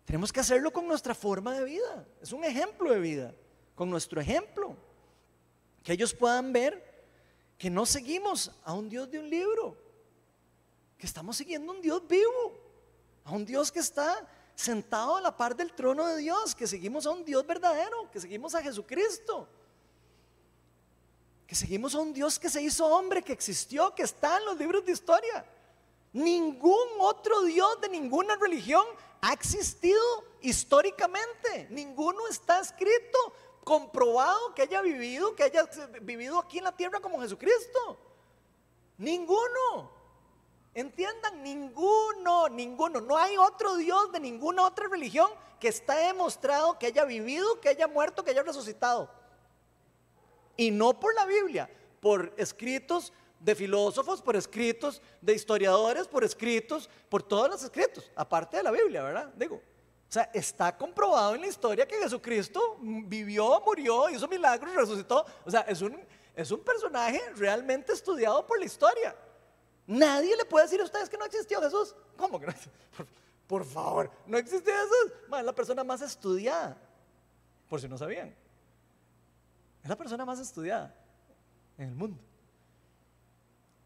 Tenemos 0.05 0.33
que 0.33 0.41
hacerlo 0.41 0.73
con 0.73 0.87
nuestra 0.87 1.15
forma 1.15 1.55
de 1.55 1.65
vida. 1.65 2.07
Es 2.21 2.33
un 2.33 2.45
ejemplo 2.45 2.93
de 2.93 3.01
vida, 3.01 3.35
con 3.75 3.91
nuestro 3.91 4.21
ejemplo. 4.21 4.77
Que 5.83 5.95
ellos 5.95 6.15
puedan 6.15 6.53
ver 6.53 6.95
que 7.59 7.71
no 7.71 7.87
seguimos 7.87 8.53
a 8.65 8.75
un 8.75 8.89
Dios 8.89 9.11
de 9.11 9.19
un 9.19 9.31
libro, 9.31 9.77
que 10.99 11.07
estamos 11.07 11.37
siguiendo 11.37 11.73
a 11.73 11.75
un 11.75 11.81
Dios 11.81 12.07
vivo, 12.07 12.61
a 13.25 13.33
un 13.33 13.45
Dios 13.45 13.73
que 13.73 13.79
está 13.81 14.29
sentado 14.55 15.17
a 15.17 15.21
la 15.21 15.37
par 15.37 15.57
del 15.57 15.73
trono 15.73 16.07
de 16.07 16.19
Dios, 16.19 16.55
que 16.55 16.67
seguimos 16.67 17.07
a 17.07 17.11
un 17.11 17.25
Dios 17.25 17.47
verdadero, 17.47 18.11
que 18.11 18.21
seguimos 18.21 18.55
a 18.55 18.63
Jesucristo, 18.63 19.49
que 21.47 21.55
seguimos 21.55 21.95
a 21.95 22.01
un 22.01 22.13
Dios 22.13 22.39
que 22.39 22.49
se 22.49 22.63
hizo 22.63 22.87
hombre, 22.87 23.23
que 23.23 23.33
existió, 23.33 23.95
que 23.95 24.03
está 24.03 24.39
en 24.39 24.45
los 24.45 24.59
libros 24.59 24.85
de 24.85 24.93
historia. 24.93 25.45
Ningún 26.13 26.89
otro 27.01 27.43
Dios 27.43 27.81
de 27.81 27.89
ninguna 27.89 28.37
religión 28.37 28.87
ha 29.21 29.33
existido 29.33 30.01
históricamente. 30.41 31.67
Ninguno 31.71 32.29
está 32.29 32.61
escrito 32.61 33.19
comprobado 33.65 34.55
que 34.55 34.63
haya 34.63 34.81
vivido, 34.83 35.35
que 35.35 35.43
haya 35.43 35.69
vivido 36.03 36.39
aquí 36.39 36.59
en 36.59 36.65
la 36.65 36.77
tierra 36.77 37.01
como 37.01 37.21
Jesucristo. 37.21 37.99
Ninguno. 38.99 39.94
Entiendan, 40.75 41.43
ninguno, 41.43 42.49
ninguno. 42.49 43.01
No 43.01 43.17
hay 43.17 43.37
otro 43.37 43.77
Dios 43.77 44.11
de 44.11 44.21
ninguna 44.21 44.65
otra 44.65 44.89
religión 44.89 45.31
que 45.61 45.69
está 45.69 45.95
demostrado 45.97 46.79
que 46.79 46.87
haya 46.87 47.05
vivido, 47.05 47.61
que 47.61 47.69
haya 47.69 47.87
muerto, 47.87 48.25
que 48.25 48.33
haya 48.33 48.43
resucitado. 48.43 49.09
Y 50.57 50.71
no 50.71 50.99
por 50.99 51.15
la 51.15 51.27
Biblia, 51.27 51.71
por 52.01 52.35
escritos 52.37 53.13
de 53.39 53.55
filósofos, 53.55 54.21
por 54.21 54.37
escritos 54.37 55.01
de 55.21 55.35
historiadores, 55.35 56.09
por 56.09 56.25
escritos, 56.25 56.89
por 57.09 57.23
todos 57.23 57.49
los 57.49 57.63
escritos, 57.63 58.11
aparte 58.17 58.57
de 58.57 58.63
la 58.63 58.71
Biblia, 58.71 59.03
¿verdad? 59.03 59.33
Digo, 59.37 59.57
o 59.57 60.13
sea, 60.15 60.31
está 60.33 60.77
comprobado 60.77 61.35
en 61.35 61.41
la 61.41 61.47
historia 61.49 61.87
que 61.87 61.97
Jesucristo 61.97 62.79
vivió, 62.81 63.61
murió, 63.65 64.09
hizo 64.11 64.29
milagros, 64.29 64.75
resucitó. 64.75 65.25
O 65.45 65.51
sea, 65.51 65.63
es 65.63 65.83
un, 65.83 66.01
es 66.35 66.51
un 66.51 66.61
personaje 66.61 67.21
realmente 67.37 67.93
estudiado 67.93 68.47
por 68.47 68.59
la 68.59 68.65
historia. 68.65 69.17
Nadie 69.87 70.37
le 70.37 70.45
puede 70.45 70.65
decir 70.65 70.81
a 70.81 70.85
ustedes 70.85 71.09
que 71.09 71.19
no 71.19 71.25
existió 71.25 71.61
Jesús. 71.61 71.95
¿Cómo 72.17 72.41
que 72.41 72.47
no? 72.47 72.55
Por, 72.97 73.07
por 73.47 73.65
favor, 73.65 74.11
no 74.27 74.39
existió 74.39 74.73
Jesús. 74.73 75.13
es 75.39 75.45
la 75.45 75.55
persona 75.55 75.85
más 75.85 76.01
estudiada, 76.01 76.77
por 77.69 77.81
si 77.81 77.89
no 77.89 77.99
sabían. 77.99 78.35
Es 79.83 79.89
la 79.89 79.97
persona 79.97 80.25
más 80.25 80.39
estudiada 80.39 80.95
en 81.77 81.91
el 81.91 81.95
mundo. 81.95 82.23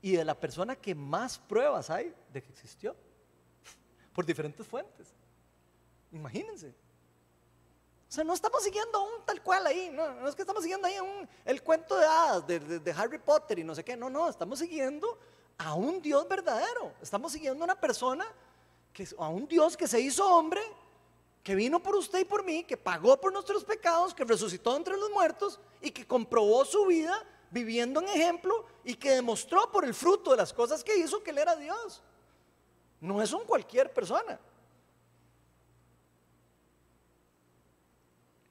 Y 0.00 0.12
de 0.12 0.24
la 0.24 0.38
persona 0.38 0.76
que 0.76 0.94
más 0.94 1.38
pruebas 1.38 1.90
hay 1.90 2.14
de 2.32 2.42
que 2.42 2.50
existió, 2.50 2.94
por 4.12 4.24
diferentes 4.24 4.66
fuentes. 4.66 5.12
Imagínense. 6.12 6.68
O 8.08 8.12
sea, 8.12 8.24
no 8.24 8.32
estamos 8.32 8.62
siguiendo 8.62 9.02
un 9.02 9.24
tal 9.26 9.42
cual 9.42 9.66
ahí, 9.66 9.90
no, 9.90 10.26
es 10.26 10.34
que 10.34 10.42
estamos 10.42 10.62
siguiendo 10.62 10.86
ahí 10.86 10.98
un, 10.98 11.28
el 11.44 11.62
cuento 11.62 11.96
de 11.98 12.06
hadas 12.06 12.46
de, 12.46 12.94
Harry 12.96 13.18
Potter 13.18 13.58
y 13.58 13.64
no 13.64 13.74
sé 13.74 13.84
qué, 13.84 13.96
no, 13.96 14.08
no, 14.08 14.30
estamos 14.30 14.60
siguiendo 14.60 15.18
a 15.58 15.74
un 15.74 16.00
Dios 16.00 16.26
verdadero, 16.28 16.92
estamos 17.02 17.32
siguiendo 17.32 17.62
a 17.62 17.66
una 17.66 17.80
persona, 17.80 18.24
que, 18.92 19.06
a 19.18 19.28
un 19.28 19.46
Dios 19.48 19.76
que 19.76 19.88
se 19.88 20.00
hizo 20.00 20.24
hombre, 20.26 20.60
que 21.42 21.54
vino 21.54 21.82
por 21.82 21.96
usted 21.96 22.20
y 22.20 22.24
por 22.24 22.44
mí, 22.44 22.62
que 22.64 22.76
pagó 22.76 23.20
por 23.20 23.32
nuestros 23.32 23.64
pecados, 23.64 24.14
que 24.14 24.24
resucitó 24.24 24.76
entre 24.76 24.96
los 24.96 25.10
muertos 25.10 25.58
y 25.82 25.90
que 25.90 26.06
comprobó 26.06 26.64
su 26.64 26.86
vida 26.86 27.24
viviendo 27.50 28.00
en 28.00 28.08
ejemplo 28.08 28.66
y 28.84 28.94
que 28.94 29.10
demostró 29.10 29.70
por 29.72 29.84
el 29.84 29.94
fruto 29.94 30.30
de 30.30 30.36
las 30.36 30.52
cosas 30.52 30.84
que 30.84 30.96
hizo 30.96 31.22
que 31.22 31.30
él 31.30 31.38
era 31.38 31.56
Dios. 31.56 32.02
No 33.00 33.20
es 33.20 33.32
un 33.32 33.44
cualquier 33.44 33.92
persona. 33.92 34.38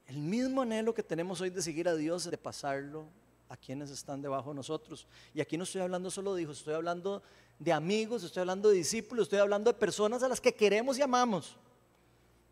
El 0.06 0.18
mismo 0.18 0.62
anhelo 0.62 0.94
que 0.94 1.02
tenemos 1.02 1.40
hoy 1.40 1.50
de 1.50 1.62
seguir 1.62 1.88
a 1.88 1.94
Dios, 1.94 2.30
de 2.30 2.38
pasarlo 2.38 3.06
a 3.48 3.56
quienes 3.56 3.90
están 3.90 4.20
debajo 4.20 4.50
de 4.50 4.56
nosotros. 4.56 5.06
Y 5.34 5.40
aquí 5.40 5.56
no 5.56 5.64
estoy 5.64 5.80
hablando 5.80 6.10
solo 6.10 6.34
de 6.34 6.42
hijos, 6.42 6.58
estoy 6.58 6.74
hablando 6.74 7.22
de 7.58 7.72
amigos, 7.72 8.22
estoy 8.22 8.40
hablando 8.40 8.68
de 8.68 8.76
discípulos, 8.76 9.24
estoy 9.24 9.38
hablando 9.38 9.72
de 9.72 9.78
personas 9.78 10.22
a 10.22 10.28
las 10.28 10.40
que 10.40 10.54
queremos 10.54 10.98
y 10.98 11.02
amamos 11.02 11.56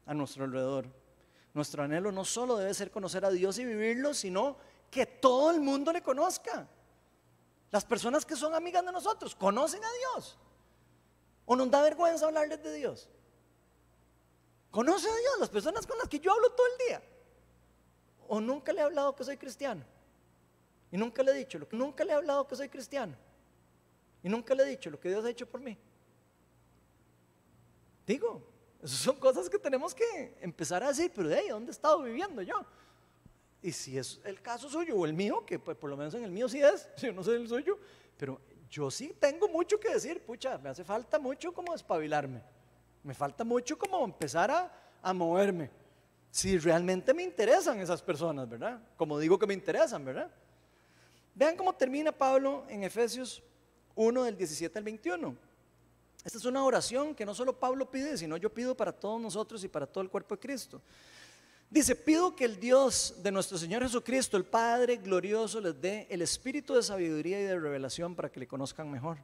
a 0.05 0.15
nuestro 0.15 0.45
alrededor. 0.45 0.87
Nuestro 1.55 1.83
anhelo 1.83 2.13
no 2.13 2.25
solo 2.25 2.57
debe 2.57 2.75
ser 2.75 2.91
conocer 2.91 3.25
a 3.25 3.31
Dios 3.31 3.59
y 3.59 3.65
vivirlo, 3.65 4.15
sino 4.15 4.57
que 4.91 5.07
todo 5.07 5.51
el 5.51 5.61
mundo 5.61 5.93
le 5.93 6.03
conozca. 6.03 6.69
Las 7.71 7.85
personas 7.85 8.25
que 8.25 8.37
son 8.37 8.55
amigas 8.55 8.85
de 8.85 8.93
nosotros 8.93 9.35
conocen 9.35 9.83
a 9.83 9.89
Dios. 9.93 10.39
¿O 11.45 11.57
nos 11.57 11.71
da 11.71 11.83
vergüenza 11.83 12.27
hablarles 12.27 12.63
de 12.63 12.75
Dios? 12.75 13.09
Conocen 14.71 15.11
a 15.11 15.17
Dios 15.17 15.35
las 15.41 15.49
personas 15.49 15.87
con 15.87 15.97
las 15.99 16.09
que 16.09 16.19
yo 16.19 16.33
hablo 16.33 16.51
todo 16.51 16.67
el 16.67 16.87
día 16.89 17.03
o 18.29 18.41
nunca 18.41 18.73
le 18.73 18.81
he 18.81 18.85
hablado 18.85 19.15
que 19.15 19.25
soy 19.25 19.37
cristiano. 19.37 19.85
Y 20.97 20.99
nunca 20.99 21.23
le 21.23 21.33
he 21.33 21.35
dicho, 21.35 21.59
lo 21.59 21.69
que, 21.69 21.77
nunca 21.77 22.03
le 22.07 22.13
he 22.13 22.15
hablado 22.15 22.49
que 22.49 22.57
soy 22.57 22.71
cristiano. 22.71 23.15
Y 24.23 24.31
nunca 24.31 24.55
le 24.55 24.63
he 24.63 24.67
dicho 24.67 24.89
lo 24.89 24.99
que 24.99 25.11
Dios 25.11 25.23
ha 25.27 25.29
hecho 25.29 25.45
por 25.45 25.61
mí. 25.61 25.77
Digo, 28.07 28.43
esas 28.83 29.01
son 29.01 29.17
cosas 29.17 29.51
que 29.51 29.59
tenemos 29.59 29.95
que 29.95 30.39
empezar 30.41 30.83
a 30.83 30.89
decir, 30.89 31.13
pero 31.15 31.29
ahí, 31.29 31.49
¿dónde 31.49 31.69
he 31.69 31.73
estado 31.73 32.01
viviendo 32.01 32.41
yo? 32.41 32.65
Y 33.61 33.73
si 33.73 33.99
es 33.99 34.23
el 34.25 34.41
caso 34.41 34.71
suyo 34.71 34.97
o 34.97 35.05
el 35.05 35.13
mío, 35.13 35.45
que 35.45 35.59
pues, 35.59 35.77
por 35.77 35.91
lo 35.91 35.99
menos 35.99 36.15
en 36.15 36.25
el 36.25 36.31
mío 36.31 36.49
sí 36.49 36.63
es, 36.63 36.89
yo 36.97 37.13
no 37.13 37.23
soy 37.23 37.43
el 37.43 37.47
suyo, 37.47 37.79
pero 38.17 38.41
yo 38.71 38.91
sí 38.91 39.15
tengo 39.21 39.49
mucho 39.49 39.79
que 39.79 39.93
decir, 39.93 40.25
pucha, 40.25 40.57
me 40.57 40.71
hace 40.71 40.83
falta 40.83 41.19
mucho 41.19 41.53
como 41.53 41.73
despabilarme, 41.73 42.43
me 43.03 43.13
falta 43.13 43.45
mucho 43.45 43.77
como 43.77 44.03
empezar 44.03 44.51
a, 44.51 44.73
a 45.03 45.13
moverme 45.13 45.71
si 46.31 46.57
realmente 46.57 47.13
me 47.13 47.23
interesan 47.23 47.81
esas 47.81 48.01
personas, 48.01 48.49
¿verdad? 48.49 48.81
Como 48.97 49.19
digo 49.19 49.39
que 49.39 49.47
me 49.47 49.53
interesan, 49.53 50.03
¿verdad? 50.03 50.31
Vean 51.37 51.55
cómo 51.55 51.75
termina 51.75 52.13
Pablo 52.13 52.65
en 52.67 52.83
Efesios 52.83 53.43
1 53.95 54.25
del 54.25 54.39
17 54.39 54.79
al 54.79 54.85
21. 54.85 55.37
Esta 56.25 56.39
es 56.39 56.45
una 56.47 56.65
oración 56.65 57.15
que 57.15 57.27
no 57.27 57.35
solo 57.35 57.53
Pablo 57.53 57.91
pide, 57.91 58.17
sino 58.17 58.39
yo 58.39 58.53
pido 58.53 58.75
para 58.75 58.91
todos 58.91 59.21
nosotros 59.21 59.63
y 59.63 59.69
para 59.69 59.87
todo 59.87 60.03
el 60.03 60.09
cuerpo 60.09 60.35
de 60.35 60.41
Cristo. 60.41 60.81
Dice, 61.69 61.95
pido 61.95 62.35
que 62.35 62.47
el 62.47 62.59
Dios 62.59 63.17
de 63.23 63.31
nuestro 63.31 63.59
Señor 63.59 63.83
Jesucristo, 63.83 64.39
el 64.39 64.47
Padre 64.47 64.97
glorioso, 64.97 65.61
les 65.61 65.79
dé 65.79 66.07
el 66.09 66.23
espíritu 66.23 66.75
de 66.75 66.83
sabiduría 66.83 67.39
y 67.39 67.45
de 67.45 67.61
revelación 67.61 68.15
para 68.15 68.33
que 68.33 68.41
le 68.41 68.47
conozcan 68.47 68.91
mejor. 68.91 69.19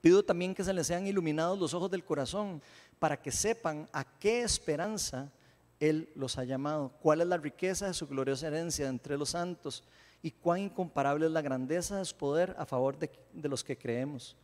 Pido 0.00 0.22
también 0.22 0.54
que 0.54 0.62
se 0.62 0.72
les 0.72 0.86
sean 0.86 1.08
iluminados 1.08 1.58
los 1.58 1.74
ojos 1.74 1.90
del 1.90 2.04
corazón 2.04 2.62
para 3.00 3.20
que 3.20 3.32
sepan 3.32 3.88
a 3.92 4.04
qué 4.04 4.42
esperanza 4.42 5.32
él 5.80 6.08
los 6.14 6.38
ha 6.38 6.44
llamado. 6.44 6.92
¿Cuál 7.02 7.22
es 7.22 7.26
la 7.26 7.36
riqueza 7.36 7.88
de 7.88 7.94
su 7.94 8.06
gloriosa 8.06 8.46
herencia 8.46 8.86
entre 8.86 9.18
los 9.18 9.30
santos? 9.30 9.82
Y 10.22 10.30
cuán 10.30 10.60
incomparable 10.60 11.26
es 11.26 11.32
la 11.32 11.42
grandeza 11.42 11.98
de 11.98 12.04
su 12.04 12.16
poder 12.16 12.54
a 12.58 12.66
favor 12.66 12.98
de, 12.98 13.10
los 13.48 13.64
que 13.64 13.76
creemos. 13.76 14.36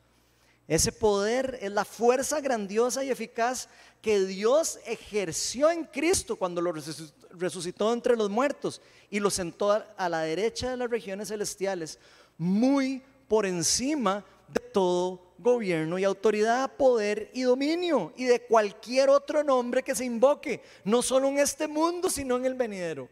Ese 0.66 0.90
poder 0.90 1.58
es 1.60 1.70
la 1.70 1.84
fuerza 1.84 2.40
grandiosa 2.40 3.04
y 3.04 3.10
eficaz 3.10 3.68
que 4.02 4.20
Dios 4.20 4.80
ejerció 4.86 5.70
en 5.70 5.84
Cristo 5.84 6.36
cuando 6.36 6.60
lo 6.60 6.72
resucitó 6.72 7.92
entre 7.92 8.16
los 8.16 8.30
muertos 8.30 8.80
y 9.10 9.20
lo 9.20 9.30
sentó 9.30 9.70
a 9.70 10.08
la 10.08 10.20
derecha 10.20 10.70
de 10.70 10.76
las 10.76 10.90
regiones 10.90 11.28
celestiales, 11.28 11.98
muy 12.36 13.02
por 13.28 13.46
encima 13.46 14.24
de 14.48 14.60
todo 14.60 15.26
gobierno 15.38 15.98
y 15.98 16.04
autoridad, 16.04 16.72
poder 16.76 17.30
y 17.34 17.42
dominio 17.42 18.12
y 18.16 18.24
de 18.24 18.42
cualquier 18.42 19.10
otro 19.10 19.42
nombre 19.42 19.82
que 19.82 19.94
se 19.94 20.04
invoque, 20.04 20.62
no 20.84 21.02
solo 21.02 21.28
en 21.28 21.38
este 21.38 21.68
mundo, 21.68 22.08
sino 22.10 22.36
en 22.36 22.46
el 22.46 22.54
venidero. 22.54 23.08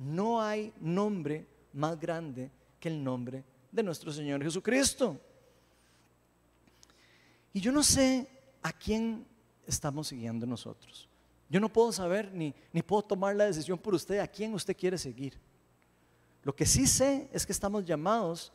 No 0.00 0.40
hay 0.40 0.72
nombre 0.80 1.46
más 1.74 2.00
grande 2.00 2.50
que 2.80 2.88
el 2.88 3.04
nombre 3.04 3.44
de 3.70 3.82
nuestro 3.82 4.10
Señor 4.10 4.42
Jesucristo. 4.42 5.20
Y 7.52 7.60
yo 7.60 7.70
no 7.70 7.82
sé 7.82 8.26
a 8.62 8.72
quién 8.72 9.26
estamos 9.66 10.08
siguiendo 10.08 10.46
nosotros. 10.46 11.06
Yo 11.50 11.60
no 11.60 11.70
puedo 11.70 11.92
saber 11.92 12.32
ni, 12.32 12.54
ni 12.72 12.80
puedo 12.80 13.02
tomar 13.02 13.36
la 13.36 13.44
decisión 13.44 13.78
por 13.78 13.94
usted 13.94 14.20
a 14.20 14.26
quién 14.26 14.54
usted 14.54 14.74
quiere 14.74 14.96
seguir. 14.96 15.38
Lo 16.44 16.56
que 16.56 16.64
sí 16.64 16.86
sé 16.86 17.28
es 17.30 17.44
que 17.44 17.52
estamos 17.52 17.84
llamados 17.84 18.54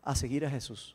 a 0.00 0.14
seguir 0.14 0.46
a 0.46 0.50
Jesús. 0.50 0.94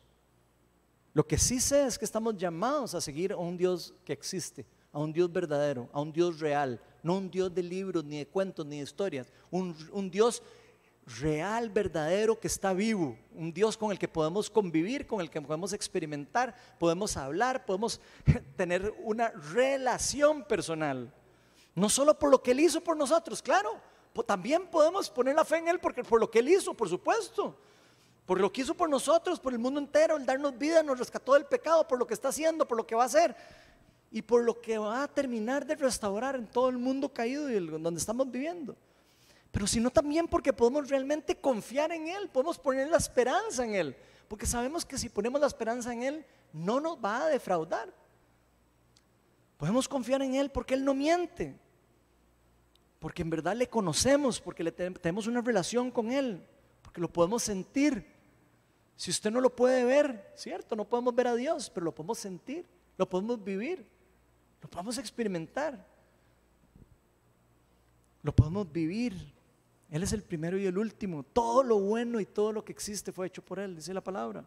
Lo 1.13 1.27
que 1.27 1.37
sí 1.37 1.59
sé 1.59 1.85
es 1.85 1.99
que 1.99 2.05
estamos 2.05 2.37
llamados 2.37 2.95
a 2.95 3.01
seguir 3.01 3.33
a 3.33 3.35
un 3.35 3.57
Dios 3.57 3.93
que 4.05 4.13
existe, 4.13 4.65
a 4.93 4.99
un 4.99 5.11
Dios 5.11 5.29
verdadero, 5.29 5.89
a 5.91 5.99
un 5.99 6.13
Dios 6.13 6.39
real, 6.39 6.79
no 7.03 7.17
un 7.17 7.29
Dios 7.29 7.53
de 7.53 7.63
libros, 7.63 8.03
ni 8.03 8.19
de 8.19 8.27
cuentos, 8.27 8.65
ni 8.65 8.77
de 8.77 8.83
historias, 8.83 9.31
un, 9.51 10.09
Dios 10.11 10.41
real, 11.19 11.69
verdadero, 11.69 12.39
que 12.39 12.47
está 12.47 12.73
vivo, 12.73 13.17
un 13.33 13.53
Dios 13.53 13.77
con 13.77 13.91
el 13.91 13.99
que 13.99 14.07
podemos 14.07 14.49
convivir, 14.49 15.07
con 15.07 15.21
el 15.21 15.29
que 15.29 15.41
podemos 15.41 15.73
experimentar, 15.73 16.55
podemos 16.77 17.17
hablar, 17.17 17.65
podemos 17.65 17.99
tener 18.55 18.93
una 19.03 19.29
relación 19.29 20.43
personal. 20.43 21.13
No 21.75 21.89
solo 21.89 22.17
por 22.17 22.29
lo 22.29 22.43
que 22.43 22.51
Él 22.51 22.59
hizo 22.59 22.81
por 22.81 22.97
nosotros, 22.97 23.41
claro, 23.41 23.79
también 24.25 24.67
podemos 24.67 25.09
poner 25.09 25.35
la 25.35 25.45
fe 25.45 25.57
en 25.57 25.67
Él 25.69 25.79
porque, 25.79 26.03
por 26.03 26.19
lo 26.19 26.29
que 26.29 26.39
Él 26.39 26.49
hizo, 26.49 26.73
por 26.73 26.89
supuesto. 26.89 27.57
Por 28.25 28.39
lo 28.39 28.51
que 28.51 28.61
hizo 28.61 28.75
por 28.75 28.89
nosotros, 28.89 29.39
por 29.39 29.53
el 29.53 29.59
mundo 29.59 29.79
entero, 29.79 30.15
el 30.15 30.25
darnos 30.25 30.55
vida, 30.55 30.83
nos 30.83 30.99
rescató 30.99 31.33
del 31.33 31.45
pecado, 31.45 31.87
por 31.87 31.97
lo 31.97 32.05
que 32.05 32.13
está 32.13 32.27
haciendo, 32.27 32.67
por 32.67 32.77
lo 32.77 32.85
que 32.85 32.93
va 32.93 33.03
a 33.03 33.05
hacer 33.07 33.35
y 34.11 34.21
por 34.21 34.43
lo 34.43 34.59
que 34.61 34.77
va 34.77 35.03
a 35.03 35.07
terminar 35.07 35.65
de 35.65 35.75
restaurar 35.75 36.35
en 36.35 36.47
todo 36.47 36.69
el 36.69 36.77
mundo 36.77 37.13
caído 37.13 37.49
y 37.49 37.59
donde 37.59 37.99
estamos 37.99 38.29
viviendo 38.29 38.75
pero 39.51 39.65
sino 39.65 39.89
también 39.89 40.27
porque 40.27 40.53
podemos 40.53 40.89
realmente 40.89 41.35
confiar 41.35 41.91
en 41.91 42.07
Él, 42.07 42.29
podemos 42.29 42.59
poner 42.59 42.87
la 42.89 42.97
esperanza 42.97 43.65
en 43.65 43.75
Él, 43.75 43.95
porque 44.27 44.45
sabemos 44.45 44.85
que 44.85 44.97
si 44.97 45.09
ponemos 45.09 45.41
la 45.41 45.47
esperanza 45.47 45.91
en 45.91 46.03
Él, 46.03 46.25
no 46.53 46.79
nos 46.79 47.03
va 47.03 47.23
a 47.23 47.29
defraudar. 47.29 47.91
Podemos 49.57 49.87
confiar 49.87 50.21
en 50.21 50.35
Él 50.35 50.51
porque 50.51 50.75
Él 50.75 50.85
no 50.85 50.93
miente, 50.93 51.57
porque 52.99 53.23
en 53.23 53.29
verdad 53.29 53.55
le 53.55 53.67
conocemos, 53.67 54.39
porque 54.39 54.63
le 54.63 54.71
tenemos 54.71 55.25
una 55.25 55.41
relación 55.41 55.89
con 55.89 56.11
Él, 56.11 56.45
porque 56.83 57.01
lo 57.01 57.11
podemos 57.11 57.41
sentir. 57.41 58.05
Si 58.95 59.09
usted 59.09 59.31
no 59.31 59.41
lo 59.41 59.55
puede 59.55 59.83
ver, 59.83 60.31
cierto, 60.35 60.75
no 60.75 60.85
podemos 60.85 61.15
ver 61.15 61.27
a 61.27 61.35
Dios, 61.35 61.71
pero 61.71 61.85
lo 61.85 61.95
podemos 61.95 62.19
sentir, 62.19 62.67
lo 62.97 63.09
podemos 63.09 63.43
vivir, 63.43 63.87
lo 64.61 64.69
podemos 64.69 64.97
experimentar, 64.97 65.85
lo 68.23 68.35
podemos 68.35 68.71
vivir. 68.71 69.33
Él 69.89 70.03
es 70.03 70.13
el 70.13 70.21
primero 70.21 70.57
y 70.57 70.65
el 70.65 70.77
último. 70.77 71.23
Todo 71.23 71.63
lo 71.63 71.79
bueno 71.79 72.19
y 72.19 72.25
todo 72.25 72.51
lo 72.51 72.63
que 72.63 72.71
existe 72.71 73.11
fue 73.11 73.27
hecho 73.27 73.43
por 73.43 73.59
Él, 73.59 73.75
dice 73.75 73.93
la 73.93 74.03
palabra. 74.03 74.45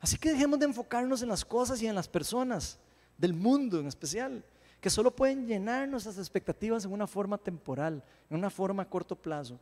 Así 0.00 0.16
que 0.16 0.32
dejemos 0.32 0.58
de 0.58 0.66
enfocarnos 0.66 1.22
en 1.22 1.28
las 1.28 1.44
cosas 1.44 1.80
y 1.80 1.86
en 1.86 1.94
las 1.94 2.08
personas 2.08 2.78
del 3.16 3.34
mundo 3.34 3.78
en 3.78 3.86
especial, 3.86 4.44
que 4.80 4.90
solo 4.90 5.14
pueden 5.14 5.46
llenar 5.46 5.88
nuestras 5.88 6.18
expectativas 6.18 6.84
en 6.84 6.92
una 6.92 7.06
forma 7.06 7.38
temporal, 7.38 8.02
en 8.28 8.36
una 8.36 8.50
forma 8.50 8.82
a 8.82 8.88
corto 8.88 9.14
plazo, 9.14 9.60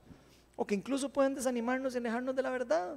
o 0.57 0.67
que 0.67 0.75
incluso 0.75 1.11
pueden 1.11 1.35
desanimarnos 1.35 1.95
y 1.95 1.99
alejarnos 1.99 2.35
de 2.35 2.43
la 2.43 2.51
verdad. 2.51 2.97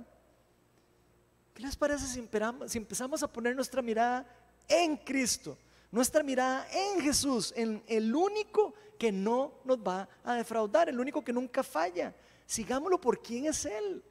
¿Qué 1.54 1.62
les 1.62 1.76
parece 1.76 2.06
si, 2.08 2.78
empezamos 2.78 3.24
a 3.24 3.28
poner 3.28 3.56
nuestra 3.56 3.82
mirada 3.82 4.26
en 4.70 4.96
Cristo? 4.96 5.58
Nuestra 5.94 6.24
mirada 6.24 6.66
en 6.72 7.02
Jesús, 7.02 7.54
en 7.56 7.84
el 7.86 8.16
único 8.16 8.74
que 8.98 9.12
no 9.12 9.54
nos 9.64 9.78
va 9.78 10.10
a 10.24 10.34
defraudar, 10.34 10.90
el 10.90 11.00
único 11.00 11.24
que 11.24 11.32
nunca 11.32 11.62
falla. 11.62 12.16
Sigámoslo 12.48 13.00
por 13.00 13.22
quién 13.22 13.46
es 13.46 13.64
Él. 13.66 14.04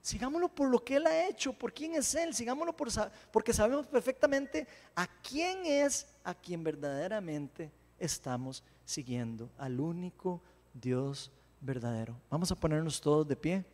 Sigámoslo 0.00 0.48
por 0.48 0.70
lo 0.70 0.82
que 0.82 0.96
Él 0.96 1.06
ha 1.06 1.28
hecho, 1.28 1.52
por 1.52 1.74
quién 1.74 1.94
es 1.96 2.14
Él. 2.14 2.32
Sigámoslo 2.32 2.74
por, 2.74 2.88
porque 3.30 3.52
sabemos 3.52 3.86
perfectamente 3.86 4.66
a 4.96 5.06
quién 5.06 5.66
es, 5.66 6.06
a 6.24 6.34
quien 6.34 6.64
verdaderamente 6.64 7.70
estamos 7.98 8.64
siguiendo, 8.86 9.50
al 9.58 9.80
único 9.80 10.40
Dios 10.72 11.30
verdadero. 11.60 12.16
Vamos 12.30 12.50
a 12.50 12.56
ponernos 12.56 12.98
todos 13.02 13.28
de 13.28 13.36
pie 13.36 13.64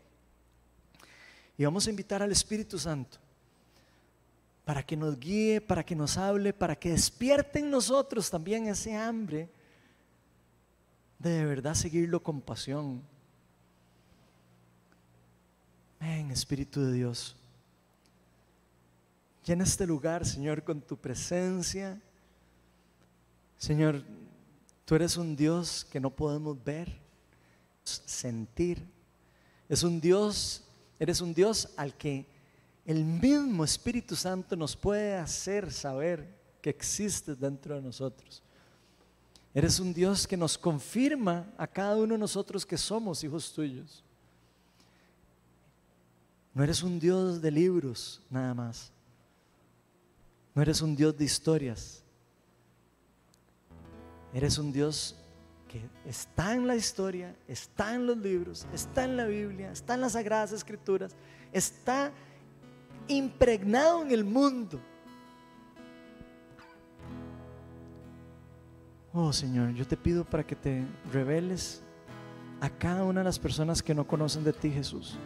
y 1.57 1.65
vamos 1.65 1.87
a 1.87 1.91
invitar 1.91 2.21
al 2.21 2.33
Espíritu 2.33 2.81
Santo 2.81 3.21
para 4.69 4.83
que 4.83 4.99
nos 4.99 5.19
guíe, 5.19 5.63
para 5.63 5.83
que 5.83 5.97
nos 5.97 6.19
hable, 6.19 6.53
para 6.53 6.77
que 6.77 6.91
despierte 6.91 7.61
en 7.61 7.71
nosotros 7.71 8.29
también 8.29 8.67
ese 8.67 8.95
hambre 8.95 9.49
de 11.19 11.31
de 11.31 11.47
verdad 11.47 11.73
seguirlo 11.73 12.23
con 12.23 12.43
pasión. 12.43 13.03
Ven, 15.99 16.31
Espíritu 16.31 16.83
de 16.83 16.93
Dios. 16.93 17.35
Llena 19.43 19.65
este 19.65 19.87
lugar, 19.87 20.27
Señor, 20.27 20.63
con 20.63 20.83
tu 20.83 20.99
presencia. 20.99 21.99
Señor, 23.57 24.03
tú 24.85 24.97
eres 24.97 25.17
un 25.17 25.35
Dios 25.35 25.87
que 25.91 25.99
no 25.99 26.11
podemos 26.11 26.63
ver, 26.63 26.93
sentir. 27.85 28.85
Es 29.67 29.83
un 29.83 29.99
Dios, 29.99 30.63
eres 30.99 31.23
un 31.23 31.33
Dios 31.33 31.73
al 31.79 31.97
que 31.97 32.27
el 32.89 33.05
mismo 33.05 33.65
Espíritu 33.65 34.17
Santo 34.17 34.57
nos 34.57 34.75
puede 34.75 35.15
hacer 35.15 35.71
saber 35.71 36.27
que 36.63 36.71
existes 36.71 37.39
dentro 37.39 37.75
de 37.75 37.83
nosotros. 37.83 38.43
Eres 39.53 39.79
un 39.79 39.93
Dios 39.93 40.27
que 40.27 40.39
nos 40.39 40.57
confirma 40.57 41.53
a 41.59 41.67
cada 41.67 41.97
uno 41.97 42.15
de 42.15 42.19
nosotros 42.19 42.65
que 42.65 42.79
somos 42.79 43.23
hijos 43.23 43.53
tuyos. 43.53 44.03
No 46.55 46.65
eres 46.65 46.83
un 46.83 46.99
Dios 46.99 47.43
de 47.43 47.51
libros 47.51 48.23
nada 48.31 48.55
más. 48.55 48.91
No 50.55 50.63
eres 50.63 50.81
un 50.81 50.97
Dios 50.97 51.15
de 51.15 51.27
historias. 51.27 52.03
Eres 54.33 54.57
un 54.57 54.73
Dios 54.73 55.15
que 55.69 55.83
está 56.07 56.55
en 56.55 56.67
la 56.67 56.75
historia, 56.75 57.37
está 57.47 57.95
en 57.95 58.07
los 58.07 58.17
libros, 58.17 58.67
está 58.73 59.05
en 59.05 59.19
la 59.19 59.27
Biblia, 59.27 59.73
está 59.73 59.93
en 59.93 60.01
las 60.01 60.13
Sagradas 60.13 60.53
Escrituras, 60.53 61.15
está 61.53 62.15
impregnado 63.09 64.03
en 64.03 64.13
el 64.13 64.25
mundo. 64.25 64.81
Oh 69.13 69.33
Señor, 69.33 69.73
yo 69.73 69.87
te 69.87 69.97
pido 69.97 70.25
para 70.25 70.47
que 70.47 70.55
te 70.55 70.85
reveles 71.13 71.83
a 72.61 72.69
cada 72.69 73.05
una 73.05 73.21
de 73.21 73.25
las 73.25 73.39
personas 73.39 73.83
que 73.83 73.95
no 73.95 74.07
conocen 74.07 74.45
de 74.45 74.53
ti, 74.53 74.71
Jesús. 74.71 75.17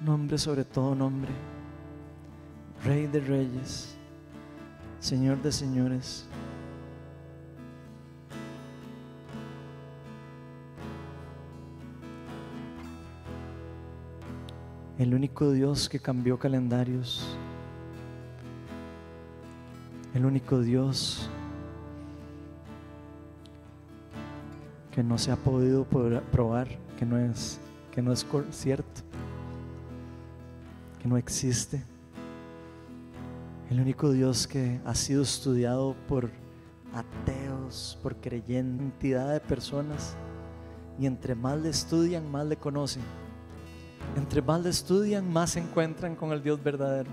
Nombre 0.00 0.36
sobre 0.38 0.64
todo 0.64 0.94
nombre. 0.94 1.30
Rey 2.84 3.06
de 3.06 3.20
reyes, 3.20 3.94
Señor 5.00 5.40
de 5.40 5.52
señores. 5.52 6.26
El 14.98 15.14
único 15.14 15.50
Dios 15.50 15.88
que 15.88 15.98
cambió 15.98 16.38
calendarios, 16.38 17.36
el 20.14 20.24
único 20.24 20.60
Dios 20.60 21.28
que 24.92 25.02
no 25.02 25.18
se 25.18 25.32
ha 25.32 25.36
podido 25.36 25.84
probar 25.84 26.68
que 26.96 27.04
no 27.04 27.18
es 27.18 27.58
que 27.90 28.02
no 28.02 28.12
es 28.12 28.26
cierto, 28.50 29.02
que 31.00 31.08
no 31.08 31.16
existe. 31.16 31.84
El 33.70 33.80
único 33.80 34.12
Dios 34.12 34.46
que 34.46 34.80
ha 34.84 34.94
sido 34.94 35.22
estudiado 35.22 35.96
por 36.08 36.30
ateos, 36.92 37.98
por 38.02 38.16
creyentes, 38.16 39.00
de 39.00 39.40
personas, 39.40 40.16
y 40.98 41.06
entre 41.06 41.34
más 41.34 41.58
le 41.58 41.70
estudian, 41.70 42.30
más 42.30 42.46
le 42.46 42.56
conocen. 42.56 43.02
Entre 44.16 44.40
más 44.40 44.62
le 44.62 44.70
estudian, 44.70 45.32
más 45.32 45.50
se 45.50 45.60
encuentran 45.60 46.14
con 46.14 46.32
el 46.32 46.42
Dios 46.42 46.62
verdadero. 46.62 47.10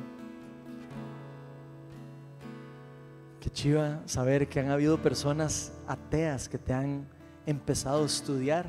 Qué 3.39 3.49
chiva 3.49 4.01
saber 4.05 4.47
que 4.47 4.59
han 4.59 4.69
habido 4.69 5.01
personas 5.01 5.73
ateas 5.87 6.47
que 6.47 6.57
te 6.57 6.73
han 6.73 7.07
empezado 7.45 8.03
a 8.03 8.05
estudiar 8.05 8.67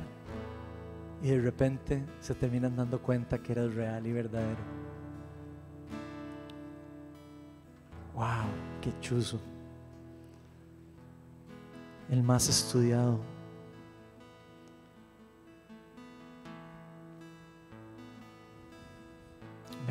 y 1.21 1.29
de 1.29 1.39
repente 1.39 2.03
se 2.19 2.33
terminan 2.33 2.75
dando 2.75 3.01
cuenta 3.01 3.37
que 3.37 3.51
eres 3.53 3.75
real 3.75 4.05
y 4.05 4.11
verdadero. 4.11 4.59
Wow, 8.15 8.45
qué 8.81 8.91
chuzo. 8.99 9.39
El 12.09 12.23
más 12.23 12.49
estudiado 12.49 13.19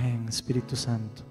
Ven, 0.03 0.29
Espíritu 0.29 0.75
Santo. 0.75 1.23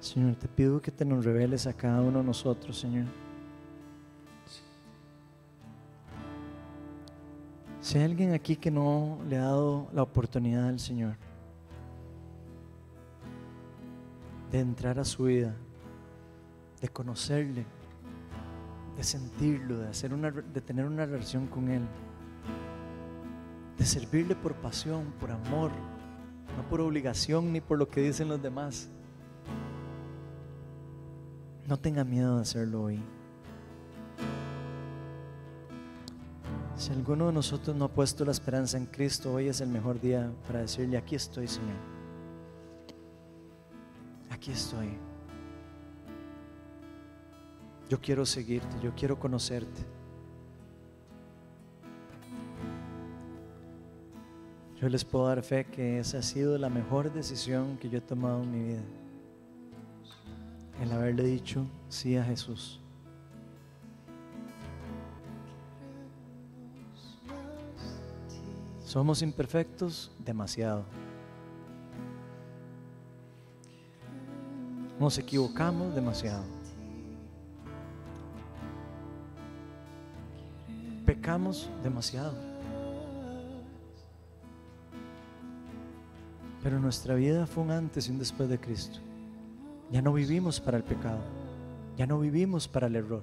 Señor, 0.00 0.34
te 0.36 0.48
pido 0.48 0.80
que 0.80 0.90
te 0.90 1.04
nos 1.04 1.26
reveles 1.26 1.66
a 1.66 1.74
cada 1.74 2.00
uno 2.00 2.20
de 2.20 2.24
nosotros, 2.24 2.78
Señor. 2.78 3.04
Si 7.82 7.98
hay 7.98 8.04
alguien 8.04 8.32
aquí 8.32 8.56
que 8.56 8.70
no 8.70 9.18
le 9.28 9.36
ha 9.36 9.42
dado 9.42 9.88
la 9.92 10.02
oportunidad 10.02 10.66
al 10.66 10.80
Señor, 10.80 11.16
de 14.50 14.60
entrar 14.60 14.98
a 14.98 15.04
su 15.04 15.24
vida, 15.24 15.54
de 16.80 16.88
conocerle, 16.88 17.66
de 18.96 19.04
sentirlo, 19.04 19.80
de, 19.80 19.88
hacer 19.88 20.14
una, 20.14 20.30
de 20.30 20.60
tener 20.62 20.86
una 20.86 21.04
relación 21.04 21.46
con 21.46 21.68
Él, 21.68 21.82
de 23.78 23.86
servirle 23.86 24.34
por 24.34 24.54
pasión, 24.56 25.14
por 25.20 25.30
amor, 25.30 25.70
no 26.56 26.68
por 26.68 26.80
obligación 26.80 27.52
ni 27.52 27.60
por 27.60 27.78
lo 27.78 27.88
que 27.88 28.02
dicen 28.02 28.28
los 28.28 28.42
demás. 28.42 28.88
No 31.66 31.78
tenga 31.78 32.02
miedo 32.02 32.36
de 32.36 32.42
hacerlo 32.42 32.82
hoy. 32.82 33.00
Si 36.76 36.92
alguno 36.92 37.26
de 37.26 37.32
nosotros 37.32 37.76
no 37.76 37.86
ha 37.86 37.92
puesto 37.92 38.24
la 38.24 38.32
esperanza 38.32 38.76
en 38.76 38.86
Cristo, 38.86 39.34
hoy 39.34 39.48
es 39.48 39.60
el 39.60 39.68
mejor 39.68 40.00
día 40.00 40.30
para 40.46 40.60
decirle, 40.60 40.96
aquí 40.96 41.14
estoy, 41.14 41.46
Señor. 41.46 41.76
Aquí 44.30 44.52
estoy. 44.52 44.96
Yo 47.88 48.00
quiero 48.00 48.24
seguirte, 48.26 48.76
yo 48.82 48.94
quiero 48.94 49.18
conocerte. 49.18 49.97
Yo 54.80 54.88
les 54.88 55.04
puedo 55.04 55.26
dar 55.26 55.42
fe 55.42 55.64
que 55.64 55.98
esa 55.98 56.18
ha 56.18 56.22
sido 56.22 56.56
la 56.56 56.68
mejor 56.68 57.12
decisión 57.12 57.76
que 57.78 57.90
yo 57.90 57.98
he 57.98 58.00
tomado 58.00 58.44
en 58.44 58.50
mi 58.52 58.68
vida. 58.68 58.82
El 60.80 60.92
haberle 60.92 61.24
dicho 61.24 61.66
sí 61.88 62.16
a 62.16 62.22
Jesús. 62.22 62.78
Somos 68.84 69.20
imperfectos 69.20 70.12
demasiado. 70.20 70.84
Nos 75.00 75.18
equivocamos 75.18 75.92
demasiado. 75.92 76.44
Pecamos 81.04 81.68
demasiado. 81.82 82.57
Pero 86.68 86.80
nuestra 86.80 87.14
vida 87.14 87.46
fue 87.46 87.64
un 87.64 87.70
antes 87.70 88.08
y 88.08 88.10
un 88.10 88.18
después 88.18 88.46
de 88.46 88.60
Cristo. 88.60 88.98
Ya 89.90 90.02
no 90.02 90.12
vivimos 90.12 90.60
para 90.60 90.76
el 90.76 90.84
pecado. 90.84 91.22
Ya 91.96 92.06
no 92.06 92.20
vivimos 92.20 92.68
para 92.68 92.88
el 92.88 92.96
error. 92.96 93.22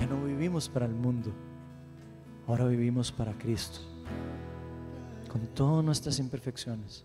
Ya 0.00 0.06
no 0.06 0.24
vivimos 0.24 0.70
para 0.70 0.86
el 0.86 0.94
mundo. 0.94 1.30
Ahora 2.46 2.64
vivimos 2.64 3.12
para 3.12 3.34
Cristo, 3.34 3.80
con 5.30 5.42
todas 5.48 5.84
nuestras 5.84 6.18
imperfecciones. 6.18 7.04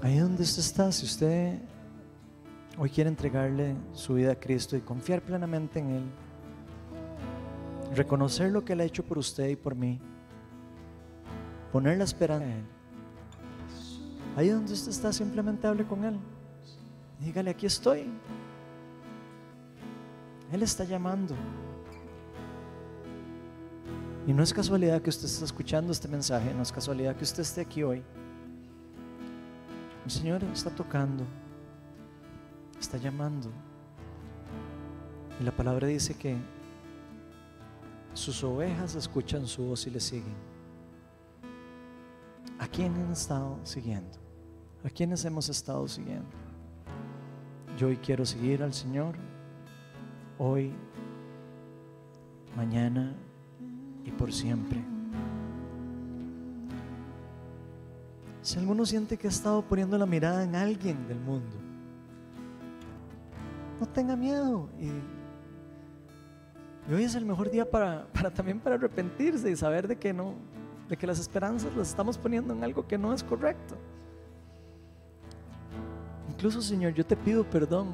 Ahí 0.00 0.18
donde 0.18 0.44
usted 0.44 0.60
está, 0.60 0.92
si 0.92 1.06
usted 1.06 1.58
hoy 2.78 2.88
quiere 2.88 3.10
entregarle 3.10 3.74
su 3.92 4.14
vida 4.14 4.30
a 4.30 4.36
Cristo 4.36 4.76
y 4.76 4.80
confiar 4.80 5.22
plenamente 5.22 5.80
en 5.80 5.90
Él, 5.90 6.04
reconocer 7.94 8.50
lo 8.52 8.64
que 8.64 8.74
Él 8.74 8.80
ha 8.80 8.84
hecho 8.84 9.04
por 9.04 9.18
usted 9.18 9.48
y 9.48 9.56
por 9.56 9.74
mí, 9.74 10.00
poner 11.72 11.98
la 11.98 12.04
esperanza 12.04 12.44
en 12.46 12.52
Él. 12.52 12.64
Ahí 14.36 14.48
donde 14.48 14.72
usted 14.72 14.90
está, 14.90 15.12
simplemente 15.12 15.66
hable 15.66 15.84
con 15.84 16.04
Él. 16.04 16.18
Dígale, 17.20 17.50
aquí 17.50 17.66
estoy. 17.66 18.06
Él 20.52 20.62
está 20.62 20.84
llamando. 20.84 21.34
Y 24.26 24.32
no 24.32 24.42
es 24.42 24.52
casualidad 24.52 25.02
que 25.02 25.10
usted 25.10 25.26
esté 25.26 25.44
escuchando 25.44 25.92
este 25.92 26.08
mensaje, 26.08 26.52
no 26.54 26.62
es 26.62 26.72
casualidad 26.72 27.14
que 27.16 27.24
usted 27.24 27.42
esté 27.42 27.60
aquí 27.60 27.82
hoy. 27.82 28.02
El 30.04 30.10
Señor 30.10 30.42
está 30.44 30.70
tocando, 30.70 31.24
está 32.80 32.96
llamando. 32.96 33.50
Y 35.40 35.44
la 35.44 35.52
palabra 35.52 35.86
dice 35.88 36.14
que 36.14 36.36
sus 38.14 38.42
ovejas 38.44 38.94
escuchan 38.94 39.46
su 39.46 39.64
voz 39.64 39.86
y 39.86 39.90
le 39.90 40.00
siguen. 40.00 40.34
¿A 42.58 42.66
quién 42.68 42.94
han 42.94 43.10
estado 43.12 43.58
siguiendo? 43.64 44.18
¿A 44.84 44.88
quiénes 44.88 45.24
hemos 45.24 45.48
estado 45.48 45.86
siguiendo? 45.88 46.30
Yo 47.76 47.88
hoy 47.88 47.96
quiero 47.96 48.24
seguir 48.24 48.62
al 48.62 48.72
Señor 48.72 49.16
hoy, 50.38 50.72
mañana 52.56 53.14
y 54.04 54.10
por 54.12 54.32
siempre. 54.32 54.84
Si 58.42 58.58
alguno 58.58 58.86
siente 58.86 59.16
que 59.16 59.26
ha 59.26 59.30
estado 59.30 59.62
poniendo 59.62 59.98
la 59.98 60.06
mirada 60.06 60.44
en 60.44 60.54
alguien 60.54 61.08
del 61.08 61.18
mundo, 61.18 61.56
no 63.80 63.86
tenga 63.86 64.14
miedo. 64.14 64.68
Y, 66.88 66.92
hoy 66.92 67.04
es 67.04 67.14
el 67.14 67.24
mejor 67.24 67.50
día 67.50 67.68
para, 67.70 68.06
para, 68.12 68.30
también 68.30 68.60
para 68.60 68.76
arrepentirse 68.76 69.50
y 69.50 69.56
saber 69.56 69.88
de 69.88 69.96
que 69.96 70.12
no, 70.12 70.34
de 70.88 70.96
que 70.96 71.06
las 71.06 71.18
esperanzas 71.18 71.74
las 71.76 71.88
estamos 71.88 72.18
poniendo 72.18 72.52
en 72.52 72.62
algo 72.62 72.86
que 72.86 72.98
no 72.98 73.12
es 73.12 73.22
correcto. 73.22 73.76
Incluso, 76.28 76.60
Señor, 76.60 76.92
yo 76.92 77.06
te 77.06 77.16
pido 77.16 77.48
perdón 77.48 77.88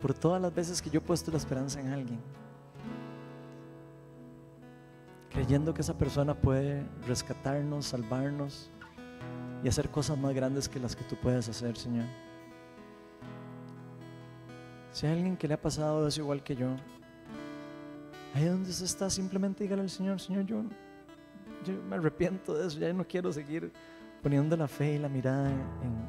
por 0.00 0.12
todas 0.12 0.40
las 0.40 0.54
veces 0.54 0.82
que 0.82 0.90
yo 0.90 0.98
he 0.98 1.02
puesto 1.02 1.30
la 1.30 1.38
esperanza 1.38 1.80
en 1.80 1.88
alguien, 1.88 2.20
creyendo 5.30 5.72
que 5.72 5.80
esa 5.80 5.96
persona 5.96 6.34
puede 6.34 6.84
rescatarnos, 7.06 7.86
salvarnos 7.86 8.70
y 9.62 9.68
hacer 9.68 9.90
cosas 9.90 10.18
más 10.18 10.34
grandes 10.34 10.68
que 10.68 10.78
las 10.78 10.94
que 10.94 11.04
tú 11.04 11.16
puedes 11.16 11.48
hacer, 11.48 11.76
Señor. 11.76 12.06
Si 14.92 15.06
hay 15.06 15.12
alguien 15.14 15.36
que 15.36 15.48
le 15.48 15.54
ha 15.54 15.60
pasado 15.60 16.06
eso 16.06 16.20
igual 16.20 16.42
que 16.42 16.56
yo, 16.56 16.68
ahí 18.36 18.44
donde 18.44 18.70
se 18.70 18.84
está, 18.84 19.08
simplemente 19.08 19.64
dígale 19.64 19.82
al 19.82 19.88
Señor, 19.88 20.20
Señor, 20.20 20.44
yo, 20.44 20.62
yo 21.64 21.72
me 21.88 21.96
arrepiento 21.96 22.52
de 22.54 22.66
eso, 22.66 22.78
ya 22.78 22.92
no 22.92 23.06
quiero 23.06 23.32
seguir 23.32 23.72
poniendo 24.22 24.54
la 24.58 24.68
fe 24.68 24.96
y 24.96 24.98
la 24.98 25.08
mirada 25.08 25.50
en, 25.50 26.08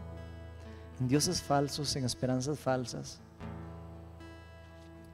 en 0.99 1.07
dioses 1.07 1.41
falsos, 1.41 1.95
en 1.95 2.03
esperanzas 2.03 2.59
falsas. 2.59 3.21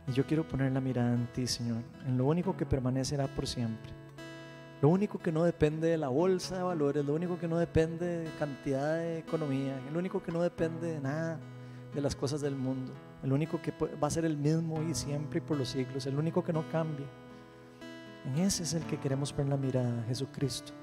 Y 0.07 0.11
yo 0.11 0.25
quiero 0.25 0.45
poner 0.47 0.71
la 0.71 0.81
mirada 0.81 1.13
en 1.13 1.27
ti, 1.27 1.45
Señor, 1.45 1.83
en 2.07 2.17
lo 2.17 2.25
único 2.25 2.57
que 2.57 2.65
permanecerá 2.65 3.27
por 3.27 3.45
siempre. 3.45 3.91
Lo 4.81 4.89
único 4.89 5.19
que 5.19 5.31
no 5.31 5.43
depende 5.43 5.89
de 5.89 5.97
la 5.97 6.09
bolsa 6.09 6.57
de 6.57 6.63
valores, 6.63 7.05
lo 7.05 7.13
único 7.13 7.37
que 7.37 7.47
no 7.47 7.59
depende 7.59 8.23
de 8.23 8.31
cantidad 8.39 8.95
de 8.95 9.19
economía, 9.19 9.79
lo 9.93 9.99
único 9.99 10.21
que 10.23 10.31
no 10.31 10.41
depende 10.41 10.93
de 10.93 10.99
nada 10.99 11.39
de 11.93 12.01
las 12.01 12.15
cosas 12.15 12.41
del 12.41 12.55
mundo, 12.55 12.91
el 13.23 13.31
único 13.31 13.61
que 13.61 13.71
va 13.71 14.07
a 14.07 14.11
ser 14.11 14.25
el 14.25 14.37
mismo 14.37 14.83
y 14.83 14.93
siempre 14.93 15.39
y 15.39 15.41
por 15.41 15.57
los 15.57 15.69
siglos, 15.69 16.05
el 16.05 16.17
único 16.17 16.43
que 16.43 16.53
no 16.53 16.69
cambia. 16.69 17.07
En 18.25 18.37
ese 18.39 18.63
es 18.63 18.73
el 18.73 18.83
que 18.83 18.99
queremos 18.99 19.31
poner 19.31 19.49
la 19.49 19.57
mirada, 19.57 20.03
Jesucristo. 20.07 20.73